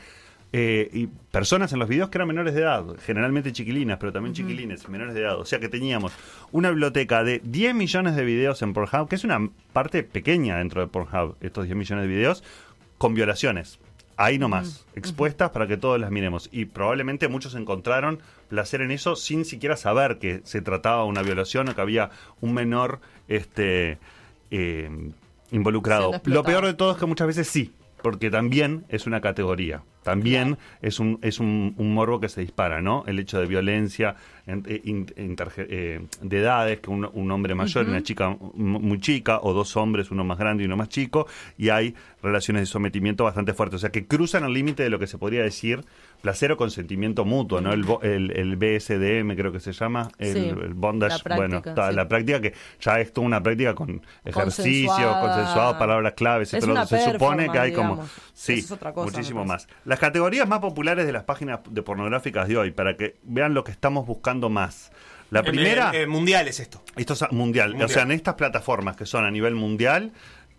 eh, 0.54 0.90
y 0.92 1.06
personas 1.30 1.72
en 1.72 1.78
los 1.78 1.88
videos 1.88 2.10
que 2.10 2.18
eran 2.18 2.28
menores 2.28 2.52
de 2.54 2.60
edad, 2.60 2.84
generalmente 3.06 3.52
chiquilinas, 3.52 3.96
pero 3.98 4.12
también 4.12 4.34
chiquilines, 4.34 4.86
menores 4.90 5.14
de 5.14 5.22
edad. 5.22 5.38
O 5.40 5.46
sea 5.46 5.58
que 5.60 5.70
teníamos 5.70 6.12
una 6.50 6.68
biblioteca 6.68 7.24
de 7.24 7.40
10 7.42 7.74
millones 7.74 8.16
de 8.16 8.24
videos 8.26 8.60
en 8.60 8.74
Pornhub, 8.74 9.08
que 9.08 9.14
es 9.16 9.24
una 9.24 9.48
parte 9.72 10.02
pequeña 10.02 10.58
dentro 10.58 10.82
de 10.82 10.88
Pornhub, 10.88 11.36
estos 11.40 11.64
10 11.64 11.74
millones 11.76 12.02
de 12.06 12.08
videos, 12.14 12.44
con 12.98 13.14
violaciones. 13.14 13.78
Ahí 14.16 14.38
nomás, 14.38 14.86
expuestas 14.94 15.50
para 15.50 15.66
que 15.66 15.76
todos 15.76 15.98
las 15.98 16.10
miremos. 16.10 16.48
Y 16.52 16.66
probablemente 16.66 17.28
muchos 17.28 17.54
encontraron 17.54 18.20
placer 18.48 18.82
en 18.82 18.90
eso 18.90 19.16
sin 19.16 19.44
siquiera 19.44 19.76
saber 19.76 20.18
que 20.18 20.40
se 20.44 20.60
trataba 20.60 21.02
de 21.02 21.08
una 21.08 21.22
violación 21.22 21.68
o 21.68 21.74
que 21.74 21.80
había 21.80 22.10
un 22.40 22.54
menor 22.54 23.00
este, 23.28 23.98
eh, 24.50 24.90
involucrado. 25.50 26.12
Lo 26.24 26.42
peor 26.42 26.66
de 26.66 26.74
todo 26.74 26.92
es 26.92 26.98
que 26.98 27.06
muchas 27.06 27.26
veces 27.26 27.48
sí, 27.48 27.72
porque 28.02 28.30
también 28.30 28.84
es 28.88 29.06
una 29.06 29.20
categoría. 29.20 29.82
También 30.02 30.58
es 30.80 30.98
un 30.98 31.20
es 31.22 31.38
un, 31.38 31.74
un 31.78 31.94
morbo 31.94 32.18
que 32.18 32.28
se 32.28 32.40
dispara, 32.40 32.82
¿no? 32.82 33.04
El 33.06 33.20
hecho 33.20 33.38
de 33.38 33.46
violencia 33.46 34.16
en- 34.48 34.64
eh, 34.66 34.82
eh, 35.58 36.00
de 36.20 36.38
edades, 36.38 36.80
que 36.80 36.90
un, 36.90 37.08
un 37.12 37.30
hombre 37.30 37.54
mayor 37.54 37.86
y 37.86 37.90
una 37.90 38.02
chica 38.02 38.36
muy 38.54 38.98
chica, 38.98 39.38
o 39.42 39.52
dos 39.52 39.76
hombres, 39.76 40.10
uno 40.10 40.24
más 40.24 40.38
grande 40.38 40.64
y 40.64 40.66
uno 40.66 40.76
más 40.76 40.88
chico, 40.88 41.26
y 41.56 41.68
hay 41.68 41.94
relaciones 42.20 42.62
de 42.62 42.66
sometimiento 42.66 43.22
bastante 43.24 43.54
fuertes. 43.54 43.76
O 43.76 43.78
sea, 43.78 43.90
que 43.90 44.06
cruzan 44.06 44.42
el 44.44 44.52
límite 44.52 44.82
de 44.82 44.90
lo 44.90 44.98
que 44.98 45.06
se 45.06 45.18
podría 45.18 45.42
decir 45.42 45.84
placer 46.22 46.52
o 46.52 46.56
consentimiento 46.56 47.24
mutuo, 47.26 47.60
¿no? 47.60 47.72
El, 47.72 47.82
bo- 47.82 48.00
el, 48.02 48.30
el 48.30 48.56
BSDM 48.56 49.34
creo 49.36 49.52
que 49.52 49.60
se 49.60 49.72
llama, 49.72 50.08
el, 50.18 50.32
Sí, 50.32 50.48
el 50.48 50.72
bondage, 50.74 51.16
la 51.18 51.22
práctica, 51.22 51.36
bueno, 51.36 51.56
está, 51.64 51.90
sí. 51.90 51.94
la 51.96 52.08
práctica 52.08 52.40
que 52.40 52.54
ya 52.80 53.00
es 53.00 53.12
toda 53.12 53.26
una 53.26 53.42
práctica 53.42 53.74
con 53.74 54.00
ejercicio, 54.24 54.86
Consensuada. 54.88 55.20
consensuado, 55.20 55.78
palabras 55.78 56.12
claves, 56.14 56.54
Es 56.54 56.64
una 56.64 56.86
se 56.86 57.12
supone 57.12 57.50
que 57.50 57.58
hay 57.58 57.72
como 57.72 58.06
sí, 58.32 58.54
es 58.60 58.70
otra 58.70 58.92
cosa, 58.92 59.10
muchísimo 59.10 59.44
más. 59.44 59.68
Las 59.84 59.98
categorías 59.98 60.48
más 60.48 60.60
populares 60.60 61.04
de 61.06 61.12
las 61.12 61.24
páginas 61.24 61.60
de 61.68 61.82
pornográficas 61.82 62.46
de 62.48 62.56
hoy 62.56 62.70
para 62.70 62.96
que 62.96 63.16
vean 63.24 63.52
lo 63.52 63.64
que 63.64 63.72
estamos 63.72 64.06
buscando 64.06 64.48
más. 64.48 64.92
La 65.30 65.40
En- 65.40 65.46
primera 65.46 65.90
en 65.94 66.08
mundial 66.08 66.46
es 66.46 66.60
esto. 66.60 66.82
esto 66.96 67.14
es 67.14 67.22
mundial. 67.32 67.70
Mundial. 67.70 67.86
O 67.86 67.88
sea, 67.92 68.02
en 68.02 68.12
estas 68.12 68.34
plataformas 68.34 68.96
que 68.96 69.06
son 69.06 69.24
a 69.24 69.30
nivel 69.30 69.54
mundial, 69.54 70.12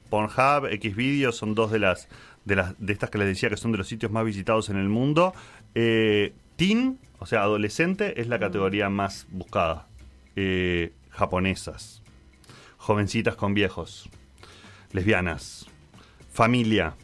Pornhub, 0.09 0.67
Xvideos 0.69 1.37
son 1.37 1.55
dos 1.55 1.71
de 1.71 1.79
las 1.79 2.07
de 2.45 2.55
las 2.55 2.75
de 2.79 2.93
estas 2.93 3.09
que 3.09 3.17
les 3.17 3.27
decía 3.27 3.49
que 3.49 3.57
son 3.57 3.71
de 3.71 3.77
los 3.77 3.87
sitios 3.87 4.11
más 4.11 4.25
visitados 4.25 4.69
en 4.69 4.77
el 4.77 4.89
mundo. 4.89 5.33
Eh, 5.75 6.33
teen, 6.55 6.99
o 7.19 7.25
sea, 7.25 7.41
adolescente, 7.43 8.19
es 8.21 8.27
la 8.27 8.39
categoría 8.39 8.89
más 8.89 9.25
buscada. 9.29 9.87
Eh, 10.35 10.91
japonesas, 11.11 12.01
jovencitas 12.77 13.35
con 13.35 13.53
viejos, 13.53 14.09
lesbianas, 14.91 15.67
familia, 16.31 16.95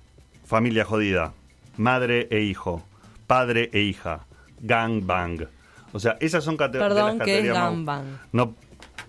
familia 0.46 0.84
jodida, 0.86 1.34
madre 1.78 2.28
e 2.32 2.42
hijo, 2.42 2.84
padre 3.28 3.70
e 3.74 3.82
hija, 3.82 4.26
gangbang. 4.62 5.48
O 5.94 6.00
sea, 6.00 6.18
esas 6.20 6.44
son 6.44 6.58
cate- 6.58 6.74
de 6.74 6.80
las 6.80 6.88
Perdón, 6.90 7.20
¿qué 7.20 7.24
es 7.32 7.38
categorías 7.40 7.56
gangbang? 7.56 8.06
No, 8.32 8.56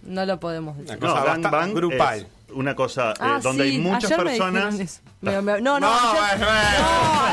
No 0.03 0.25
lo 0.25 0.41
podemos 0.41 0.77
decir. 0.79 0.97
Una 1.03 1.37
no, 1.37 1.75
grupal. 1.75 2.21
es 2.21 2.27
una 2.55 2.75
cosa 2.75 3.13
eh, 3.13 3.15
Ah, 3.21 3.41
donde 3.43 3.65
sí, 3.65 3.71
hay 3.71 3.79
muchas 3.79 4.05
ayer 4.13 4.25
personas. 4.25 5.03
Me- 5.21 5.41
me- 5.43 5.61
no, 5.61 5.79
no, 5.79 5.91
No, 5.91 6.37
no, 6.39 6.47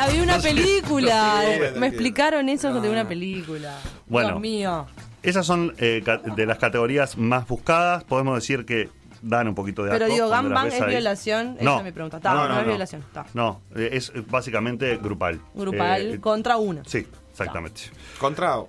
había 0.01 0.23
una 0.23 0.39
película. 0.39 1.33
no 1.35 1.41
sé, 1.41 1.71
no 1.73 1.79
me 1.79 1.87
explicaron 1.87 2.49
eso 2.49 2.73
de 2.73 2.87
No. 2.87 2.91
una 2.93 3.07
película. 3.07 3.77
Bueno. 4.07 4.29
Dios 4.29 4.41
mío. 4.41 4.87
Esas 5.23 5.45
son 5.45 5.73
eh, 5.79 6.03
de 6.35 6.45
las 6.45 6.57
categorías 6.57 7.17
más 7.17 7.47
buscadas. 7.47 8.03
Podemos 8.03 8.35
decir 8.35 8.65
que 8.65 8.89
dan 9.21 9.47
un 9.47 9.55
poquito 9.55 9.83
de 9.83 9.89
Pero 9.91 10.05
asco 10.05 10.13
digo, 10.13 10.29
gangbang 10.29 10.67
es 10.67 10.81
ahí. 10.81 10.89
violación. 10.89 11.55
Esa 11.55 11.63
No. 11.63 11.77
es 11.79 11.83
mi 11.83 11.91
pregunta. 11.91 12.17
Está, 12.17 12.33
No, 12.33 12.43
no, 12.43 12.49
no, 12.49 12.53
es 12.59 12.61
no. 12.61 12.67
violación. 12.69 13.03
No, 13.33 13.61
es 13.75 14.11
básicamente 14.27 14.97
grupal. 14.97 15.41
Grupal 15.53 16.13
Eh, 16.15 16.19
contra 16.21 16.57
uno. 16.57 16.81
Sí, 16.85 17.05
exactamente. 17.31 17.81
Contra 18.19 18.59
o 18.59 18.67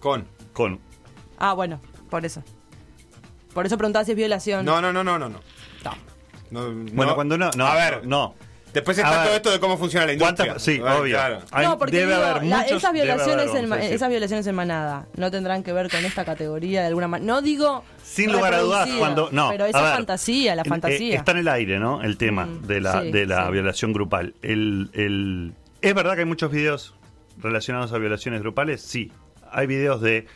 con. 0.00 0.26
Con. 0.52 0.80
Ah, 1.38 1.52
bueno, 1.52 1.80
por 2.10 2.24
eso. 2.24 2.42
Por 3.52 3.66
eso 3.66 3.76
preguntaba 3.78 4.04
si 4.04 4.12
es 4.12 4.16
violación. 4.16 4.64
No, 4.64 4.80
no, 4.80 4.92
no, 4.92 5.04
no, 5.04 5.16
no. 5.18 5.28
no. 5.28 5.38
No, 6.50 6.70
Bueno, 6.70 7.06
no. 7.10 7.14
cuando 7.14 7.38
no, 7.38 7.50
no. 7.56 7.66
A 7.66 7.74
ver, 7.74 8.06
no. 8.06 8.34
Después 8.72 8.98
está 8.98 9.18
ver. 9.18 9.26
todo 9.26 9.36
esto 9.36 9.50
de 9.52 9.60
cómo 9.60 9.78
funciona 9.78 10.04
la 10.04 10.14
industria. 10.14 10.58
Sí, 10.58 10.80
obvio. 10.80 11.14
claro. 11.16 11.38
Hay- 11.52 11.64
no, 11.64 11.78
porque 11.78 11.96
debe 11.96 12.12
digo, 12.14 12.24
haber 12.26 12.42
muchos, 12.42 12.72
esas, 12.72 12.92
debe 12.92 13.12
haber, 13.12 13.24
violaciones 13.26 13.54
en, 13.84 13.92
esas 13.94 14.08
violaciones 14.10 14.52
manada 14.52 15.06
no 15.16 15.30
tendrán 15.30 15.62
que 15.62 15.72
ver 15.72 15.88
con 15.88 16.04
esta 16.04 16.24
categoría 16.24 16.80
de 16.80 16.88
alguna 16.88 17.06
manera. 17.06 17.32
No 17.34 17.40
digo. 17.40 17.84
Sin 18.02 18.32
lugar 18.32 18.52
a 18.54 18.58
dudas, 18.60 18.88
cuando. 18.98 19.28
No, 19.30 19.48
Pero 19.50 19.66
esa 19.66 19.80
ver, 19.80 19.94
fantasía, 19.94 20.56
la 20.56 20.62
eh, 20.62 20.68
fantasía. 20.68 21.16
está 21.16 21.30
en 21.32 21.38
el 21.38 21.48
aire, 21.48 21.78
¿no? 21.78 22.02
El 22.02 22.16
tema 22.16 22.46
Mm, 22.46 22.62
de 22.66 22.80
la, 22.80 23.00
sí, 23.02 23.12
de 23.12 23.26
la 23.26 23.46
sí. 23.46 23.52
violación 23.52 23.92
grupal. 23.92 24.34
El, 24.42 24.90
el- 24.92 25.52
¿Es 25.80 25.94
verdad 25.94 26.14
que 26.14 26.20
hay 26.20 26.26
muchos 26.26 26.50
videos 26.50 26.94
relacionados 27.40 27.92
a 27.92 27.98
violaciones 27.98 28.40
grupales? 28.40 28.82
Sí. 28.82 29.12
Hay 29.52 29.68
videos 29.68 30.00
de 30.00 30.26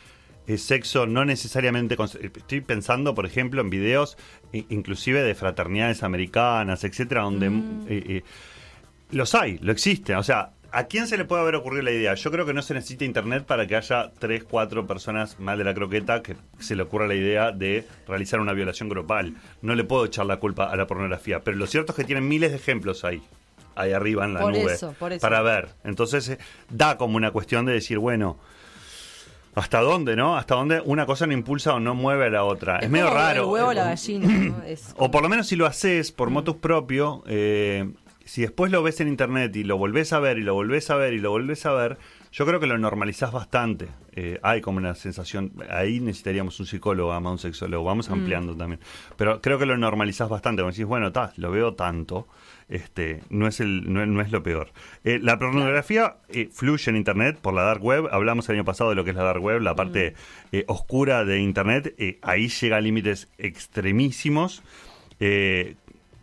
sexo 0.57 1.05
no 1.05 1.25
necesariamente... 1.25 1.95
eh, 1.95 2.31
Estoy 2.35 2.61
pensando, 2.61 3.13
por 3.13 3.25
ejemplo, 3.25 3.61
en 3.61 3.69
videos 3.69 4.17
inclusive 4.51 5.21
de 5.21 5.35
fraternidades 5.35 6.03
americanas, 6.03 6.83
etcétera, 6.83 7.21
donde... 7.21 7.49
Mm. 7.49 7.85
eh, 7.89 8.03
eh, 8.07 8.23
los 9.11 9.33
hay, 9.35 9.57
lo 9.59 9.71
existen. 9.71 10.17
O 10.17 10.23
sea, 10.23 10.51
¿a 10.71 10.83
quién 10.83 11.07
se 11.07 11.17
le 11.17 11.25
puede 11.25 11.41
haber 11.41 11.55
ocurrido 11.55 11.81
la 11.81 11.91
idea? 11.91 12.13
Yo 12.13 12.29
creo 12.29 12.45
que 12.45 12.53
no 12.53 12.61
se 12.61 12.75
necesita 12.75 13.05
internet 13.05 13.43
para 13.45 13.65
que 13.65 13.75
haya 13.75 14.11
tres, 14.19 14.43
cuatro 14.43 14.85
personas 14.85 15.39
mal 15.39 15.57
de 15.57 15.63
la 15.63 15.73
croqueta 15.73 16.21
que 16.21 16.35
se 16.59 16.75
le 16.75 16.83
ocurra 16.83 17.07
la 17.07 17.15
idea 17.15 17.51
de 17.51 17.87
realizar 18.07 18.39
una 18.39 18.53
violación 18.53 18.87
grupal. 18.87 19.33
No 19.63 19.73
le 19.73 19.83
puedo 19.83 20.05
echar 20.05 20.27
la 20.27 20.37
culpa 20.37 20.65
a 20.65 20.75
la 20.75 20.85
pornografía, 20.85 21.39
pero 21.39 21.57
lo 21.57 21.65
cierto 21.65 21.91
es 21.91 21.95
que 21.95 22.03
tienen 22.03 22.27
miles 22.27 22.51
de 22.51 22.57
ejemplos 22.57 23.03
ahí. 23.03 23.21
Ahí 23.75 23.93
arriba 23.93 24.25
en 24.25 24.33
la 24.35 24.41
Por 24.41 24.51
nube. 24.53 24.73
eso, 24.73 24.93
por 24.99 25.13
eso. 25.13 25.21
Para 25.21 25.41
ver. 25.41 25.69
Entonces, 25.83 26.29
eh, 26.29 26.37
da 26.69 26.97
como 26.97 27.17
una 27.17 27.31
cuestión 27.31 27.65
de 27.65 27.73
decir, 27.73 27.97
bueno, 27.97 28.37
¿hasta 29.59 29.81
dónde, 29.81 30.15
no? 30.15 30.37
¿Hasta 30.37 30.55
dónde 30.55 30.81
una 30.83 31.05
cosa 31.05 31.27
no 31.27 31.33
impulsa 31.33 31.75
o 31.75 31.79
no 31.79 31.95
mueve 31.95 32.25
a 32.25 32.29
la 32.29 32.43
otra? 32.43 32.79
Es, 32.79 32.89
medio 32.89 33.09
raro. 33.09 33.43
El 33.43 33.49
huevo 33.49 33.67
o 33.67 33.71
Eh, 33.71 33.75
la 33.75 33.83
gallina. 33.85 34.27
¿no? 34.27 34.63
Es 34.67 34.93
o 34.97 35.11
por 35.11 35.23
lo 35.23 35.29
menos 35.29 35.47
si 35.47 35.55
lo 35.55 35.65
haces 35.65 36.11
por 36.11 36.29
motus 36.29 36.57
propio, 36.57 37.23
eh, 37.27 37.91
si 38.25 38.41
después 38.41 38.71
lo 38.71 38.83
ves 38.83 38.99
en 39.01 39.07
internet 39.07 39.55
y 39.55 39.63
lo 39.63 39.77
volvés 39.77 40.13
a 40.13 40.19
ver 40.19 40.37
y 40.37 40.43
lo 40.43 40.53
volvés 40.53 40.89
a 40.91 40.95
ver 40.95 41.13
y 41.13 41.19
lo 41.19 41.31
volvés 41.31 41.65
a 41.65 41.71
ver, 41.73 41.97
yo 42.31 42.45
creo 42.45 42.59
que 42.59 42.67
lo 42.67 42.77
normalizás 42.77 43.31
bastante. 43.31 43.87
Eh, 44.15 44.39
hay 44.43 44.61
como 44.61 44.77
una 44.77 44.93
sensación, 44.93 45.51
ahí 45.69 45.99
necesitaríamos 45.99 46.59
un 46.59 46.67
psicólogo, 46.67 47.19
más 47.19 47.31
un 47.31 47.39
sexólogo, 47.39 47.83
vamos 47.83 48.09
ampliando 48.09 48.55
también. 48.55 48.79
Pero 49.17 49.41
creo 49.41 49.57
que 49.57 49.65
lo 49.65 49.77
normalizás 49.77 50.29
bastante, 50.29 50.61
como 50.61 50.71
decís, 50.71 50.85
bueno, 50.85 51.11
ta, 51.11 51.33
lo 51.37 51.49
veo 51.49 51.73
tanto, 51.73 52.27
este, 52.69 53.21
no 53.29 53.47
es 53.47 53.59
el, 53.59 53.91
no, 53.91 54.05
no 54.05 54.21
es 54.21 54.31
lo 54.31 54.43
peor. 54.43 54.71
Eh, 55.03 55.19
la 55.21 55.37
pornografía 55.39 56.17
eh, 56.29 56.49
fluye 56.51 56.89
en 56.89 56.95
internet 56.95 57.37
por 57.41 57.53
la 57.53 57.63
dark 57.63 57.83
web, 57.83 58.07
hablamos 58.11 58.47
el 58.49 58.55
año 58.55 58.65
pasado 58.65 58.91
de 58.91 58.95
lo 58.95 59.03
que 59.03 59.09
es 59.09 59.15
la 59.15 59.23
dark 59.23 59.41
web, 59.41 59.61
la 59.61 59.75
parte 59.75 60.13
eh, 60.51 60.63
oscura 60.67 61.25
de 61.25 61.39
internet, 61.39 61.95
ahí 62.21 62.47
llega 62.47 62.77
a 62.77 62.81
límites 62.81 63.27
extremísimos. 63.37 64.63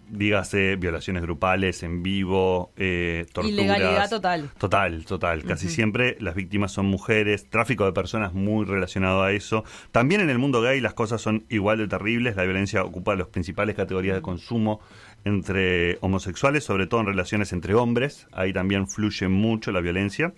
Dígase 0.08 0.76
violaciones 0.76 1.22
grupales 1.22 1.82
en 1.82 2.02
vivo, 2.02 2.70
eh, 2.76 3.26
torturas. 3.32 3.50
Ilegalidad 3.50 4.08
total. 4.08 4.50
Total, 4.56 5.04
total. 5.04 5.42
Casi 5.42 5.68
siempre 5.68 6.16
las 6.20 6.34
víctimas 6.34 6.72
son 6.72 6.86
mujeres, 6.86 7.50
tráfico 7.50 7.84
de 7.84 7.92
personas 7.92 8.32
muy 8.32 8.64
relacionado 8.64 9.22
a 9.22 9.32
eso. 9.32 9.64
También 9.90 10.20
en 10.20 10.30
el 10.30 10.38
mundo 10.38 10.62
gay 10.62 10.80
las 10.80 10.94
cosas 10.94 11.20
son 11.20 11.44
igual 11.48 11.78
de 11.78 11.88
terribles. 11.88 12.36
La 12.36 12.44
violencia 12.44 12.84
ocupa 12.84 13.16
las 13.16 13.26
principales 13.26 13.74
categorías 13.74 14.14
de 14.14 14.22
consumo 14.22 14.80
entre 15.24 15.98
homosexuales, 16.02 16.62
sobre 16.62 16.86
todo 16.86 17.00
en 17.00 17.06
relaciones 17.06 17.52
entre 17.52 17.74
hombres. 17.74 18.28
Ahí 18.32 18.52
también 18.52 18.86
fluye 18.88 19.26
mucho 19.28 19.72
la 19.72 19.80
violencia. 19.80 20.32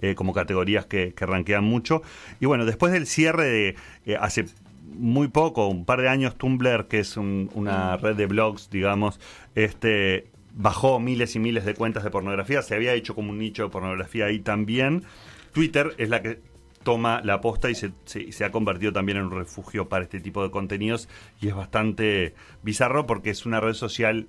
eh, 0.00 0.14
como 0.14 0.32
categorías 0.32 0.86
que, 0.86 1.12
que 1.14 1.26
ranquean 1.26 1.64
mucho. 1.64 2.02
Y 2.40 2.46
bueno, 2.46 2.64
después 2.64 2.92
del 2.92 3.06
cierre 3.06 3.44
de 3.44 3.76
eh, 4.06 4.16
hace 4.18 4.46
muy 4.90 5.28
poco, 5.28 5.66
un 5.68 5.84
par 5.84 6.00
de 6.00 6.08
años, 6.08 6.36
Tumblr, 6.36 6.86
que 6.88 6.98
es 7.00 7.16
un- 7.16 7.50
una 7.54 7.96
red 7.96 8.16
de 8.16 8.26
blogs, 8.26 8.70
digamos, 8.70 9.20
este 9.54 10.26
bajó 10.54 10.98
miles 10.98 11.36
y 11.36 11.38
miles 11.38 11.64
de 11.64 11.74
cuentas 11.74 12.02
de 12.02 12.10
pornografía, 12.10 12.60
se 12.62 12.74
había 12.74 12.92
hecho 12.94 13.14
como 13.14 13.30
un 13.30 13.38
nicho 13.38 13.62
de 13.64 13.68
pornografía 13.70 14.26
ahí 14.26 14.40
también. 14.40 15.04
Twitter 15.52 15.94
es 15.96 16.08
la 16.08 16.22
que 16.22 16.40
toma 16.82 17.20
la 17.24 17.40
posta 17.40 17.70
y 17.70 17.74
se, 17.74 17.92
se 18.04 18.44
ha 18.44 18.50
convertido 18.50 18.92
también 18.92 19.18
en 19.18 19.24
un 19.26 19.32
refugio 19.32 19.88
para 19.88 20.02
este 20.04 20.18
tipo 20.18 20.42
de 20.42 20.50
contenidos 20.50 21.08
y 21.40 21.48
es 21.48 21.54
bastante 21.54 22.34
bizarro 22.62 23.06
porque 23.06 23.30
es 23.30 23.46
una 23.46 23.60
red 23.60 23.74
social 23.74 24.26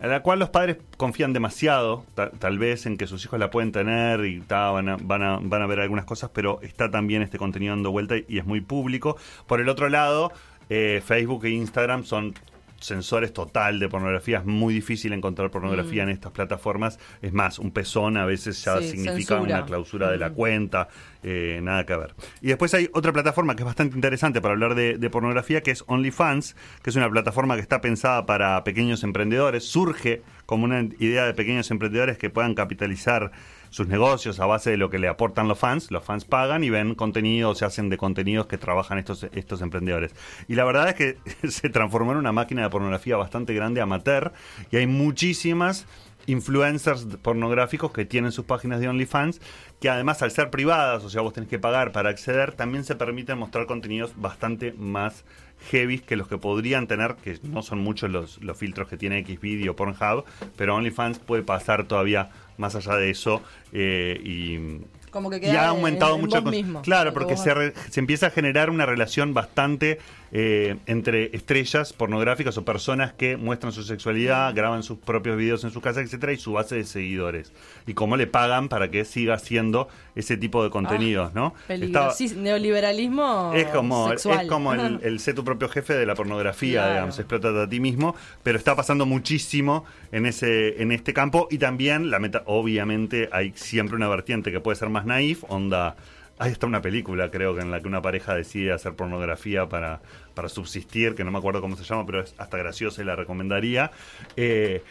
a 0.00 0.06
la 0.06 0.22
cual 0.22 0.38
los 0.38 0.50
padres 0.50 0.76
confían 0.96 1.32
demasiado, 1.32 2.04
ta- 2.14 2.30
tal 2.30 2.58
vez 2.58 2.86
en 2.86 2.96
que 2.96 3.06
sus 3.06 3.24
hijos 3.24 3.38
la 3.40 3.50
pueden 3.50 3.72
tener 3.72 4.24
y 4.24 4.38
van, 4.48 4.88
a, 4.88 4.96
van, 5.00 5.22
a, 5.22 5.38
van 5.42 5.62
a 5.62 5.66
ver 5.66 5.80
algunas 5.80 6.04
cosas, 6.04 6.30
pero 6.32 6.60
está 6.62 6.90
también 6.90 7.22
este 7.22 7.38
contenido 7.38 7.72
dando 7.74 7.90
vuelta 7.90 8.14
y 8.28 8.38
es 8.38 8.46
muy 8.46 8.60
público. 8.60 9.16
Por 9.46 9.60
el 9.60 9.68
otro 9.68 9.88
lado, 9.88 10.32
eh, 10.70 11.02
Facebook 11.04 11.44
e 11.46 11.50
Instagram 11.50 12.04
son 12.04 12.34
sensores 12.80 13.32
total 13.32 13.78
de 13.80 13.88
pornografía. 13.88 14.38
Es 14.38 14.44
muy 14.44 14.72
difícil 14.74 15.12
encontrar 15.12 15.50
pornografía 15.50 16.02
en 16.04 16.10
estas 16.10 16.32
plataformas. 16.32 16.98
Es 17.22 17.32
más, 17.32 17.58
un 17.58 17.70
pezón 17.72 18.16
a 18.16 18.24
veces 18.24 18.64
ya 18.64 18.76
Mm. 18.76 18.82
Sí, 18.82 18.88
significa 18.90 19.34
censura. 19.36 19.40
una 19.56 19.64
clausura 19.66 20.10
de 20.10 20.18
la 20.18 20.30
Mm. 20.30 20.34
cuenta. 20.34 20.88
eh, 21.24 21.58
nada 21.64 21.84
que 21.84 21.96
ver. 21.96 22.14
Y 22.40 22.46
después 22.46 22.72
hay 22.74 22.88
otra 22.94 23.12
plataforma 23.12 23.56
que 23.56 23.62
es 23.62 23.66
bastante 23.66 23.96
interesante 23.96 24.40
para 24.40 24.54
hablar 24.54 24.76
de, 24.76 24.98
de 24.98 25.10
pornografía, 25.10 25.64
que 25.64 25.72
es 25.72 25.82
OnlyFans, 25.88 26.54
que 26.80 26.90
es 26.90 26.96
una 26.96 27.10
plataforma 27.10 27.56
que 27.56 27.60
está 27.60 27.80
pensada 27.80 28.24
para 28.24 28.62
pequeños 28.62 29.02
emprendedores. 29.02 29.64
Surge 29.64 30.22
como 30.46 30.62
una 30.64 30.80
idea 31.00 31.26
de 31.26 31.34
pequeños 31.34 31.72
emprendedores 31.72 32.18
que 32.18 32.30
puedan 32.30 32.54
capitalizar 32.54 33.32
sus 33.70 33.88
negocios 33.88 34.40
a 34.40 34.46
base 34.46 34.70
de 34.70 34.76
lo 34.76 34.90
que 34.90 34.98
le 34.98 35.08
aportan 35.08 35.48
los 35.48 35.58
fans. 35.58 35.90
Los 35.90 36.04
fans 36.04 36.24
pagan 36.24 36.64
y 36.64 36.70
ven 36.70 36.94
contenido, 36.94 37.54
se 37.54 37.64
hacen 37.64 37.88
de 37.88 37.96
contenidos 37.96 38.46
que 38.46 38.58
trabajan 38.58 38.98
estos, 38.98 39.24
estos 39.32 39.62
emprendedores. 39.62 40.14
Y 40.48 40.54
la 40.54 40.64
verdad 40.64 40.88
es 40.88 40.94
que 40.94 41.16
se 41.48 41.68
transformó 41.68 42.12
en 42.12 42.18
una 42.18 42.32
máquina 42.32 42.62
de 42.62 42.70
pornografía 42.70 43.16
bastante 43.16 43.54
grande, 43.54 43.80
amateur, 43.80 44.32
y 44.70 44.76
hay 44.76 44.86
muchísimas 44.86 45.86
influencers 46.28 47.06
pornográficos 47.22 47.90
que 47.90 48.04
tienen 48.04 48.32
sus 48.32 48.44
páginas 48.44 48.80
de 48.80 48.88
OnlyFans, 48.88 49.40
que 49.80 49.88
además 49.88 50.22
al 50.22 50.30
ser 50.30 50.50
privadas, 50.50 51.02
o 51.02 51.10
sea, 51.10 51.22
vos 51.22 51.32
tenés 51.32 51.48
que 51.48 51.58
pagar 51.58 51.90
para 51.90 52.10
acceder, 52.10 52.52
también 52.52 52.84
se 52.84 52.96
permiten 52.96 53.38
mostrar 53.38 53.66
contenidos 53.66 54.12
bastante 54.16 54.72
más 54.72 55.24
heavy 55.70 55.98
que 55.98 56.16
los 56.16 56.28
que 56.28 56.38
podrían 56.38 56.86
tener, 56.86 57.16
que 57.16 57.38
no 57.42 57.62
son 57.62 57.80
muchos 57.80 58.10
los, 58.10 58.42
los 58.42 58.56
filtros 58.56 58.88
que 58.88 58.96
tiene 58.96 59.24
Xvideo 59.24 59.76
Pornhub, 59.76 60.24
pero 60.56 60.76
OnlyFans 60.76 61.18
puede 61.18 61.42
pasar 61.42 61.86
todavía 61.86 62.30
más 62.56 62.74
allá 62.74 62.96
de 62.96 63.10
eso 63.10 63.42
eh, 63.72 64.20
y 64.22 64.82
Como 65.10 65.30
que 65.30 65.38
y 65.38 65.50
ha 65.50 65.68
aumentado 65.68 66.12
en- 66.12 66.16
en 66.16 66.20
mucho. 66.22 66.36
vos 66.36 66.42
con- 66.44 66.50
mismo. 66.50 66.82
claro, 66.82 67.12
porque 67.12 67.36
se, 67.36 67.54
re- 67.54 67.72
se 67.90 68.00
empieza 68.00 68.26
a 68.26 68.30
generar 68.30 68.70
una 68.70 68.86
relación 68.86 69.34
bastante 69.34 69.98
eh, 70.30 70.76
entre 70.84 71.34
estrellas 71.34 71.94
pornográficas 71.94 72.58
o 72.58 72.62
personas 72.62 73.14
que 73.14 73.38
muestran 73.38 73.72
su 73.72 73.80
Mm. 73.80 73.84
sexualidad, 73.84 74.54
graban 74.54 74.82
sus 74.82 74.98
propios 74.98 75.38
videos 75.38 75.64
en 75.64 75.70
su 75.70 75.80
casa, 75.80 76.02
etcétera, 76.02 76.32
y 76.32 76.36
su 76.36 76.52
base 76.52 76.74
de 76.76 76.84
seguidores. 76.84 77.50
Y 77.86 77.94
cómo 77.94 78.14
le 78.18 78.26
pagan 78.26 78.68
para 78.68 78.90
que 78.90 79.06
siga 79.06 79.32
haciendo 79.32 79.88
ese 80.14 80.36
tipo 80.36 80.62
de 80.62 80.68
contenidos, 80.68 81.32
¿no? 81.32 81.54
Estaba- 81.70 82.12
neoliberalismo 82.36 83.52
es 83.54 83.66
como, 83.68 84.08
sexual. 84.10 84.40
es 84.42 84.48
como 84.48 84.72
el, 84.74 85.00
el 85.02 85.20
sé 85.20 85.32
tu 85.34 85.44
propio 85.44 85.68
jefe 85.68 85.94
de 85.94 86.06
la 86.06 86.14
pornografía, 86.14 86.80
Claro. 86.80 86.92
digamos, 86.92 87.18
explótate 87.18 87.60
a 87.62 87.68
ti 87.68 87.80
mismo, 87.80 88.14
pero 88.42 88.58
está 88.58 88.76
pasando 88.76 89.06
muchísimo 89.06 89.84
en 90.12 90.26
ese 90.26 90.82
en 90.82 90.92
este 90.92 91.12
campo 91.14 91.48
y 91.50 91.58
también 91.58 92.10
la 92.10 92.18
meta, 92.18 92.42
obviamente 92.46 93.28
hay 93.32 93.52
siempre 93.54 93.96
una 93.96 94.08
vertiente 94.08 94.52
que 94.52 94.60
puede 94.60 94.76
ser 94.76 94.88
más 94.90 94.97
naif, 95.06 95.44
onda 95.48 95.96
Ahí 96.40 96.52
está 96.52 96.68
una 96.68 96.80
película, 96.80 97.32
creo 97.32 97.54
que 97.54 97.62
en 97.62 97.72
la 97.72 97.80
que 97.80 97.88
una 97.88 98.00
pareja 98.00 98.32
decide 98.32 98.72
hacer 98.72 98.94
pornografía 98.94 99.68
para, 99.68 100.00
para 100.34 100.48
subsistir, 100.48 101.16
que 101.16 101.24
no 101.24 101.32
me 101.32 101.38
acuerdo 101.38 101.60
cómo 101.60 101.76
se 101.76 101.82
llama, 101.82 102.06
pero 102.06 102.20
es 102.20 102.34
hasta 102.38 102.56
graciosa 102.56 103.02
y 103.02 103.04
la 103.04 103.16
recomendaría. 103.16 103.90
Eh, 104.36 104.84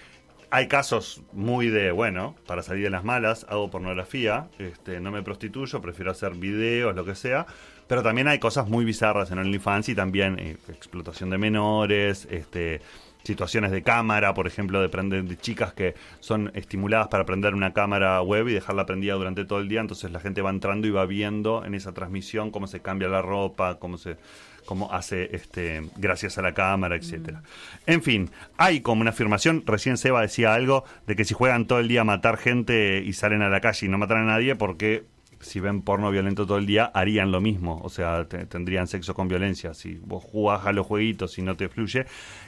hay 0.49 0.67
casos 0.67 1.21
muy 1.31 1.69
de, 1.69 1.91
bueno, 1.91 2.35
para 2.47 2.63
salir 2.63 2.83
de 2.83 2.89
las 2.89 3.05
malas, 3.05 3.45
hago 3.49 3.69
pornografía, 3.69 4.47
este, 4.59 4.99
no 4.99 5.11
me 5.11 5.23
prostituyo, 5.23 5.81
prefiero 5.81 6.11
hacer 6.11 6.33
videos, 6.33 6.93
lo 6.93 7.05
que 7.05 7.15
sea. 7.15 7.45
Pero 7.87 8.03
también 8.03 8.27
hay 8.27 8.39
cosas 8.39 8.67
muy 8.67 8.83
bizarras 8.83 9.31
en 9.31 9.39
OnlyFans 9.39 9.87
y 9.87 9.95
también 9.95 10.37
eh, 10.39 10.57
explotación 10.67 11.29
de 11.29 11.37
menores, 11.37 12.27
este, 12.29 12.81
situaciones 13.27 13.71
de 13.71 13.83
cámara, 13.83 14.33
por 14.33 14.47
ejemplo, 14.47 14.81
de, 14.81 14.89
prender, 14.89 15.23
de 15.25 15.37
chicas 15.37 15.73
que 15.73 15.93
son 16.19 16.51
estimuladas 16.55 17.09
para 17.09 17.25
prender 17.25 17.53
una 17.53 17.73
cámara 17.73 18.21
web 18.21 18.47
y 18.47 18.53
dejarla 18.53 18.85
prendida 18.85 19.13
durante 19.13 19.45
todo 19.45 19.59
el 19.59 19.67
día. 19.67 19.81
Entonces 19.81 20.11
la 20.11 20.19
gente 20.19 20.41
va 20.41 20.49
entrando 20.49 20.87
y 20.87 20.91
va 20.91 21.05
viendo 21.05 21.63
en 21.65 21.75
esa 21.75 21.93
transmisión 21.93 22.49
cómo 22.49 22.67
se 22.67 22.79
cambia 22.79 23.09
la 23.09 23.21
ropa, 23.21 23.75
cómo 23.75 23.97
se 23.97 24.17
cómo 24.65 24.91
hace 24.91 25.33
este 25.33 25.81
gracias 25.95 26.37
a 26.37 26.41
la 26.41 26.53
cámara, 26.53 26.95
etcétera. 26.95 27.41
En 27.85 28.01
fin, 28.01 28.29
hay 28.57 28.81
como 28.81 29.01
una 29.01 29.11
afirmación, 29.11 29.63
recién 29.65 29.97
Seba 29.97 30.21
decía 30.21 30.53
algo 30.53 30.83
de 31.05 31.15
que 31.15 31.23
si 31.23 31.33
juegan 31.33 31.67
todo 31.67 31.79
el 31.79 31.87
día 31.87 32.01
a 32.01 32.03
matar 32.03 32.37
gente 32.37 33.01
y 33.05 33.13
salen 33.13 33.41
a 33.41 33.49
la 33.49 33.61
calle 33.61 33.85
y 33.85 33.89
no 33.89 33.97
matan 33.97 34.17
a 34.17 34.25
nadie 34.25 34.55
porque 34.55 35.05
si 35.39 35.59
ven 35.59 35.81
porno 35.81 36.09
violento 36.11 36.45
todo 36.45 36.57
el 36.57 36.65
día 36.65 36.85
harían 36.93 37.31
lo 37.31 37.41
mismo, 37.41 37.79
o 37.83 37.89
sea, 37.89 38.25
te- 38.25 38.45
tendrían 38.45 38.87
sexo 38.87 39.13
con 39.13 39.27
violencia, 39.27 39.73
si 39.73 39.95
vos 40.03 40.23
jugás 40.23 40.65
a 40.65 40.71
los 40.71 40.85
jueguitos 40.85 41.37
y 41.37 41.41
no 41.41 41.55
te 41.55 41.69
fluye. 41.69 42.05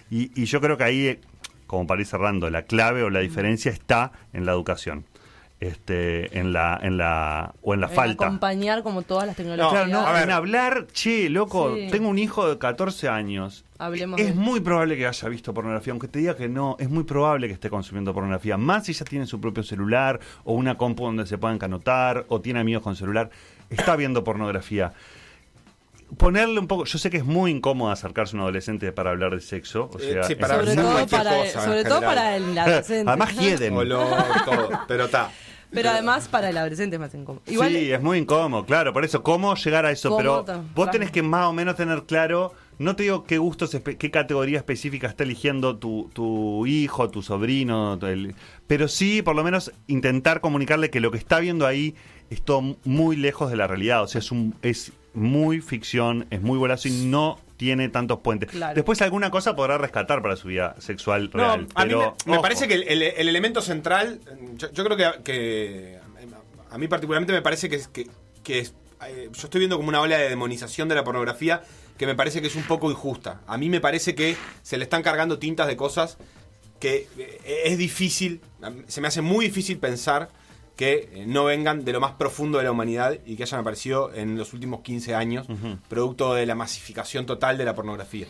Y, 0.10 0.32
y 0.39 0.45
yo 0.45 0.60
creo 0.62 0.78
que 0.78 0.84
ahí, 0.84 1.08
eh, 1.08 1.19
como 1.67 1.86
para 1.88 2.02
ir 2.02 2.08
cerrando, 2.08 2.49
la 2.49 2.63
clave 2.63 3.04
o 3.04 3.10
la 3.10 3.19
diferencia 3.19 3.71
está 3.71 4.12
en 4.34 4.45
la 4.45 4.52
educación. 4.54 5.06
Este, 5.62 6.39
en 6.39 6.54
la, 6.54 6.80
en 6.82 6.98
la, 6.98 7.54
o 7.62 7.74
en 7.74 7.82
la 7.82 7.88
En 7.88 7.93
falta. 7.93 8.26
acompañar 8.28 8.82
como 8.82 9.02
todas 9.02 9.28
las 9.28 9.36
tecnologías. 9.36 9.88
Claro, 9.88 9.89
no, 10.13 10.17
en 10.17 10.32
hablar, 10.32 10.88
che, 10.93 11.30
loco, 11.30 11.76
Sí. 11.76 11.89
tengo 11.91 12.08
un 12.08 12.17
hijo 12.17 12.48
de 12.48 12.58
14 12.58 13.10
años. 13.10 13.65
Hablemos 13.78 14.22
es 14.22 14.28
de- 14.28 14.34
muy 14.34 14.62
probable 14.62 14.95
que 14.95 15.06
haya 15.06 15.28
visto 15.28 15.54
pornografía, 15.54 15.91
aunque 15.91 16.08
te 16.08 16.19
diga 16.19 16.38
que 16.38 16.48
no, 16.48 16.78
es 16.80 16.89
muy 16.89 17.04
probable 17.04 17.48
que 17.48 17.54
esté 17.54 17.69
consumiendo 17.69 18.13
pornografía. 18.13 18.56
Más 18.56 18.86
si 18.86 18.93
ya 18.93 19.04
tiene 19.04 19.26
su 19.26 19.41
propio 19.41 19.63
celular, 19.63 20.22
o 20.45 20.54
una 20.54 20.78
compu 20.78 21.04
donde 21.04 21.26
se 21.26 21.38
puedan 21.38 21.58
canotar, 21.58 22.24
o 22.30 22.39
tiene 22.39 22.62
amigos 22.62 22.82
con 22.82 22.95
celular, 22.95 23.30
está 23.69 23.98
viendo 23.98 24.24
pornografía. 24.24 24.93
Ponerle 26.17 26.60
un 26.60 26.67
poco, 26.67 26.86
yo 26.86 26.98
sé 26.98 27.10
que 27.12 27.17
es 27.17 27.26
muy 27.26 27.52
incómodo 27.52 27.91
acercarse 27.91 28.36
a 28.36 28.38
un 28.38 28.41
adolescente 28.43 28.91
para 28.91 29.12
hablar 29.12 29.36
de 29.36 29.41
sexo, 29.41 29.91
o 29.93 30.00
Eh, 30.00 30.13
sea, 30.13 30.24
sí, 30.24 30.36
para 30.36 30.56
sobre 30.56 30.76
todo, 30.76 31.06
para, 31.08 31.30
cosa, 31.36 31.60
en 31.60 31.65
sobre 31.65 31.84
todo 31.84 32.00
para 32.02 32.36
el 32.38 32.58
adolescente. 32.58 33.10
además 33.12 33.36
hieden. 33.38 33.76
Olor, 33.76 34.08
todo. 34.45 34.69
Pero 34.88 35.06
está. 35.06 35.30
Pero 35.72 35.90
además 35.92 36.28
para 36.28 36.50
el 36.50 36.58
adolescente 36.58 36.96
es 36.96 37.00
más 37.00 37.14
incómodo. 37.14 37.44
Igual, 37.48 37.70
sí, 37.72 37.92
es 37.92 38.02
muy 38.02 38.18
incómodo, 38.18 38.66
claro. 38.66 38.92
Por 38.94 39.06
eso, 39.06 39.22
¿cómo 39.22 39.54
llegar 39.56 39.86
a 39.86 39.92
eso? 39.92 40.10
¿Cómo 40.10 40.18
Pero 40.44 40.64
vos 40.76 40.92
tenés 40.92 41.12
que 41.12 41.22
más 41.22 41.46
o 41.46 41.54
menos 41.54 41.76
tener 41.76 42.04
claro, 42.04 42.54
no 42.80 42.96
te 42.96 43.04
digo 43.04 43.24
qué 43.26 43.38
gustos, 43.38 43.78
qué 44.00 44.12
categoría 44.12 44.58
específica 44.58 45.08
está 45.08 45.24
eligiendo 45.24 45.78
tu, 45.78 46.10
tu 46.14 46.66
hijo, 46.66 47.10
tu 47.10 47.22
sobrino, 47.22 47.98
tu- 48.00 48.08
el- 48.08 48.34
pero 48.68 48.88
sí, 48.88 49.22
por 49.22 49.36
lo 49.36 49.44
menos, 49.44 49.72
intentar 49.88 50.42
comunicarle 50.42 50.90
que 50.90 51.00
lo 51.00 51.12
que 51.12 51.18
está 51.20 51.40
viendo 51.40 51.68
ahí 51.68 51.94
es 52.32 52.42
todo 52.42 52.78
muy 52.84 53.16
lejos 53.16 53.52
de 53.52 53.58
la 53.58 53.68
realidad. 53.68 54.02
O 54.04 54.08
sea, 54.08 54.20
es, 54.20 54.32
un, 54.32 54.56
es 54.62 54.92
muy 55.13 55.62
ficción, 55.62 56.28
es 56.30 56.41
muy 56.41 56.58
volazo 56.58 56.88
y 56.88 56.91
no 57.06 57.39
tiene 57.58 57.89
tantos 57.89 58.19
puentes. 58.19 58.50
Claro. 58.52 58.76
Después 58.76 59.02
alguna 59.02 59.30
cosa 59.32 59.56
podrá 59.56 59.78
rescatar 59.78 60.22
para 60.22 60.36
su 60.36 60.48
vida 60.48 60.76
sexual 60.80 61.30
No, 61.34 61.39
real. 61.39 61.67
a 61.76 61.84
mí 61.86 61.89
pero, 61.93 62.15
me, 62.26 62.36
me 62.36 62.39
parece 62.39 62.67
que 62.67 62.76
el, 62.76 62.84
el- 62.84 63.02
el 63.02 63.28
elemento 63.28 63.62
central, 63.62 64.22
yo, 64.56 64.72
yo 64.72 64.84
creo 64.86 64.95
que, 64.95 65.24
que 65.24 66.00
a 66.72 66.78
mí 66.78 66.88
particularmente 66.88 67.34
me 67.34 67.41
parece 67.41 67.67
que, 67.69 67.76
es- 67.76 67.88
que, 67.88 68.08
que 68.43 68.60
es- 68.60 68.74
eh, 69.08 69.30
yo 69.34 69.43
estoy 69.43 69.60
viendo 69.60 69.76
como 69.78 69.89
una 69.89 70.00
ola 70.02 70.17
de 70.17 70.30
demonización 70.30 70.88
de 70.89 70.95
la 70.95 71.04
pornografía 71.04 71.62
que 71.98 72.06
me 72.06 72.15
parece 72.15 72.39
que 72.41 72.48
es 72.48 72.56
un 72.56 72.63
poco 72.63 72.89
injusta. 72.91 73.41
A 73.48 73.58
mí 73.58 73.69
me 73.69 73.82
parece 73.82 74.15
que 74.15 74.38
se 74.62 74.78
le 74.78 74.84
están 74.86 75.04
cargando 75.04 75.38
tintas 75.39 75.67
de 75.67 75.76
cosas 75.76 76.17
que 76.80 77.08
eh, 77.17 77.62
es 77.65 77.78
difícil, 77.78 78.39
mí- 78.62 78.84
se 78.88 79.02
me 79.02 79.10
hace 79.10 79.22
muy 79.22 79.45
difícil 79.48 79.80
pensar 79.80 80.30
que 80.80 81.10
eh, 81.12 81.26
no 81.28 81.44
vengan 81.44 81.84
de 81.84 81.92
lo 81.92 82.00
más 82.00 82.13
profundo 82.13 82.58
de 82.58 82.63
la 82.63 82.72
humanidad 82.72 83.20
y 83.26 83.36
que 83.36 83.44
hayan 83.44 83.60
aparecido 83.60 84.13
en 84.13 84.38
los 84.38 84.54
últimos 84.54 84.80
15 84.80 85.13
años, 85.13 85.46
producto 85.89 86.34
de 86.36 86.46
la 86.46 86.56
masificación 86.56 87.26
total 87.26 87.58
de 87.58 87.65
la 87.65 87.76
pornografía. 87.76 88.28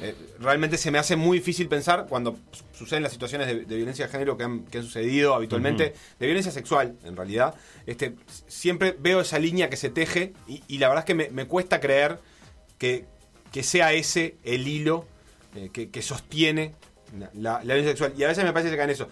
Eh, 0.00 0.16
realmente 0.40 0.78
se 0.78 0.90
me 0.90 0.98
hace 0.98 1.14
muy 1.14 1.38
difícil 1.38 1.68
pensar 1.68 2.06
cuando 2.08 2.36
su- 2.50 2.64
suceden 2.76 3.04
las 3.04 3.12
situaciones 3.12 3.46
de, 3.46 3.64
de 3.66 3.76
violencia 3.76 4.06
de 4.06 4.10
género 4.10 4.36
que 4.36 4.42
han, 4.42 4.64
que 4.64 4.78
han 4.78 4.84
sucedido 4.84 5.32
habitualmente, 5.34 5.94
de 6.18 6.26
violencia 6.26 6.50
sexual 6.50 6.96
en 7.04 7.14
realidad. 7.14 7.54
Este, 7.86 8.16
siempre 8.48 8.96
veo 8.98 9.20
esa 9.20 9.38
línea 9.38 9.70
que 9.70 9.76
se 9.76 9.88
teje 9.90 10.32
y, 10.48 10.60
y 10.66 10.78
la 10.78 10.88
verdad 10.88 11.02
es 11.02 11.06
que 11.06 11.14
me, 11.14 11.30
me 11.30 11.46
cuesta 11.46 11.78
creer 11.78 12.18
que, 12.78 13.04
que 13.52 13.62
sea 13.62 13.92
ese 13.92 14.38
el 14.42 14.66
hilo 14.66 15.06
eh, 15.54 15.70
que, 15.72 15.88
que 15.90 16.02
sostiene 16.02 16.74
la, 17.12 17.30
la- 17.34 17.58
violencia 17.60 17.90
sexual. 17.92 18.14
Y 18.16 18.24
a 18.24 18.28
veces 18.28 18.42
me 18.42 18.52
parece 18.52 18.74
que 18.74 18.82
en 18.82 18.90
eso. 18.90 19.06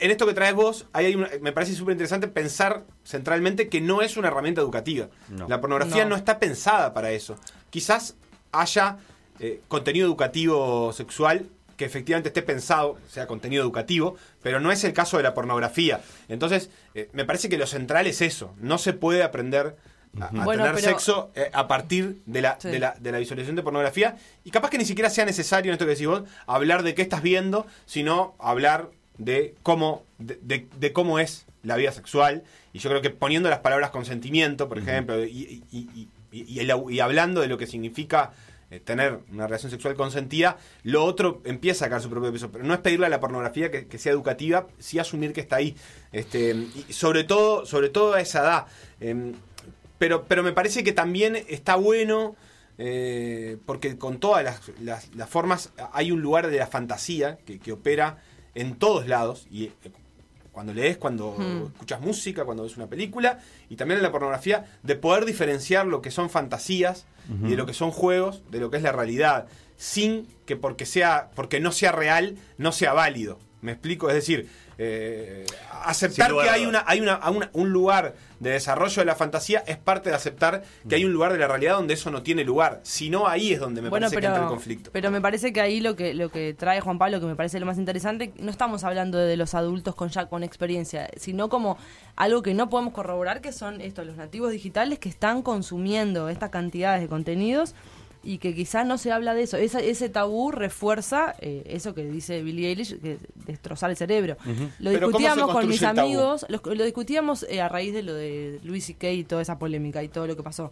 En 0.00 0.10
esto 0.10 0.26
que 0.26 0.34
traes 0.34 0.54
vos, 0.54 0.86
hay 0.92 1.14
una- 1.14 1.28
me 1.40 1.52
parece 1.52 1.74
súper 1.74 1.92
interesante 1.92 2.28
pensar 2.28 2.84
centralmente 3.04 3.68
que 3.68 3.80
no 3.80 4.02
es 4.02 4.16
una 4.16 4.28
herramienta 4.28 4.60
educativa. 4.60 5.08
No. 5.28 5.48
La 5.48 5.60
pornografía 5.60 6.04
No. 6.04 6.10
no. 6.10 6.16
está 6.16 6.38
pensada 6.38 6.92
para 6.94 7.10
eso. 7.10 7.36
Quizás 7.70 8.16
haya 8.52 8.98
eh, 9.42 9.62
contenido 9.68 10.06
educativo 10.06 10.92
sexual 10.92 11.46
que 11.78 11.86
efectivamente 11.86 12.28
esté 12.28 12.42
pensado, 12.42 12.98
sea 13.08 13.26
contenido 13.26 13.62
educativo, 13.62 14.16
pero 14.42 14.60
no 14.60 14.70
es 14.70 14.84
el 14.84 14.92
caso 14.92 15.16
de 15.16 15.22
la 15.22 15.32
pornografía. 15.32 16.02
Entonces, 16.28 16.68
eh, 16.94 17.08
me 17.14 17.24
parece 17.24 17.48
que 17.48 17.56
lo 17.56 17.66
central 17.66 18.06
es 18.06 18.20
eso. 18.20 18.52
No 18.60 18.76
se 18.76 18.92
puede 18.92 19.22
aprender 19.22 19.76
a, 20.20 20.26
a 20.26 20.30
Bueno, 20.44 20.64
tener 20.64 20.76
pero- 20.78 20.88
sexo 20.92 21.30
eh, 21.34 21.48
a 21.54 21.66
partir 21.68 22.20
de 22.26 22.42
la, 22.42 22.58
Sí. 22.60 22.68
de, 22.68 22.80
la, 22.80 22.94
de 23.00 23.12
la 23.12 23.18
visualización 23.18 23.56
de 23.56 23.62
pornografía. 23.62 24.16
Y 24.44 24.50
capaz 24.50 24.68
que 24.68 24.76
ni 24.76 24.84
siquiera 24.84 25.08
sea 25.08 25.24
necesario, 25.24 25.70
en 25.70 25.74
esto 25.74 25.86
que 25.86 25.92
decís 25.92 26.06
vos, 26.06 26.24
hablar 26.46 26.82
de 26.82 26.94
qué 26.94 27.00
estás 27.00 27.22
viendo, 27.22 27.66
sino 27.86 28.34
hablar 28.38 28.90
de 29.20 29.54
cómo, 29.62 30.04
de, 30.18 30.38
de- 30.42 30.66
de 30.78 30.92
cómo 30.92 31.18
es 31.18 31.46
la 31.62 31.76
vida 31.76 31.92
sexual. 31.92 32.42
Y 32.72 32.78
yo 32.80 32.88
creo 32.90 33.02
que 33.02 33.10
poniendo 33.10 33.48
las 33.50 33.60
palabras 33.60 33.90
consentimiento, 33.90 34.68
por 34.68 34.78
ejemplo, 34.78 35.22
y, 35.24 35.62
y- 35.70 35.86
y- 35.94 36.08
y- 36.32 36.42
y 36.54 36.58
el- 36.60 36.72
y 36.90 37.00
hablando 37.00 37.40
de 37.40 37.46
lo 37.48 37.58
que 37.58 37.66
significa 37.66 38.32
eh, 38.72 38.78
tener 38.78 39.18
una 39.32 39.46
relación 39.48 39.68
sexual 39.72 39.94
consentida, 39.96 40.56
lo 40.84 41.04
otro 41.04 41.42
empieza 41.44 41.84
a 41.84 41.88
sacar 41.88 42.00
su 42.00 42.08
propio 42.08 42.32
peso. 42.32 42.52
Pero 42.52 42.62
no 42.64 42.72
es 42.72 42.78
pedirle 42.78 43.06
a 43.06 43.08
la 43.08 43.18
pornografía 43.18 43.68
que, 43.68 43.88
que 43.88 43.98
sea 43.98 44.12
educativa, 44.12 44.68
sí 44.78 45.00
asumir 45.00 45.32
que 45.32 45.40
está 45.40 45.56
ahí. 45.56 45.74
Este, 46.12 46.52
y 46.88 46.92
sobre 46.92 47.24
todo, 47.24 47.66
sobre 47.66 47.88
todo 47.88 48.14
a 48.14 48.20
esa 48.20 48.40
edad. 48.42 48.66
Em, 49.00 49.32
pero, 49.98 50.24
pero 50.28 50.44
me 50.44 50.52
parece 50.52 50.84
que 50.84 50.92
también 50.92 51.36
está 51.48 51.74
bueno, 51.74 52.36
eh, 52.78 53.58
porque 53.66 53.98
con 53.98 54.18
todas 54.20 54.44
las, 54.44 54.60
las- 54.80 55.14
las 55.16 55.28
formas 55.28 55.72
hay 55.92 56.12
un 56.12 56.22
lugar 56.22 56.48
de 56.48 56.56
la 56.58 56.68
fantasía 56.68 57.38
que, 57.44 57.58
que 57.58 57.72
opera 57.72 58.18
en 58.54 58.76
todos 58.76 59.06
lados. 59.06 59.46
Y 59.50 59.64
eh, 59.64 59.72
cuando 60.52 60.72
lees, 60.74 60.96
cuando 60.98 61.36
Hmm. 61.38 61.66
escuchas 61.72 62.00
música, 62.00 62.44
cuando 62.44 62.64
ves 62.64 62.76
una 62.76 62.86
película, 62.88 63.38
y 63.68 63.76
también 63.76 63.98
en 63.98 64.02
la 64.02 64.10
pornografía, 64.12 64.66
de 64.82 64.96
poder 64.96 65.24
diferenciar 65.24 65.86
lo 65.86 66.02
que 66.02 66.10
son 66.10 66.28
fantasías 66.30 67.06
y 67.44 67.50
de 67.50 67.56
lo 67.56 67.64
que 67.64 67.74
son 67.74 67.92
juegos, 67.92 68.42
de 68.50 68.58
lo 68.58 68.70
que 68.70 68.78
es 68.78 68.82
la 68.82 68.90
realidad, 68.90 69.46
sin 69.76 70.26
que 70.46 70.56
porque 70.56 70.84
sea, 70.84 71.30
porque 71.36 71.60
no 71.60 71.70
sea 71.70 71.92
real, 71.92 72.36
no 72.58 72.72
sea 72.72 72.92
válido. 72.92 73.38
¿Me 73.62 73.70
explico? 73.72 74.08
Es 74.08 74.14
decir, 74.16 74.48
eh, 74.82 75.44
aceptar 75.82 76.32
que 76.32 76.48
hay, 76.48 76.64
una, 76.64 76.82
hay 76.86 77.00
una, 77.00 77.20
un 77.52 77.70
lugar 77.70 78.14
de 78.38 78.52
desarrollo 78.52 79.02
de 79.02 79.04
la 79.04 79.14
fantasía 79.14 79.62
es 79.66 79.76
parte 79.76 80.08
de 80.08 80.16
aceptar 80.16 80.62
que 80.88 80.94
hay 80.94 81.04
un 81.04 81.12
lugar 81.12 81.34
de 81.34 81.38
la 81.38 81.46
realidad 81.46 81.74
donde 81.74 81.92
eso 81.92 82.10
no 82.10 82.22
tiene 82.22 82.44
lugar. 82.44 82.80
Si 82.82 83.10
no, 83.10 83.28
ahí 83.28 83.52
es 83.52 83.60
donde 83.60 83.82
me 83.82 83.90
bueno, 83.90 84.04
parece 84.04 84.16
pero, 84.16 84.20
que 84.20 84.26
entra 84.28 84.42
el 84.44 84.48
conflicto. 84.48 84.90
pero 84.90 85.10
me 85.10 85.20
parece 85.20 85.52
que 85.52 85.60
ahí 85.60 85.80
lo 85.80 85.96
que 85.96 86.14
lo 86.14 86.30
que 86.30 86.54
trae 86.54 86.80
Juan 86.80 86.96
Pablo, 86.96 87.20
que 87.20 87.26
me 87.26 87.36
parece 87.36 87.60
lo 87.60 87.66
más 87.66 87.76
interesante, 87.76 88.32
no 88.38 88.50
estamos 88.50 88.82
hablando 88.82 89.18
de 89.18 89.36
los 89.36 89.54
adultos 89.54 89.94
con 89.94 90.08
ya 90.08 90.24
con 90.26 90.42
experiencia, 90.42 91.10
sino 91.14 91.50
como 91.50 91.76
algo 92.16 92.40
que 92.40 92.54
no 92.54 92.70
podemos 92.70 92.94
corroborar, 92.94 93.42
que 93.42 93.52
son 93.52 93.82
estos 93.82 94.06
los 94.06 94.16
nativos 94.16 94.50
digitales 94.50 94.98
que 94.98 95.10
están 95.10 95.42
consumiendo 95.42 96.30
estas 96.30 96.48
cantidades 96.48 97.02
de 97.02 97.08
contenidos 97.08 97.74
y 98.22 98.38
que 98.38 98.54
quizás 98.54 98.86
no 98.86 98.98
se 98.98 99.12
habla 99.12 99.34
de 99.34 99.42
eso. 99.42 99.56
Esa- 99.56 99.80
ese 99.80 100.08
tabú 100.08 100.50
refuerza 100.50 101.34
eh, 101.40 101.62
eso 101.66 101.94
que 101.94 102.04
dice 102.04 102.42
Billie 102.42 102.68
Eilish, 102.68 103.00
que 103.00 103.18
destrozar 103.46 103.90
el 103.90 103.96
cerebro. 103.96 104.36
Lo 104.78 104.90
Pero 104.90 105.10
¿cómo 105.10 105.18
se 105.18 105.24
discutíamos 105.34 105.52
con 105.54 105.68
mis 105.68 105.82
amigos, 105.82 106.46
lo, 106.48 106.74
lo 106.74 106.84
discutíamos 106.84 107.46
eh, 107.48 107.60
a 107.60 107.68
raíz 107.68 107.94
de 107.94 108.02
lo 108.02 108.12
de 108.14 108.60
Luis 108.62 108.90
y 108.90 108.94
Kay 108.94 109.20
y 109.20 109.24
toda 109.24 109.42
esa 109.42 109.58
polémica 109.58 110.02
y 110.02 110.08
todo 110.08 110.26
lo 110.26 110.36
que 110.36 110.42
pasó, 110.42 110.70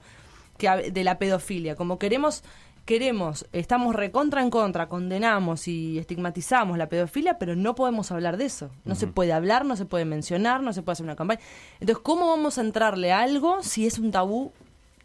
que 0.59 0.69
de 0.91 1.05
la 1.05 1.19
pedofilia. 1.19 1.75
Como 1.77 1.99
queremos 1.99 2.43
queremos, 2.85 3.45
estamos 3.53 3.95
recontra 3.95 4.41
en 4.41 4.49
contra, 4.49 4.89
condenamos 4.89 5.69
y 5.69 5.99
estigmatizamos 5.99 6.79
la 6.79 6.89
pedofilia, 6.89 7.37
pero 7.39 7.55
no 7.55 7.75
podemos 7.75 8.11
hablar 8.13 8.39
de 8.39 8.47
eso. 8.47 8.71
No 8.87 8.95
se 8.95 9.07
puede 9.07 9.35
hablar, 9.35 9.67
no 9.67 9.77
se 9.77 9.85
puede 9.85 10.07
mencionar, 10.07 10.63
no 10.63 10.73
se 10.73 10.81
puede 10.81 10.95
hacer 10.95 11.05
una 11.05 11.15
campaña. 11.15 11.39
Entonces, 11.81 12.03
¿cómo 12.03 12.29
vamos 12.29 12.57
a 12.57 12.63
entrarle 12.63 13.13
a 13.13 13.21
algo 13.21 13.63
si 13.63 13.87
es 13.87 13.99
un 13.99 14.11
tabú 14.11 14.53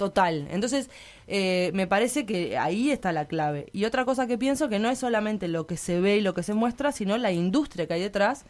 total? 0.08 0.48
Entonces, 0.52 0.90
eh, 1.28 1.72
me 1.74 1.88
parece 1.88 2.26
que 2.26 2.58
ahí 2.58 2.92
está 2.92 3.12
la 3.12 3.26
clave. 3.26 3.68
Y 3.74 3.86
otra 3.86 4.04
cosa 4.06 4.28
que 4.28 4.38
pienso 4.38 4.70
que 4.70 4.80
no 4.80 4.90
es 4.90 5.00
solamente 5.00 5.48
lo 5.48 5.66
que 5.68 5.78
se 5.78 6.00
ve 6.00 6.18
y 6.18 6.22
lo 6.22 6.34
que 6.34 6.44
se 6.44 6.54
muestra, 6.54 6.92
sino 6.92 7.18
la 7.18 7.32
industria 7.32 7.88
que 7.88 7.94
hay 7.94 8.02
detrás 8.02 8.46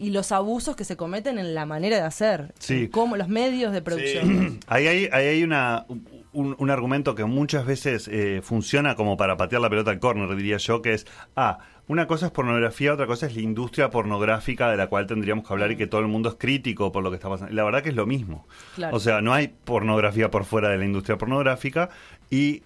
y 0.00 0.10
los 0.10 0.30
abusos 0.30 0.76
que 0.76 0.84
se 0.84 0.96
cometen 0.96 1.38
en 1.38 1.54
la 1.54 1.66
manera 1.66 1.96
de 1.96 2.02
hacer, 2.02 2.54
Sí. 2.60 2.74
en 2.84 2.88
cómo 2.88 3.16
los 3.16 3.28
medios 3.28 3.72
de 3.72 3.82
producción. 3.82 4.60
Ahí 4.68 4.86
hay, 4.86 5.08
ahí 5.10 5.26
hay 5.26 5.42
una, 5.42 5.86
un, 6.32 6.54
un 6.58 6.70
argumento 6.70 7.14
que 7.16 7.24
muchas 7.24 7.66
veces 7.66 8.06
eh, 8.12 8.40
funciona 8.44 8.94
como 8.94 9.16
para 9.16 9.36
patear 9.36 9.60
la 9.62 9.68
pelota 9.70 9.90
al 9.90 9.98
córner, 9.98 10.28
diría 10.36 10.58
yo, 10.58 10.82
que 10.82 10.92
es, 10.94 11.06
ah, 11.34 11.58
una 11.88 12.06
cosa 12.06 12.26
es 12.26 12.32
pornografía, 12.32 12.92
otra 12.92 13.06
cosa 13.06 13.26
es 13.26 13.34
la 13.34 13.42
industria 13.42 13.90
pornográfica 13.90 14.70
de 14.70 14.76
la 14.76 14.88
cual 14.88 15.06
tendríamos 15.06 15.46
que 15.46 15.52
hablar 15.52 15.72
y 15.72 15.76
que 15.76 15.86
todo 15.86 16.02
el 16.02 16.06
mundo 16.06 16.28
es 16.28 16.36
crítico 16.36 16.92
por 16.92 17.02
lo 17.02 17.10
que 17.10 17.16
está 17.16 17.28
pasando. 17.28 17.52
La 17.54 17.64
verdad 17.64 17.82
que 17.82 17.88
es 17.88 17.96
lo 17.96 18.06
mismo. 18.06 18.46
Claro. 18.74 18.96
O 18.96 19.00
sea, 19.00 19.20
no 19.20 19.32
hay 19.32 19.48
pornografía 19.48 20.30
por 20.30 20.44
fuera 20.44 20.68
de 20.68 20.78
la 20.78 20.84
industria 20.84 21.18
pornográfica 21.18 21.88
y 22.30 22.62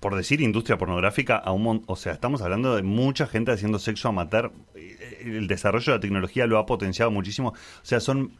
por 0.00 0.14
decir 0.14 0.40
industria 0.40 0.76
pornográfica, 0.76 1.36
a 1.36 1.52
un 1.52 1.82
o 1.86 1.96
sea, 1.96 2.12
estamos 2.12 2.42
hablando 2.42 2.76
de 2.76 2.82
mucha 2.82 3.26
gente 3.26 3.50
haciendo 3.50 3.78
sexo 3.78 4.08
amateur. 4.08 4.52
Eh, 4.74 5.22
El 5.24 5.48
desarrollo 5.48 5.92
de 5.92 5.98
la 5.98 6.00
tecnología 6.00 6.46
lo 6.46 6.58
ha 6.58 6.66
potenciado 6.66 7.10
muchísimo. 7.10 7.48
O 7.48 7.84
sea, 7.84 7.98
son 8.00 8.32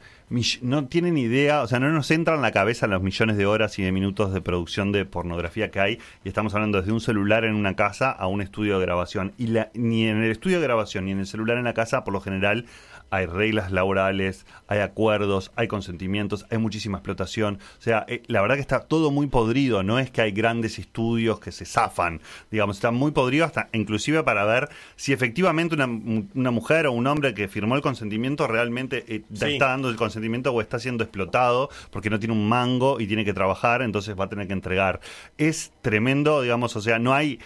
no 0.62 0.86
tienen 0.86 1.16
idea, 1.18 1.62
o 1.62 1.68
sea, 1.68 1.78
no 1.78 1.88
nos 1.90 2.10
entra 2.10 2.34
en 2.34 2.42
la 2.42 2.50
cabeza 2.50 2.86
los 2.86 3.02
millones 3.02 3.36
de 3.36 3.46
horas 3.46 3.78
y 3.78 3.82
de 3.84 3.92
minutos 3.92 4.32
de 4.34 4.40
producción 4.40 4.90
de 4.90 5.04
pornografía 5.04 5.70
que 5.70 5.80
hay. 5.80 5.98
Y 6.24 6.28
estamos 6.28 6.54
hablando 6.54 6.78
desde 6.78 6.92
un 6.92 7.00
celular 7.00 7.44
en 7.44 7.54
una 7.54 7.76
casa 7.76 8.10
a 8.10 8.26
un 8.26 8.42
estudio 8.42 8.78
de 8.78 8.86
grabación. 8.86 9.32
Y 9.38 9.48
la- 9.48 9.70
ni 9.74 10.06
en 10.06 10.22
el 10.22 10.30
estudio 10.30 10.58
de 10.60 10.66
grabación 10.66 11.04
ni 11.04 11.12
en 11.12 11.20
el 11.20 11.26
celular 11.26 11.58
en 11.58 11.64
la 11.64 11.74
casa, 11.74 12.02
por 12.02 12.12
lo 12.12 12.20
general, 12.20 12.66
hay 13.10 13.26
reglas 13.26 13.70
laborales, 13.70 14.46
hay 14.68 14.80
acuerdos, 14.80 15.52
hay 15.56 15.68
consentimientos, 15.68 16.46
hay 16.50 16.58
muchísima 16.58 16.98
explotación. 16.98 17.58
O 17.78 17.82
sea, 17.82 18.04
eh, 18.08 18.22
la 18.26 18.40
verdad 18.42 18.56
que 18.56 18.60
está 18.60 18.80
todo 18.80 19.10
muy 19.10 19.26
podrido. 19.28 19.82
No 19.82 19.98
es 19.98 20.10
que 20.10 20.22
hay 20.22 20.32
grandes 20.32 20.78
estudios 20.78 21.38
que 21.40 21.52
se 21.52 21.64
zafan. 21.64 22.20
Digamos, 22.50 22.76
está 22.76 22.90
muy 22.90 23.12
podrido 23.12 23.44
hasta 23.44 23.68
inclusive 23.72 24.22
para 24.22 24.44
ver 24.44 24.68
si 24.96 25.12
efectivamente 25.12 25.74
una, 25.74 25.86
una 25.86 26.50
mujer 26.50 26.86
o 26.86 26.92
un 26.92 27.06
hombre 27.06 27.34
que 27.34 27.48
firmó 27.48 27.76
el 27.76 27.82
consentimiento 27.82 28.46
realmente 28.46 29.04
eh, 29.08 29.22
Sí. 29.32 29.52
está 29.52 29.68
dando 29.68 29.88
el 29.88 29.96
consentimiento 29.96 30.52
o 30.52 30.60
está 30.60 30.78
siendo 30.78 31.04
explotado 31.04 31.68
porque 31.90 32.10
no 32.10 32.18
tiene 32.18 32.34
un 32.34 32.48
mango 32.48 33.00
y 33.00 33.06
tiene 33.06 33.24
que 33.24 33.32
trabajar, 33.34 33.82
entonces 33.82 34.18
va 34.18 34.24
a 34.24 34.28
tener 34.28 34.46
que 34.46 34.52
entregar. 34.52 35.00
Es 35.38 35.72
tremendo, 35.82 36.42
digamos, 36.42 36.74
o 36.76 36.80
sea, 36.80 36.98
no 36.98 37.14
hay... 37.14 37.38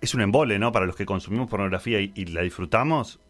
Es 0.00 0.14
un 0.14 0.20
embole, 0.20 0.58
¿no? 0.58 0.70
Para 0.70 0.84
los 0.86 0.96
que 0.96 1.06
consumimos 1.06 1.48
pornografía 1.48 2.00
y, 2.00 2.12
y 2.14 2.26
la 2.26 2.42
disfrutamos, 2.42 3.20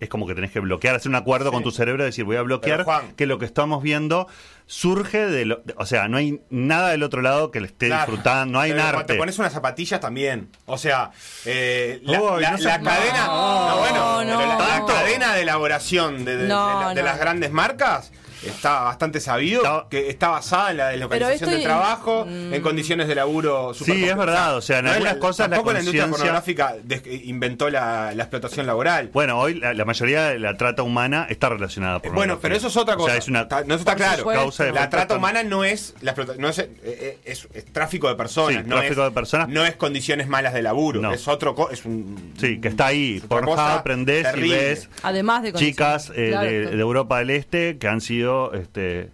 es 0.00 0.08
como 0.08 0.26
que 0.26 0.34
tenés 0.34 0.50
que 0.50 0.60
bloquear, 0.60 0.96
hacer 0.96 1.08
un 1.08 1.14
acuerdo 1.14 1.50
Sí. 1.50 1.54
con 1.54 1.62
tu 1.62 1.70
cerebro, 1.70 2.02
decir, 2.04 2.24
voy 2.24 2.36
a 2.36 2.42
bloquear 2.42 2.82
Juan- 2.84 3.12
que 3.14 3.26
lo 3.26 3.38
que 3.38 3.44
estamos 3.44 3.82
viendo 3.82 4.26
surge 4.66 5.26
de 5.26 5.44
lo... 5.44 5.56
de- 5.64 5.74
o 5.78 5.86
sea, 5.86 6.08
no 6.08 6.16
hay 6.16 6.40
nada 6.50 6.90
del 6.90 7.02
otro 7.02 7.22
lado 7.22 7.50
que 7.50 7.60
le 7.60 7.68
esté 7.68 7.86
Claro. 7.86 8.10
disfrutando, 8.10 8.52
no 8.52 8.60
hay 8.60 8.72
cuando 8.72 8.98
arte. 8.98 9.12
Te 9.14 9.18
pones 9.18 9.38
unas 9.38 9.52
zapatillas 9.52 10.00
también. 10.00 10.48
O 10.66 10.76
sea, 10.78 11.10
eh, 11.44 12.00
la, 12.02 12.20
Uy, 12.20 12.42
la- 12.42 12.50
no 12.52 12.58
la 12.58 12.80
cadena. 12.80 13.26
No, 13.26 13.68
No, 13.68 13.78
bueno, 13.78 14.38
pero 14.38 14.58
la, 14.58 14.84
cadena 14.86 15.34
de 15.34 15.42
elaboración 15.42 16.24
de, 16.24 16.36
de- 16.36 16.42
de 16.42 16.48
No, 16.48 16.80
la- 16.80 16.88
de 16.90 16.94
no. 17.00 17.06
las 17.06 17.18
grandes 17.18 17.50
marcas 17.52 18.10
está 18.46 18.80
bastante 18.82 19.20
sabido 19.20 19.62
Está- 19.62 19.86
que 19.90 20.08
está 20.08 20.28
basada 20.28 20.70
en 20.70 20.76
la 20.76 20.88
deslocalización 20.88 21.50
del 21.50 21.62
trabajo, 21.62 22.24
mm. 22.26 22.54
en 22.54 22.62
condiciones 22.62 23.08
de 23.08 23.14
laburo 23.14 23.72
Sí, 23.74 23.80
supercomplicadas. 23.80 24.10
es 24.12 24.26
verdad, 24.26 24.56
o 24.56 24.60
sea, 24.60 24.78
en 24.78 24.84
No 24.84 24.90
es 24.90 24.96
algunas 24.96 25.14
la- 25.14 25.20
cosas 25.20 25.38
la 25.50 25.56
Tampoco 25.56 25.72
la 25.72 25.78
industria 25.80 26.02
conciencia- 26.08 26.42
pornográfica 26.42 26.76
inventó 27.24 27.70
la, 27.70 28.12
la 28.14 28.22
explotación 28.22 28.66
laboral. 28.66 29.10
Bueno, 29.12 29.38
hoy 29.38 29.54
la, 29.54 29.74
la 29.74 29.84
mayoría 29.84 30.24
de 30.28 30.38
la 30.38 30.56
trata 30.56 30.82
humana 30.82 31.26
está 31.28 31.48
relacionada 31.48 32.00
por 32.00 32.12
Bueno, 32.12 32.38
pero 32.40 32.54
eso 32.56 32.68
es 32.68 32.76
otra 32.76 32.94
cosa. 32.96 33.06
O 33.06 33.08
sea, 33.10 33.18
es 33.18 33.28
una 33.28 33.40
Está- 33.42 33.60
no 33.64 33.74
eso 33.74 33.80
está 33.80 33.92
Por 33.92 33.96
claro. 33.98 34.18
supuesto. 34.18 34.42
causa 34.42 34.64
de 34.64 34.72
La 34.72 34.90
trata 34.90 35.08
tan- 35.08 35.18
humana 35.18 35.42
no 35.42 35.64
es 35.64 35.94
la 36.00 36.14
no 36.38 36.48
es, 36.48 36.58
eh, 36.58 36.70
eh, 36.82 37.18
es- 37.24 37.48
es 37.54 37.64
tráfico 37.72 38.08
de 38.08 38.14
personas, 38.14 38.62
Sí, 38.64 38.68
no 38.68 38.76
tráfico 38.76 39.02
es, 39.02 39.08
de 39.08 39.14
personas. 39.14 39.48
no 39.48 39.64
es 39.64 39.76
condiciones 39.76 40.28
malas 40.28 40.52
de 40.54 40.62
laburo, 40.62 41.00
No. 41.00 41.12
es 41.12 41.26
otro 41.28 41.54
co- 41.54 41.70
es 41.70 41.84
un 41.84 42.34
Sí, 42.38 42.60
que 42.60 42.68
está 42.68 42.86
ahí. 42.86 43.22
cosa 43.28 43.74
aprendés 43.76 44.20
y 44.20 44.30
terrible. 44.30 44.56
ves 44.56 44.88
Además 45.02 45.42
de 45.42 45.52
chicas 45.54 46.10
eh, 46.14 46.28
Claro, 46.30 46.46
de, 46.50 46.60
claro. 46.62 46.76
de 46.76 46.82
Europa 46.82 47.18
del 47.18 47.30
Este 47.30 47.78
que 47.78 47.88
han 47.88 48.00
sido 48.00 48.27
este, 48.54 49.10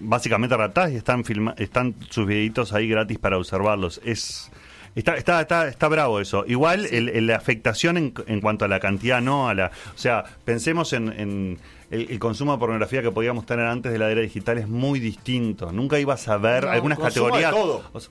básicamente 0.00 0.56
raptadas 0.56 0.92
y 0.92 0.96
están 0.96 1.24
filma 1.24 1.54
están 1.58 1.94
sus 2.10 2.26
videitos 2.26 2.72
ahí 2.72 2.88
gratis 2.88 3.18
para 3.18 3.36
observarlos. 3.38 4.00
Es 4.04 4.50
está 4.94 5.16
está 5.16 5.40
está, 5.40 5.68
está 5.68 5.88
bravo 5.88 6.20
eso. 6.20 6.44
Igual 6.46 6.86
el- 6.86 7.08
el- 7.10 7.26
la 7.26 7.36
afectación 7.36 7.96
en, 7.96 8.14
en 8.26 8.40
cuanto 8.40 8.64
a 8.64 8.68
la 8.68 8.80
cantidad 8.80 9.20
no 9.20 9.48
a 9.48 9.54
la, 9.54 9.66
o 9.94 9.98
sea, 9.98 10.24
pensemos 10.44 10.92
en, 10.92 11.08
en 11.12 11.58
el, 11.90 12.10
el 12.10 12.18
consumo 12.18 12.52
de 12.52 12.58
pornografía 12.58 13.02
que 13.02 13.10
podíamos 13.10 13.44
tener 13.46 13.66
antes 13.66 13.92
de 13.92 13.98
la 13.98 14.10
era 14.10 14.20
digital 14.22 14.58
es 14.58 14.68
muy 14.68 14.98
distinto. 15.00 15.72
Nunca 15.72 15.98
ibas 15.98 16.26
a 16.28 16.36
ver 16.38 16.64
No, 16.64 16.70
algunas 16.70 16.98
de 16.98 17.04
categorías. 17.04 17.50
todo. 17.52 17.82
o 17.92 18.00
sea, 18.00 18.10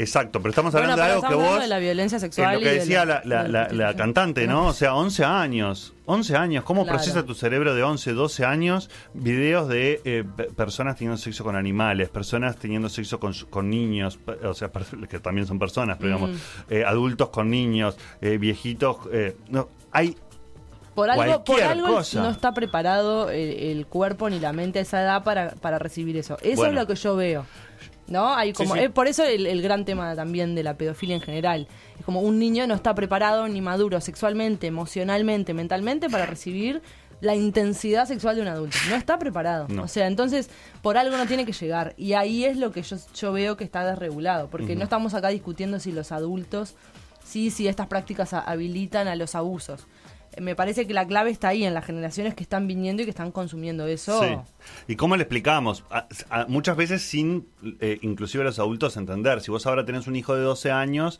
Exacto, 0.00 0.40
pero 0.40 0.50
estamos 0.50 0.72
Bueno, 0.72 0.92
hablando 0.92 1.04
de 1.04 1.10
algo 1.12 1.28
que 1.28 1.34
vos 1.34 1.44
hablando 1.44 1.62
de 1.62 1.68
la 1.68 1.78
violencia 1.78 2.18
sexual 2.18 2.54
lo 2.54 2.60
que 2.60 2.68
de 2.70 2.74
decía 2.80 3.04
la- 3.04 3.22
la, 3.24 3.68
la- 3.70 3.94
cantante, 3.94 4.46
¿no? 4.46 4.68
O 4.68 4.72
sea, 4.72 4.94
11 4.94 5.24
años. 5.24 5.92
11 6.06 6.36
años. 6.36 6.64
¿Cómo 6.64 6.84
Claro. 6.84 6.96
procesa 6.98 7.24
tu 7.24 7.34
cerebro 7.34 7.74
de 7.74 7.82
11, 7.82 8.12
12 8.14 8.44
años 8.44 8.88
videos 9.14 9.68
de 9.68 10.00
eh, 10.04 10.24
pe- 10.36 10.44
personas 10.44 10.96
teniendo 10.96 11.18
sexo 11.18 11.44
con 11.44 11.54
animales, 11.54 12.08
personas 12.08 12.56
teniendo 12.56 12.88
sexo 12.88 13.20
con, 13.20 13.34
con 13.50 13.68
niños, 13.68 14.18
o 14.42 14.54
sea, 14.54 14.70
que 15.10 15.20
también 15.20 15.46
son 15.46 15.58
personas, 15.58 15.98
pero 16.00 16.16
digamos, 16.16 16.40
eh, 16.70 16.84
adultos 16.84 17.28
con 17.28 17.50
niños, 17.50 17.96
eh, 18.22 18.38
viejitos. 18.38 18.96
eh, 19.12 19.36
no, 19.50 19.68
hay 19.92 20.16
Por 20.94 21.10
algo, 21.10 21.44
por 21.44 21.60
algo 21.62 21.86
cosa. 21.96 22.22
no 22.22 22.30
está 22.30 22.52
preparado 22.54 23.28
el, 23.30 23.50
el 23.78 23.86
cuerpo 23.86 24.30
ni 24.30 24.40
la 24.40 24.52
mente 24.52 24.78
a 24.78 24.82
esa 24.82 25.02
edad 25.02 25.22
para, 25.24 25.50
para 25.56 25.78
recibir 25.78 26.16
eso. 26.16 26.38
Eso 26.42 26.56
Bueno. 26.56 26.72
es 26.72 26.80
lo 26.80 26.86
que 26.86 26.94
yo 27.00 27.14
veo. 27.16 27.44
¿No? 28.10 28.34
Hay 28.34 28.52
como, 28.52 28.74
sí. 28.74 28.80
Es 28.80 28.90
por 28.90 29.06
eso 29.06 29.24
el, 29.24 29.46
el 29.46 29.62
gran 29.62 29.84
tema 29.84 30.14
también 30.14 30.54
de 30.54 30.62
la 30.62 30.74
pedofilia 30.76 31.14
en 31.14 31.22
general. 31.22 31.68
Es 31.98 32.04
como 32.04 32.20
un 32.20 32.38
niño 32.38 32.66
no 32.66 32.74
está 32.74 32.94
preparado 32.94 33.48
ni 33.48 33.60
maduro 33.60 34.00
sexualmente, 34.00 34.66
emocionalmente, 34.66 35.54
mentalmente 35.54 36.10
para 36.10 36.26
recibir 36.26 36.82
la 37.20 37.34
intensidad 37.34 38.06
sexual 38.06 38.36
de 38.36 38.42
un 38.42 38.48
adulto. 38.48 38.76
No 38.88 38.96
está 38.96 39.18
preparado. 39.18 39.66
No. 39.68 39.84
O 39.84 39.88
sea, 39.88 40.06
entonces, 40.06 40.50
por 40.82 40.96
algo 40.96 41.16
no 41.16 41.26
tiene 41.26 41.44
que 41.44 41.52
llegar. 41.52 41.94
Y 41.96 42.14
ahí 42.14 42.44
es 42.44 42.56
lo 42.56 42.72
que 42.72 42.82
yo, 42.82 42.96
yo 43.14 43.32
veo 43.32 43.56
que 43.56 43.64
está 43.64 43.84
desregulado. 43.84 44.48
Porque 44.48 44.76
no 44.76 44.84
estamos 44.84 45.14
acá 45.14 45.28
discutiendo 45.28 45.78
si 45.78 45.92
los 45.92 46.12
adultos, 46.12 46.74
sí, 47.24 47.50
si 47.50 47.68
estas 47.68 47.86
prácticas 47.86 48.32
habilitan 48.32 49.08
a 49.08 49.16
los 49.16 49.34
abusos. 49.34 49.86
Me 50.40 50.54
parece 50.54 50.86
que 50.86 50.94
la 50.94 51.06
clave 51.06 51.30
está 51.30 51.48
ahí, 51.48 51.64
en 51.64 51.74
las 51.74 51.84
generaciones 51.84 52.34
que 52.34 52.42
están 52.42 52.66
viniendo 52.66 53.02
y 53.02 53.04
que 53.06 53.10
están 53.10 53.32
consumiendo 53.32 53.86
eso. 53.86 54.22
Sí. 54.22 54.36
¿Y 54.88 54.96
cómo 54.96 55.16
le 55.16 55.22
explicamos? 55.24 55.84
A- 55.90 56.06
a- 56.30 56.46
muchas 56.46 56.76
veces 56.76 57.02
sin, 57.02 57.48
eh, 57.80 57.98
inclusive 58.02 58.44
los 58.44 58.58
adultos, 58.58 58.96
entender. 58.96 59.40
Si 59.40 59.50
vos 59.50 59.66
ahora 59.66 59.84
tenés 59.84 60.06
un 60.06 60.16
hijo 60.16 60.34
de 60.36 60.42
12 60.42 60.70
años, 60.70 61.18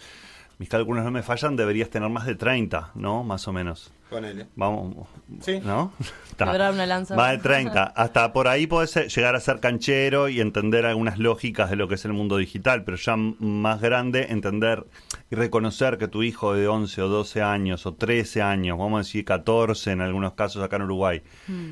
mis 0.61 0.68
cálculos 0.68 1.02
no 1.02 1.11
me 1.11 1.22
fallan, 1.22 1.56
deberías 1.56 1.88
tener 1.88 2.11
más 2.11 2.26
de 2.26 2.34
30, 2.34 2.90
¿no? 2.94 3.24
Más 3.24 3.48
o 3.48 3.52
menos. 3.52 3.90
Ponele. 4.11 4.46
Vamos, 4.56 5.08
Sí. 5.40 5.58
¿no? 5.64 5.92
Está. 6.30 6.44
Quebrar 6.44 6.74
una 6.74 6.84
lanza. 6.84 7.16
Más 7.16 7.30
de 7.32 7.38
30. 7.38 7.82
Hasta 7.96 8.32
por 8.34 8.46
ahí 8.46 8.66
podés 8.66 8.94
llegar 9.16 9.34
a 9.36 9.40
ser 9.40 9.58
canchero 9.61 10.28
y 10.28 10.38
entender 10.40 10.84
algunas 10.84 11.18
lógicas 11.18 11.70
de 11.70 11.76
lo 11.76 11.88
que 11.88 11.94
es 11.94 12.04
el 12.04 12.12
mundo 12.12 12.36
digital, 12.36 12.84
pero 12.84 12.98
ya 12.98 13.16
más 13.16 13.80
grande, 13.80 14.26
entender 14.30 14.84
y 15.30 15.34
reconocer 15.34 15.96
que 15.96 16.08
tu 16.08 16.22
hijo 16.22 16.52
de 16.52 16.68
11 16.68 17.00
o 17.02 17.08
12 17.08 17.40
años 17.40 17.86
o 17.86 17.94
13 17.94 18.42
años, 18.42 18.76
vamos 18.76 18.98
a 18.98 19.00
decir 19.04 19.24
14 19.24 19.92
en 19.92 20.02
algunos 20.02 20.34
casos 20.34 20.62
acá 20.62 20.76
en 20.76 20.82
Uruguay, 20.82 21.22
Mm. 21.48 21.70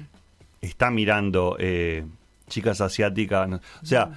está 0.63 0.91
mirando 0.91 1.57
eh, 1.59 2.07
chicas 2.49 2.81
asiáticas. 2.81 3.51
O 3.83 3.87
sea, 3.87 4.13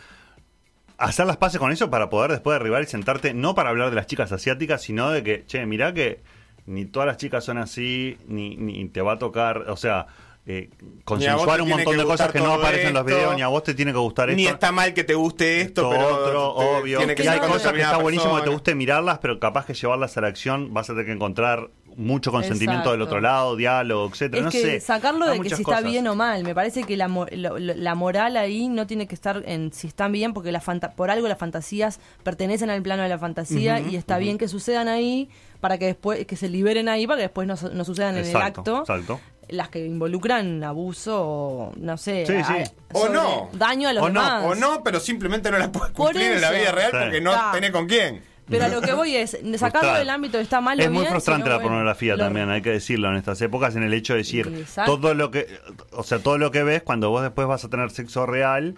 hacer 1.01 1.25
las 1.25 1.37
paces 1.37 1.59
con 1.59 1.71
eso 1.71 1.89
para 1.89 2.09
poder 2.09 2.31
después 2.31 2.55
derribar 2.57 2.81
y 2.83 2.85
sentarte, 2.85 3.33
no 3.33 3.55
para 3.55 3.69
hablar 3.69 3.89
de 3.89 3.95
las 3.95 4.07
chicas 4.07 4.31
asiáticas, 4.31 4.81
sino 4.81 5.11
de 5.11 5.23
que, 5.23 5.45
che, 5.45 5.65
mirá 5.65 5.93
que 5.93 6.21
ni 6.65 6.85
todas 6.85 7.07
las 7.07 7.17
chicas 7.17 7.43
son 7.43 7.57
así, 7.57 8.17
ni, 8.27 8.55
ni 8.55 8.87
te 8.89 9.01
va 9.01 9.13
a 9.13 9.19
tocar, 9.19 9.69
o 9.69 9.75
sea, 9.75 10.07
eh, 10.47 10.69
Ni 10.81 11.01
consensuar 11.03 11.61
un 11.61 11.69
montón 11.69 11.97
de 11.97 12.03
cosas 12.03 12.31
que 12.31 12.39
no 12.39 12.53
aparecen 12.53 12.87
en 12.89 12.93
los 12.95 13.05
videos, 13.05 13.35
ni 13.35 13.41
a 13.43 13.47
vos 13.47 13.61
te 13.63 13.73
tiene 13.75 13.91
que 13.91 13.99
gustar 13.99 14.29
Ni 14.29 14.43
esto. 14.43 14.55
está 14.55 14.71
mal 14.71 14.93
que 14.93 15.03
te 15.03 15.13
guste 15.13 15.61
esto, 15.61 15.81
esto 15.83 15.89
pero 15.91 16.09
otro, 16.09 16.55
te- 16.57 16.81
obvio. 16.81 16.97
tiene 16.99 17.15
que 17.15 17.23
que 17.23 17.29
hay 17.29 17.39
cosas 17.39 17.73
que 17.73 17.81
está 17.81 17.97
buenísimo 17.97 18.35
que 18.37 18.43
te 18.43 18.49
guste 18.49 18.73
mirarlas, 18.75 19.19
pero 19.19 19.39
capaz 19.39 19.65
que 19.65 19.73
llevarlas 19.75 20.17
a 20.17 20.21
la 20.21 20.27
acción 20.27 20.73
vas 20.73 20.89
a 20.89 20.93
tener 20.93 21.05
que 21.07 21.11
encontrar 21.11 21.69
mucho 21.97 22.31
consentimiento 22.31 22.91
del 22.91 23.01
otro 23.01 23.19
lado, 23.21 23.55
diálogo, 23.55 24.09
etcétera. 24.09 24.39
Es 24.39 24.45
no 24.45 24.51
que 24.51 24.61
sé. 24.61 24.79
sacarlo 24.79 25.25
hay 25.25 25.37
de 25.39 25.43
que 25.49 25.55
si 25.55 25.61
está 25.61 25.81
bien 25.81 26.07
o 26.07 26.15
mal. 26.15 26.43
Me 26.43 26.55
parece 26.55 26.83
que 26.83 26.95
la, 26.97 27.07
mo- 27.07 27.27
lo- 27.31 27.59
lo- 27.59 27.73
la 27.75 27.95
moral 27.95 28.37
ahí 28.37 28.67
no 28.69 28.87
tiene 28.87 29.07
que 29.07 29.15
estar 29.15 29.43
en 29.45 29.71
si 29.73 29.87
están 29.87 30.11
bien, 30.11 30.33
porque 30.33 30.51
la 30.51 30.61
fanta- 30.61 30.91
por 30.93 31.11
algo 31.11 31.27
las 31.27 31.37
fantasías 31.37 31.99
pertenecen 32.23 32.69
al 32.69 32.81
plano 32.81 33.03
de 33.03 33.09
la 33.09 33.19
fantasía 33.19 33.79
y 33.79 33.95
está 33.95 34.17
bien 34.17 34.37
que 34.37 34.47
sucedan 34.47 34.87
ahí 34.87 35.29
para 35.59 35.77
que 35.77 35.85
después 35.85 36.25
que 36.25 36.35
se 36.35 36.49
liberen 36.49 36.89
ahí 36.89 37.05
para 37.05 37.17
que 37.17 37.23
después 37.23 37.47
no, 37.47 37.55
no 37.73 37.85
sucedan 37.85 38.17
en 38.17 38.25
el 38.25 38.35
acto. 38.35 38.79
exacto. 38.81 39.19
Las 39.49 39.69
que 39.69 39.85
involucran 39.85 40.63
abuso 40.63 41.21
o 41.21 41.73
no 41.75 41.97
sé, 41.97 42.25
Sí, 42.25 42.33
sí. 42.43 42.53
a- 42.53 42.97
O 42.97 43.09
no. 43.09 43.49
daño 43.53 43.89
a 43.89 43.93
los 43.93 44.03
o 44.05 44.09
no, 44.09 44.21
demás. 44.23 44.43
o 44.45 44.55
no, 44.55 44.81
pero 44.83 44.99
simplemente 44.99 45.51
no 45.51 45.57
la 45.59 45.71
puedes 45.71 45.93
cumplir 45.93 46.31
en 46.31 46.41
la 46.41 46.51
vida 46.51 46.71
real 46.71 46.91
Sí. 46.91 46.97
porque 47.01 47.21
no 47.21 47.31
Está. 47.31 47.51
tenés 47.51 47.71
con 47.71 47.85
quién. 47.87 48.23
Pero 48.49 48.65
a 48.65 48.67
lo 48.67 48.81
que 48.81 48.93
voy 48.93 49.15
es 49.15 49.31
sacarlo 49.31 49.57
Frustrar. 49.57 49.97
del 49.99 50.09
ámbito 50.09 50.37
de 50.37 50.43
está 50.43 50.59
mal 50.61 50.77
o 50.79 50.83
Es 50.83 50.89
muy 50.89 51.01
bien, 51.01 51.11
frustrante 51.11 51.43
sino, 51.43 51.49
la 51.51 51.55
bueno, 51.57 51.69
pornografía 51.69 52.15
lo- 52.17 52.23
también, 52.25 52.49
hay 52.49 52.61
que 52.61 52.71
decirlo, 52.71 53.09
en 53.09 53.15
estas 53.15 53.41
épocas, 53.41 53.75
en 53.77 53.83
el 53.83 53.93
hecho 53.93 54.13
de 54.13 54.17
decir 54.19 54.47
Exacto. 54.59 54.97
todo 54.99 55.13
lo 55.13 55.31
que, 55.31 55.47
o 55.91 56.03
sea, 56.03 56.19
todo 56.19 56.37
lo 56.37 56.51
que 56.51 56.63
ves 56.63 56.81
cuando 56.83 57.09
vos 57.09 57.21
después 57.21 57.47
vas 57.47 57.63
a 57.63 57.69
tener 57.69 57.89
sexo 57.91 58.25
real. 58.25 58.75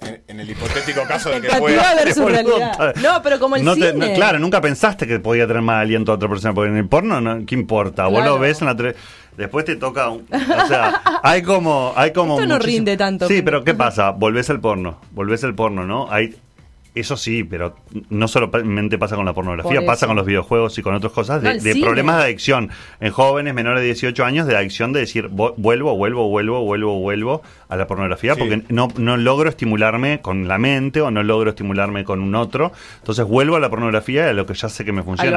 En, 0.00 0.22
en 0.28 0.40
el 0.40 0.50
hipotético 0.50 1.02
caso 1.08 1.30
de 1.30 1.40
que 1.40 1.48
pueda. 1.56 1.94
No, 3.02 3.22
pero 3.22 3.38
como 3.38 3.56
el 3.56 3.64
no 3.64 3.74
te- 3.74 3.92
cine. 3.92 4.08
no- 4.10 4.14
claro, 4.14 4.38
nunca 4.38 4.60
pensaste 4.60 5.06
que 5.06 5.18
podía 5.20 5.46
tener 5.46 5.62
mal 5.62 5.80
aliento 5.80 6.12
a 6.12 6.16
otra 6.16 6.28
persona, 6.28 6.52
porque 6.54 6.70
en 6.70 6.76
el 6.76 6.86
porno, 6.88 7.20
no, 7.20 7.44
¿qué 7.46 7.54
importa? 7.54 8.06
Vos 8.06 8.24
lo 8.24 8.38
ves 8.38 8.60
en 8.60 8.66
la 8.66 8.76
tele- 8.76 8.94
Después 9.36 9.64
te 9.66 9.76
toca, 9.76 10.08
un- 10.08 10.26
o 10.32 10.66
sea, 10.66 11.02
hay 11.22 11.42
como, 11.42 11.92
hay 11.96 12.12
como 12.12 12.34
Esto 12.38 12.46
no 12.46 12.54
muchísimo- 12.54 12.76
rinde 12.78 12.96
tanto. 12.96 13.28
Sí, 13.28 13.42
pero 13.42 13.64
¿qué 13.64 13.74
pasa? 13.74 14.10
Volvés 14.10 14.48
al 14.48 14.60
porno, 14.60 14.98
volvés 15.12 15.44
al 15.44 15.54
porno, 15.54 15.84
¿no? 15.86 16.10
Hay, 16.10 16.34
eso 17.00 17.16
sí, 17.16 17.44
pero 17.44 17.76
no 18.10 18.26
solamente 18.28 18.98
pasa 18.98 19.16
con 19.16 19.24
la 19.26 19.32
pornografía, 19.32 19.80
Por 19.80 19.86
pasa 19.86 20.06
con 20.06 20.16
los 20.16 20.26
videojuegos 20.26 20.76
y 20.78 20.82
con 20.82 20.94
otras 20.94 21.12
cosas 21.12 21.42
de, 21.42 21.76
problemas 21.80 22.16
de 22.18 22.22
adicción 22.24 22.70
en 23.00 23.12
jóvenes 23.12 23.54
menores 23.54 23.80
de 23.80 23.86
18 23.86 24.24
años, 24.24 24.46
de 24.46 24.56
adicción 24.56 24.92
de 24.92 25.00
decir 25.00 25.28
"Vo- 25.30 25.54
vuelvo, 25.56 25.96
vuelvo, 25.96 26.28
vuelvo, 26.28 26.62
vuelvo, 26.64 26.98
vuelvo 27.00 27.42
a 27.68 27.76
la 27.76 27.86
pornografía 27.86 28.34
Sí. 28.34 28.40
porque 28.40 28.62
no, 28.68 28.88
no 28.96 29.16
logro 29.16 29.48
estimularme 29.48 30.20
con 30.20 30.48
la 30.48 30.58
mente 30.58 31.00
o 31.00 31.10
no 31.10 31.22
logro 31.22 31.50
estimularme 31.50 32.04
con 32.04 32.20
un 32.20 32.34
otro. 32.34 32.72
Entonces 32.98 33.24
vuelvo 33.26 33.56
a 33.56 33.60
la 33.60 33.68
pornografía 33.70 34.26
y 34.26 34.28
a 34.30 34.32
lo 34.32 34.46
que 34.46 34.54
ya 34.54 34.68
sé 34.68 34.84
que 34.84 34.92
me 34.92 35.02
funciona. 35.02 35.30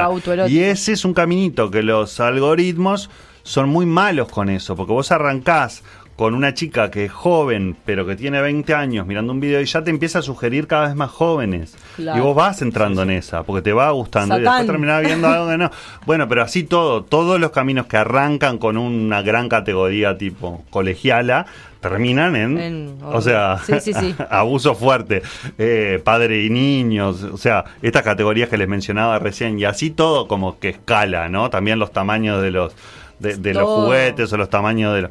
Y 0.48 0.60
ese 0.60 0.92
es 0.92 1.04
un 1.04 1.14
caminito 1.14 1.70
que 1.70 1.82
los 1.82 2.20
algoritmos 2.20 3.10
son 3.42 3.68
muy 3.68 3.86
malos 3.86 4.28
con 4.28 4.48
eso, 4.50 4.76
porque 4.76 4.92
vos 4.92 5.10
arrancás 5.12 5.82
con 6.20 6.34
una 6.34 6.52
chica 6.52 6.90
que 6.90 7.06
es 7.06 7.12
joven, 7.12 7.74
pero 7.86 8.04
que 8.04 8.14
tiene 8.14 8.42
20 8.42 8.74
años 8.74 9.06
mirando 9.06 9.32
un 9.32 9.40
video 9.40 9.58
y 9.62 9.64
ya 9.64 9.82
te 9.82 9.88
empieza 9.88 10.18
a 10.18 10.22
sugerir 10.22 10.66
cada 10.66 10.88
vez 10.88 10.94
más 10.94 11.08
jóvenes. 11.10 11.74
Claro. 11.96 12.18
Y 12.18 12.20
vos 12.20 12.36
vas 12.36 12.60
entrando 12.60 13.04
en 13.04 13.08
esa, 13.08 13.42
porque 13.42 13.62
te 13.62 13.72
va 13.72 13.90
gustando 13.92 14.36
y 14.38 14.42
después 14.42 14.66
terminás 14.66 15.02
viendo 15.02 15.28
algo 15.28 15.48
que 15.48 15.56
no. 15.56 15.70
Bueno, 16.04 16.28
pero 16.28 16.42
así 16.42 16.64
todo, 16.64 17.02
todos 17.04 17.40
los 17.40 17.52
caminos 17.52 17.86
que 17.86 17.96
arrancan 17.96 18.58
con 18.58 18.76
una 18.76 19.22
gran 19.22 19.48
categoría 19.48 20.18
tipo 20.18 20.62
colegiala, 20.68 21.46
terminan 21.80 22.36
en, 22.36 22.58
En- 22.58 22.98
o 23.02 23.22
sea, 23.22 23.56
Sí, 23.64 23.80
sí, 23.80 23.94
sí. 23.94 24.14
abuso 24.28 24.74
fuerte, 24.74 25.22
eh, 25.56 26.02
padre 26.04 26.44
y 26.44 26.50
niños, 26.50 27.22
o 27.22 27.38
sea, 27.38 27.64
estas 27.80 28.02
categorías 28.02 28.50
que 28.50 28.58
les 28.58 28.68
mencionaba 28.68 29.18
recién, 29.20 29.58
y 29.58 29.64
así 29.64 29.88
todo 29.88 30.28
como 30.28 30.58
que 30.58 30.68
escala, 30.68 31.30
¿no? 31.30 31.48
También 31.48 31.78
los 31.78 31.92
tamaños 31.92 32.42
de 32.42 32.50
los 32.50 32.74
de, 33.20 33.36
de 33.36 33.54
los 33.54 33.64
juguetes 33.68 34.30
o 34.32 34.36
los 34.36 34.48
tamaños 34.50 34.94
de 34.94 35.02
los... 35.02 35.10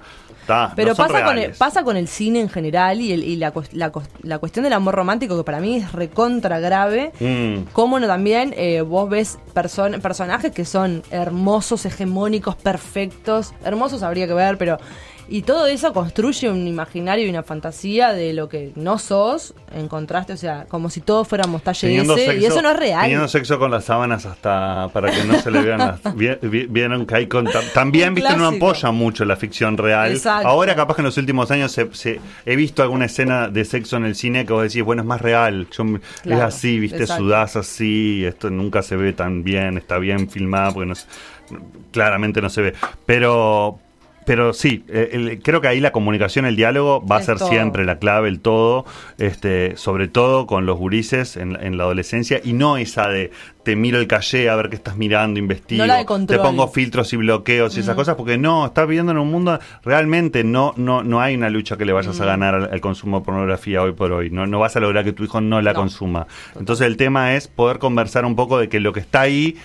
Pero 0.75 0.89
no 0.89 0.95
son 0.95 1.07
pasa, 1.07 1.25
con 1.25 1.37
el, 1.37 1.51
pasa 1.51 1.83
con 1.83 1.97
el 1.97 2.07
cine 2.07 2.39
en 2.41 2.49
general 2.49 2.99
y, 3.01 3.11
el- 3.13 3.23
y 3.23 3.35
la, 3.35 3.53
la, 3.71 3.91
la 4.23 4.39
cuestión 4.39 4.63
del 4.63 4.73
amor 4.73 4.95
romántico, 4.95 5.37
que 5.37 5.43
para 5.43 5.59
mí 5.59 5.75
es 5.77 5.91
recontra 5.91 6.59
grave. 6.59 7.11
Mm. 7.19 7.69
Cómo 7.73 7.99
no 7.99 8.07
también 8.07 8.53
eh, 8.57 8.81
vos 8.81 9.09
ves 9.09 9.37
person- 9.53 9.99
personajes 10.01 10.51
que 10.51 10.65
son 10.65 11.03
hermosos, 11.11 11.85
hegemónicos, 11.85 12.55
perfectos. 12.55 13.53
Hermosos 13.63 14.03
habría 14.03 14.27
que 14.27 14.33
ver, 14.33 14.57
pero. 14.57 14.77
Y 15.29 15.43
todo 15.43 15.67
eso 15.67 15.93
construye 15.93 16.49
un 16.49 16.67
imaginario 16.67 17.25
y 17.25 17.29
una 17.29 17.43
fantasía 17.43 18.13
de 18.13 18.33
lo 18.33 18.49
que 18.49 18.71
no 18.75 18.97
sos, 18.97 19.53
en 19.75 19.87
contraste, 19.87 20.33
o 20.33 20.37
sea, 20.37 20.65
como 20.67 20.89
si 20.89 21.01
todos 21.01 21.27
fuéramos 21.27 21.61
talle 21.63 21.95
S, 21.97 22.05
sexo, 22.15 22.33
y 22.33 22.45
eso 22.45 22.61
no 22.61 22.71
es 22.71 22.77
real. 22.79 23.01
Teniendo 23.01 23.27
sexo 23.27 23.59
con 23.59 23.69
las 23.71 23.85
sábanas 23.85 24.25
hasta 24.25 24.89
para 24.91 25.11
que 25.11 25.23
no 25.25 25.39
se 25.39 25.51
le 25.51 25.61
vean 25.61 25.77
las. 25.79 25.99
vi- 26.15 26.35
vi- 26.41 26.65
Vieron 26.67 27.05
que 27.05 27.15
hay. 27.15 27.27
con- 27.27 27.45
tam- 27.47 27.71
también, 27.73 28.09
Un 28.09 28.15
viste, 28.15 28.35
no 28.35 28.47
apoya 28.47 28.91
mucho 28.91 29.23
la 29.25 29.35
ficción 29.35 29.77
real. 29.77 30.11
Exacto. 30.11 30.47
Ahora, 30.47 30.75
capaz 30.75 30.95
que 30.95 31.01
en 31.01 31.05
los 31.05 31.17
últimos 31.17 31.51
años 31.51 31.71
se- 31.71 31.93
se- 31.93 32.19
he 32.45 32.55
visto 32.55 32.81
alguna 32.81 33.05
escena 33.05 33.47
de 33.49 33.65
sexo 33.65 33.97
en 33.97 34.05
el 34.05 34.15
cine 34.15 34.45
que 34.45 34.53
vos 34.53 34.63
decís, 34.63 34.83
bueno, 34.83 35.01
es 35.03 35.07
más 35.07 35.21
real. 35.21 35.67
Yo, 35.71 35.83
Claro, 36.23 36.47
es 36.47 36.55
así, 36.55 36.79
viste, 36.79 37.01
exacto. 37.03 37.23
sudás 37.23 37.55
así. 37.55 38.25
Esto 38.25 38.49
nunca 38.49 38.81
se 38.81 38.95
ve 38.95 39.13
tan 39.13 39.43
bien, 39.43 39.77
está 39.77 39.99
bien 39.99 40.29
filmado, 40.29 40.73
porque 40.73 40.87
no 40.89 40.95
claramente 41.91 42.41
no 42.41 42.49
se 42.49 42.61
ve. 42.61 42.73
Pero. 43.05 43.79
Pero 44.29 44.53
sí, 44.53 44.83
eh, 44.89 45.09
el- 45.13 45.39
creo 45.41 45.59
que 45.59 45.67
ahí 45.69 45.79
la 45.79 45.91
comunicación, 45.91 46.45
el 46.45 46.55
diálogo 46.55 47.03
va 47.03 47.15
a 47.15 47.19
Es 47.19 47.25
ser 47.25 47.39
todo. 47.39 47.47
siempre 47.49 47.83
la 47.83 47.97
clave, 47.97 48.29
el 48.29 48.41
todo, 48.41 48.85
este, 49.17 49.75
sobre 49.75 50.07
todo 50.07 50.45
con 50.45 50.67
los 50.67 50.77
gurises 50.77 51.35
en, 51.35 51.57
en 51.59 51.77
la 51.79 51.85
adolescencia, 51.85 52.39
y 52.43 52.53
no 52.53 52.77
esa 52.77 53.07
de 53.09 53.31
te 53.63 53.75
miro 53.75 53.97
el 53.99 54.05
calle 54.05 54.47
a 54.47 54.55
ver 54.55 54.69
qué 54.69 54.75
estás 54.75 54.97
mirando, 54.97 55.39
investigo, 55.39 55.81
No 55.81 55.87
la 55.87 55.97
de 56.03 56.05
te 56.27 56.37
pongo 56.37 56.67
filtros 56.67 57.11
y 57.13 57.17
bloqueos 57.17 57.75
y 57.75 57.79
esas 57.79 57.95
cosas, 57.95 58.15
porque 58.17 58.37
no, 58.37 58.67
estás 58.67 58.87
viviendo 58.87 59.11
en 59.11 59.17
un 59.17 59.31
mundo, 59.31 59.59
realmente 59.83 60.43
no, 60.43 60.75
no, 60.77 61.01
no 61.01 61.21
hay 61.21 61.33
una 61.35 61.49
lucha 61.49 61.75
que 61.75 61.85
le 61.85 61.91
vayas 61.93 62.21
a 62.21 62.25
ganar 62.25 62.53
al, 62.53 62.69
al 62.71 62.81
consumo 62.81 63.21
de 63.21 63.25
pornografía 63.25 63.81
hoy 63.81 63.93
por 63.93 64.11
hoy, 64.11 64.29
no, 64.29 64.45
no 64.45 64.59
vas 64.59 64.75
a 64.75 64.79
lograr 64.79 65.03
que 65.05 65.11
tu 65.11 65.23
hijo 65.23 65.41
no 65.41 65.59
la 65.59 65.73
No. 65.73 65.79
consuma. 65.79 66.27
Entonces 66.55 66.85
el 66.85 66.97
tema 66.97 67.33
es 67.33 67.47
poder 67.47 67.79
conversar 67.79 68.25
un 68.25 68.35
poco 68.35 68.59
de 68.59 68.69
que 68.69 68.79
lo 68.79 68.93
que 68.93 68.99
está 68.99 69.21
ahí 69.21 69.57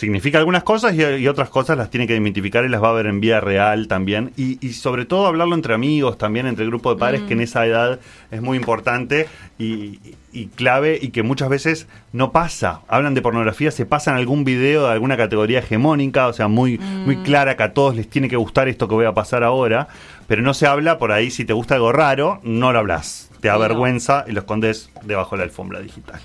significa 0.00 0.38
algunas 0.38 0.62
cosas 0.64 0.94
y, 0.94 1.02
y 1.02 1.28
otras 1.28 1.50
cosas 1.50 1.76
las 1.76 1.90
tiene 1.90 2.06
que 2.06 2.14
identificar 2.14 2.64
y 2.64 2.68
las 2.68 2.82
va 2.82 2.88
a 2.88 2.92
ver 2.92 3.06
en 3.06 3.20
vida 3.20 3.38
real 3.40 3.86
también. 3.86 4.32
Y, 4.36 4.58
y 4.66 4.72
sobre 4.72 5.04
todo 5.04 5.26
hablarlo 5.26 5.54
entre 5.54 5.74
amigos, 5.74 6.16
también 6.16 6.46
entre 6.46 6.64
el 6.64 6.70
grupo 6.70 6.92
de 6.92 6.98
padres, 6.98 7.22
que 7.22 7.34
en 7.34 7.42
esa 7.42 7.66
edad 7.66 8.00
es 8.30 8.40
muy 8.40 8.56
importante 8.56 9.28
y, 9.58 10.00
y 10.32 10.46
clave 10.46 10.98
y 11.00 11.10
que 11.10 11.22
muchas 11.22 11.50
veces 11.50 11.86
no 12.12 12.32
pasa. 12.32 12.80
Hablan 12.88 13.12
de 13.12 13.20
pornografía, 13.20 13.70
se 13.70 13.84
pasa 13.84 14.10
en 14.10 14.16
algún 14.16 14.42
video 14.42 14.86
de 14.86 14.92
alguna 14.92 15.18
categoría 15.18 15.58
hegemónica, 15.58 16.28
o 16.28 16.32
sea, 16.32 16.48
muy, 16.48 16.78
muy 16.78 17.18
clara 17.18 17.58
que 17.58 17.62
a 17.62 17.74
todos 17.74 17.94
les 17.94 18.08
tiene 18.08 18.30
que 18.30 18.36
gustar 18.36 18.68
esto 18.68 18.88
que 18.88 18.94
voy 18.94 19.06
a 19.06 19.12
pasar 19.12 19.44
ahora, 19.44 19.88
pero 20.26 20.40
no 20.40 20.54
se 20.54 20.66
habla 20.66 20.98
por 20.98 21.12
ahí, 21.12 21.30
si 21.30 21.44
te 21.44 21.52
gusta 21.52 21.74
algo 21.74 21.92
raro, 21.92 22.40
no 22.42 22.72
lo 22.72 22.78
hablas. 22.78 23.30
Te 23.40 23.50
avergüenza 23.50 24.24
y 24.26 24.32
lo 24.32 24.40
escondes 24.40 24.90
debajo 25.02 25.36
de 25.36 25.38
la 25.40 25.44
alfombra 25.44 25.80
digital. 25.80 26.20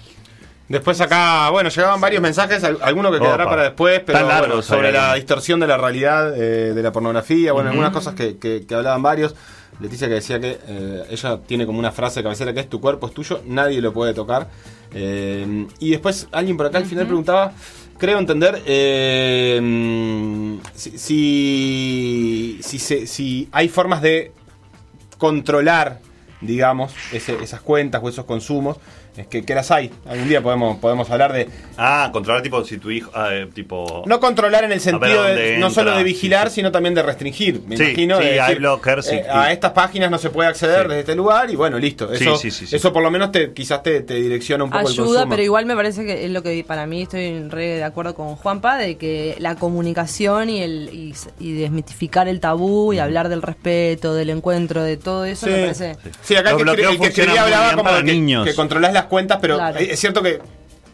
Después 0.68 1.00
acá, 1.00 1.50
bueno, 1.52 1.70
llegaban 1.70 2.02
varios 2.02 2.22
mensajes, 2.24 2.64
al- 2.64 2.80
alguno 2.82 3.12
que 3.12 3.20
quedará 3.20 3.44
Opa. 3.44 3.52
para 3.52 3.64
después, 3.66 4.02
pero 4.04 4.26
bueno, 4.26 4.62
sobre 4.64 4.92
la 4.92 5.14
distorsión 5.14 5.60
de 5.60 5.68
la 5.68 5.78
realidad 5.78 6.34
eh, 6.36 6.74
de 6.74 6.82
la 6.84 6.92
pornografía, 6.92 7.54
bueno, 7.54 7.70
algunas 7.70 7.92
cosas 7.92 8.16
que, 8.16 8.38
que- 8.38 8.66
que 8.66 8.74
hablaban 8.76 9.04
varios. 9.04 9.36
Leticia 9.80 10.08
que 10.08 10.14
decía 10.16 10.40
que 10.40 10.58
eh, 10.68 11.04
ella 11.12 11.38
tiene 11.46 11.66
como 11.66 11.78
una 11.80 11.92
frase 11.92 12.22
de 12.22 12.24
cabecera 12.24 12.54
que 12.54 12.62
es 12.62 12.70
tu 12.70 12.80
cuerpo 12.80 13.08
es 13.08 13.14
tuyo, 13.14 13.42
nadie 13.46 13.82
lo 13.82 13.92
puede 13.94 14.14
tocar. 14.14 14.48
Eh, 14.94 15.68
y 15.80 15.92
después 15.92 16.28
alguien 16.32 16.56
por 16.58 16.66
acá 16.68 16.78
al 16.80 16.86
final 16.86 17.06
preguntaba, 17.06 17.52
creo 17.98 18.18
entender, 18.18 18.62
eh, 18.66 20.58
si, 20.74 20.98
si, 20.98 22.60
si, 22.64 22.80
se- 22.80 23.06
si 23.08 23.50
hay 23.52 23.68
formas 23.70 24.02
de 24.02 24.32
controlar, 25.18 26.00
digamos, 26.42 26.94
ese- 27.12 27.42
esas 27.44 27.62
cuentas 27.62 28.02
o 28.04 28.10
esos 28.10 28.26
consumos. 28.26 28.78
Es 29.18 29.28
que, 29.28 29.46
que 29.46 29.56
las 29.56 29.72
hay. 29.72 29.92
Algún 30.10 30.28
día 30.28 30.42
podemos, 30.42 30.78
podemos 30.78 31.10
hablar 31.10 31.32
de. 31.32 31.48
Ah, 31.78 32.10
controlar 32.12 32.42
tipo 32.42 32.64
si 32.66 32.78
tu 32.78 32.92
hijo, 32.92 33.12
ah, 33.14 33.30
eh, 33.32 33.48
tipo... 33.54 34.04
No 34.06 34.20
controlar 34.20 34.64
en 34.66 34.72
el 34.74 34.82
sentido 34.82 35.24
de, 35.24 35.58
no 35.58 35.68
entra, 35.68 35.70
solo 35.84 35.98
de 35.98 36.04
vigilar, 36.04 36.48
sí, 36.48 36.52
sí. 36.52 36.56
sino 36.56 36.72
también 36.72 36.94
de 36.96 37.02
restringir. 37.04 37.62
Me 37.66 37.78
Sí, 37.78 37.84
imagino. 37.84 38.18
sí, 38.20 38.26
de 38.26 38.42
hay 38.42 38.56
blockers 38.56 39.12
y- 39.12 39.16
eh, 39.16 39.26
a 39.30 39.52
estas 39.52 39.72
páginas 39.72 40.12
no 40.12 40.18
se 40.18 40.30
puede 40.30 40.50
acceder 40.50 40.84
Sí. 40.84 40.88
desde 40.90 41.00
este 41.00 41.16
lugar 41.16 41.50
y 41.50 41.56
bueno, 41.56 41.78
listo. 41.80 42.10
Sí, 42.16 42.24
Eso, 42.26 42.38
sí, 42.38 42.52
sí, 42.52 42.68
sí. 42.68 42.76
eso 42.76 42.92
por 42.92 43.04
lo 43.04 43.12
menos 43.12 43.32
te, 43.32 43.54
quizás 43.54 43.82
te, 43.84 44.02
te 44.02 44.16
direcciona 44.16 44.64
un 44.66 44.70
poco 44.70 44.82
el 44.88 44.88
Ayuda, 44.94 45.06
consumo. 45.08 45.30
pero 45.30 45.44
igual 45.44 45.66
me 45.66 45.76
parece 45.76 46.06
que 46.06 46.26
es 46.26 46.32
lo 46.32 46.44
que 46.44 46.64
para 46.66 46.86
mí 46.86 47.04
estoy 47.04 47.48
re 47.50 47.66
de 47.78 47.84
acuerdo 47.84 48.16
con 48.16 48.36
Juanpa, 48.36 48.78
de 48.78 48.98
que 48.98 49.36
la 49.40 49.56
comunicación 49.56 50.50
y 50.50 50.62
el 50.62 50.90
y, 50.92 51.14
y 51.40 51.54
desmitificar 51.54 52.28
el 52.28 52.40
tabú 52.40 52.92
y 52.94 53.00
hablar 53.00 53.30
del 53.30 53.42
respeto, 53.42 54.14
del 54.14 54.30
encuentro, 54.30 54.84
de 54.84 54.98
todo 54.98 55.24
eso, 55.26 55.46
Sí. 55.46 55.52
me 55.54 55.60
parece... 55.62 55.96
Sí, 56.22 56.36
acá 56.36 56.52
el 56.52 56.58
que, 56.58 56.64
el 56.84 57.00
que 57.00 57.08
escribía 57.08 57.44
hablaba 57.44 57.76
como 57.76 57.92
de 57.92 57.98
que, 58.04 58.12
niños. 58.12 58.46
que 58.46 58.56
controlás 58.56 58.94
las 58.94 59.05
cuentas, 59.08 59.40
pero 59.42 59.56
Claro. 59.58 59.80
es 59.80 60.00
cierto 60.00 60.22
que 60.22 60.40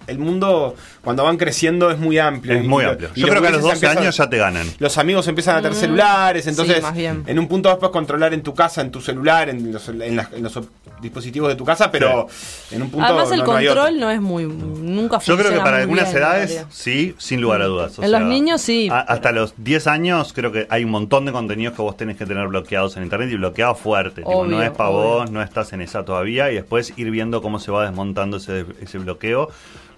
el 0.07 0.17
mundo 0.17 0.75
cuando 1.03 1.23
van 1.23 1.37
creciendo 1.37 1.89
es 1.89 1.97
muy 1.97 2.19
amplio. 2.19 2.55
Es 2.57 2.63
muy 2.65 2.83
amplio. 2.85 3.09
y 3.15 3.21
Yo 3.21 3.27
creo 3.27 3.41
que 3.41 3.47
a 3.47 3.51
los 3.51 3.61
gurises 3.61 3.81
12 3.81 3.85
empiezan- 3.87 4.03
años 4.03 4.17
ya 4.17 4.29
te 4.29 4.37
ganan. 4.37 4.67
Los 4.79 4.97
amigos 4.97 5.27
empiezan 5.27 5.55
a 5.57 5.61
tener 5.61 5.75
celulares, 5.75 6.45
entonces 6.47 6.79
Mm. 6.79 6.83
más 6.83 6.93
bien. 6.95 7.23
en 7.27 7.39
un 7.39 7.47
punto 7.47 7.69
vas 7.69 7.77
puedes 7.79 7.91
controlar 7.93 8.33
en 8.33 8.43
tu 8.43 8.53
casa, 8.53 8.81
en 8.81 8.91
tu 8.91 9.01
celular, 9.01 9.49
en 9.49 9.71
los, 9.73 9.87
en 9.89 10.15
las- 10.15 10.31
en 10.33 10.43
los 10.43 10.59
dispositivos 11.01 11.49
de 11.49 11.55
tu 11.55 11.65
casa, 11.65 11.89
pero 11.91 12.27
en 12.69 12.81
un 12.83 12.91
punto 12.91 13.07
Además 13.07 13.31
el 13.31 13.39
no- 13.39 13.45
no 13.47 13.53
hay 13.55 13.67
otro. 13.67 13.81
control 13.81 13.99
no 13.99 14.11
es 14.11 14.21
muy... 14.21 14.45
Nunca 14.45 15.17
Yo 15.17 15.33
creo 15.33 15.37
que 15.37 15.43
funciona 15.43 15.63
para 15.63 15.77
algunas 15.77 16.13
edades, 16.13 16.65
sí, 16.69 17.15
sin 17.17 17.41
lugar 17.41 17.63
a 17.63 17.65
dudas. 17.65 17.97
O 17.97 18.03
En 18.03 18.11
los 18.11 18.21
niños, 18.21 18.61
sí. 18.61 18.87
a- 18.91 18.99
hasta 18.99 19.31
los 19.31 19.55
10 19.57 19.87
años, 19.87 20.31
creo 20.33 20.51
que 20.51 20.67
hay 20.69 20.83
un 20.83 20.91
montón 20.91 21.25
de 21.25 21.31
contenidos 21.31 21.75
que 21.75 21.81
vos 21.81 21.97
tenés 21.97 22.17
que 22.17 22.27
tener 22.27 22.47
bloqueados 22.47 22.95
en 22.97 23.03
internet 23.03 23.29
y 23.31 23.35
bloqueados 23.37 23.79
fuerte. 23.79 24.21
Tipo, 24.21 24.45
no 24.45 24.61
es 24.61 24.69
para 24.69 24.89
vos, 24.91 25.31
no 25.31 25.41
estás 25.41 25.73
en 25.73 25.81
esa 25.81 26.05
todavía 26.05 26.51
y 26.51 26.55
después 26.55 26.93
ir 26.97 27.09
viendo 27.09 27.41
cómo 27.41 27.59
se 27.59 27.71
va 27.71 27.83
desmontando 27.85 28.37
ese, 28.37 28.65
ese 28.79 28.99
bloqueo. 28.99 29.49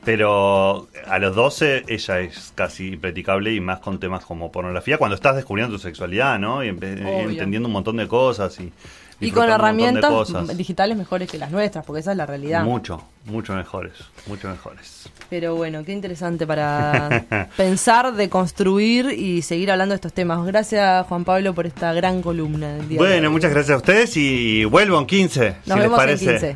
Pero 0.05 0.87
a 1.07 1.19
los 1.19 1.35
12 1.35 1.85
ella 1.87 2.19
es 2.19 2.51
casi 2.55 2.89
implaticable 2.93 3.53
y 3.53 3.59
más 3.59 3.79
con 3.79 3.99
temas 3.99 4.23
como 4.25 4.51
pornografía, 4.51 4.97
cuando 4.97 5.15
estás 5.15 5.35
descubriendo 5.35 5.75
tu 5.75 5.81
sexualidad, 5.81 6.39
¿no? 6.39 6.63
Y 6.63 6.69
Obvio. 6.69 7.29
entendiendo 7.29 7.67
un 7.67 7.73
montón 7.73 7.97
de 7.97 8.07
cosas 8.07 8.59
y... 8.59 8.71
Y 9.19 9.31
con 9.31 9.49
herramientas 9.49 10.57
digitales 10.57 10.97
mejores 10.97 11.29
que 11.29 11.37
las 11.37 11.49
nuestras, 11.49 11.85
porque 11.85 12.01
esa 12.01 12.11
es 12.11 12.17
la 12.17 12.25
realidad. 12.25 12.63
Mucho, 12.63 13.05
mucho 13.25 13.53
mejores, 13.53 13.93
mucho 14.27 14.49
mejores. 14.49 15.07
Pero 15.29 15.55
bueno, 15.55 15.85
qué 15.85 15.93
interesante 15.93 16.45
para 16.45 17.23
pensar, 17.57 18.13
de 18.15 18.27
construir 18.27 19.11
y 19.17 19.41
seguir 19.41 19.71
hablando 19.71 19.93
de 19.93 19.97
estos 19.97 20.11
temas. 20.11 20.45
Gracias, 20.45 21.07
Juan 21.07 21.23
Pablo, 21.23 21.53
por 21.53 21.65
esta 21.67 21.93
gran 21.93 22.21
columna 22.21 22.73
del 22.73 22.89
día. 22.89 22.97
de 23.01 23.05
Bueno, 23.07 23.27
hoy. 23.29 23.33
muchas 23.33 23.51
gracias 23.51 23.75
a 23.75 23.77
ustedes 23.77 24.17
y 24.17 24.65
vuelvo 24.65 24.99
en 24.99 25.05
15, 25.05 25.39
Nos 25.49 25.55
si 25.63 25.69
les 25.69 25.79
vemos 25.79 25.97
parece. 25.99 26.49
en 26.49 26.55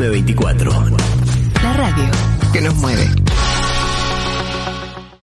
M24. 0.00 0.96
La 1.62 1.72
radio 1.74 2.33
que 2.54 2.60
nos 2.60 2.74
mueve. 2.76 3.43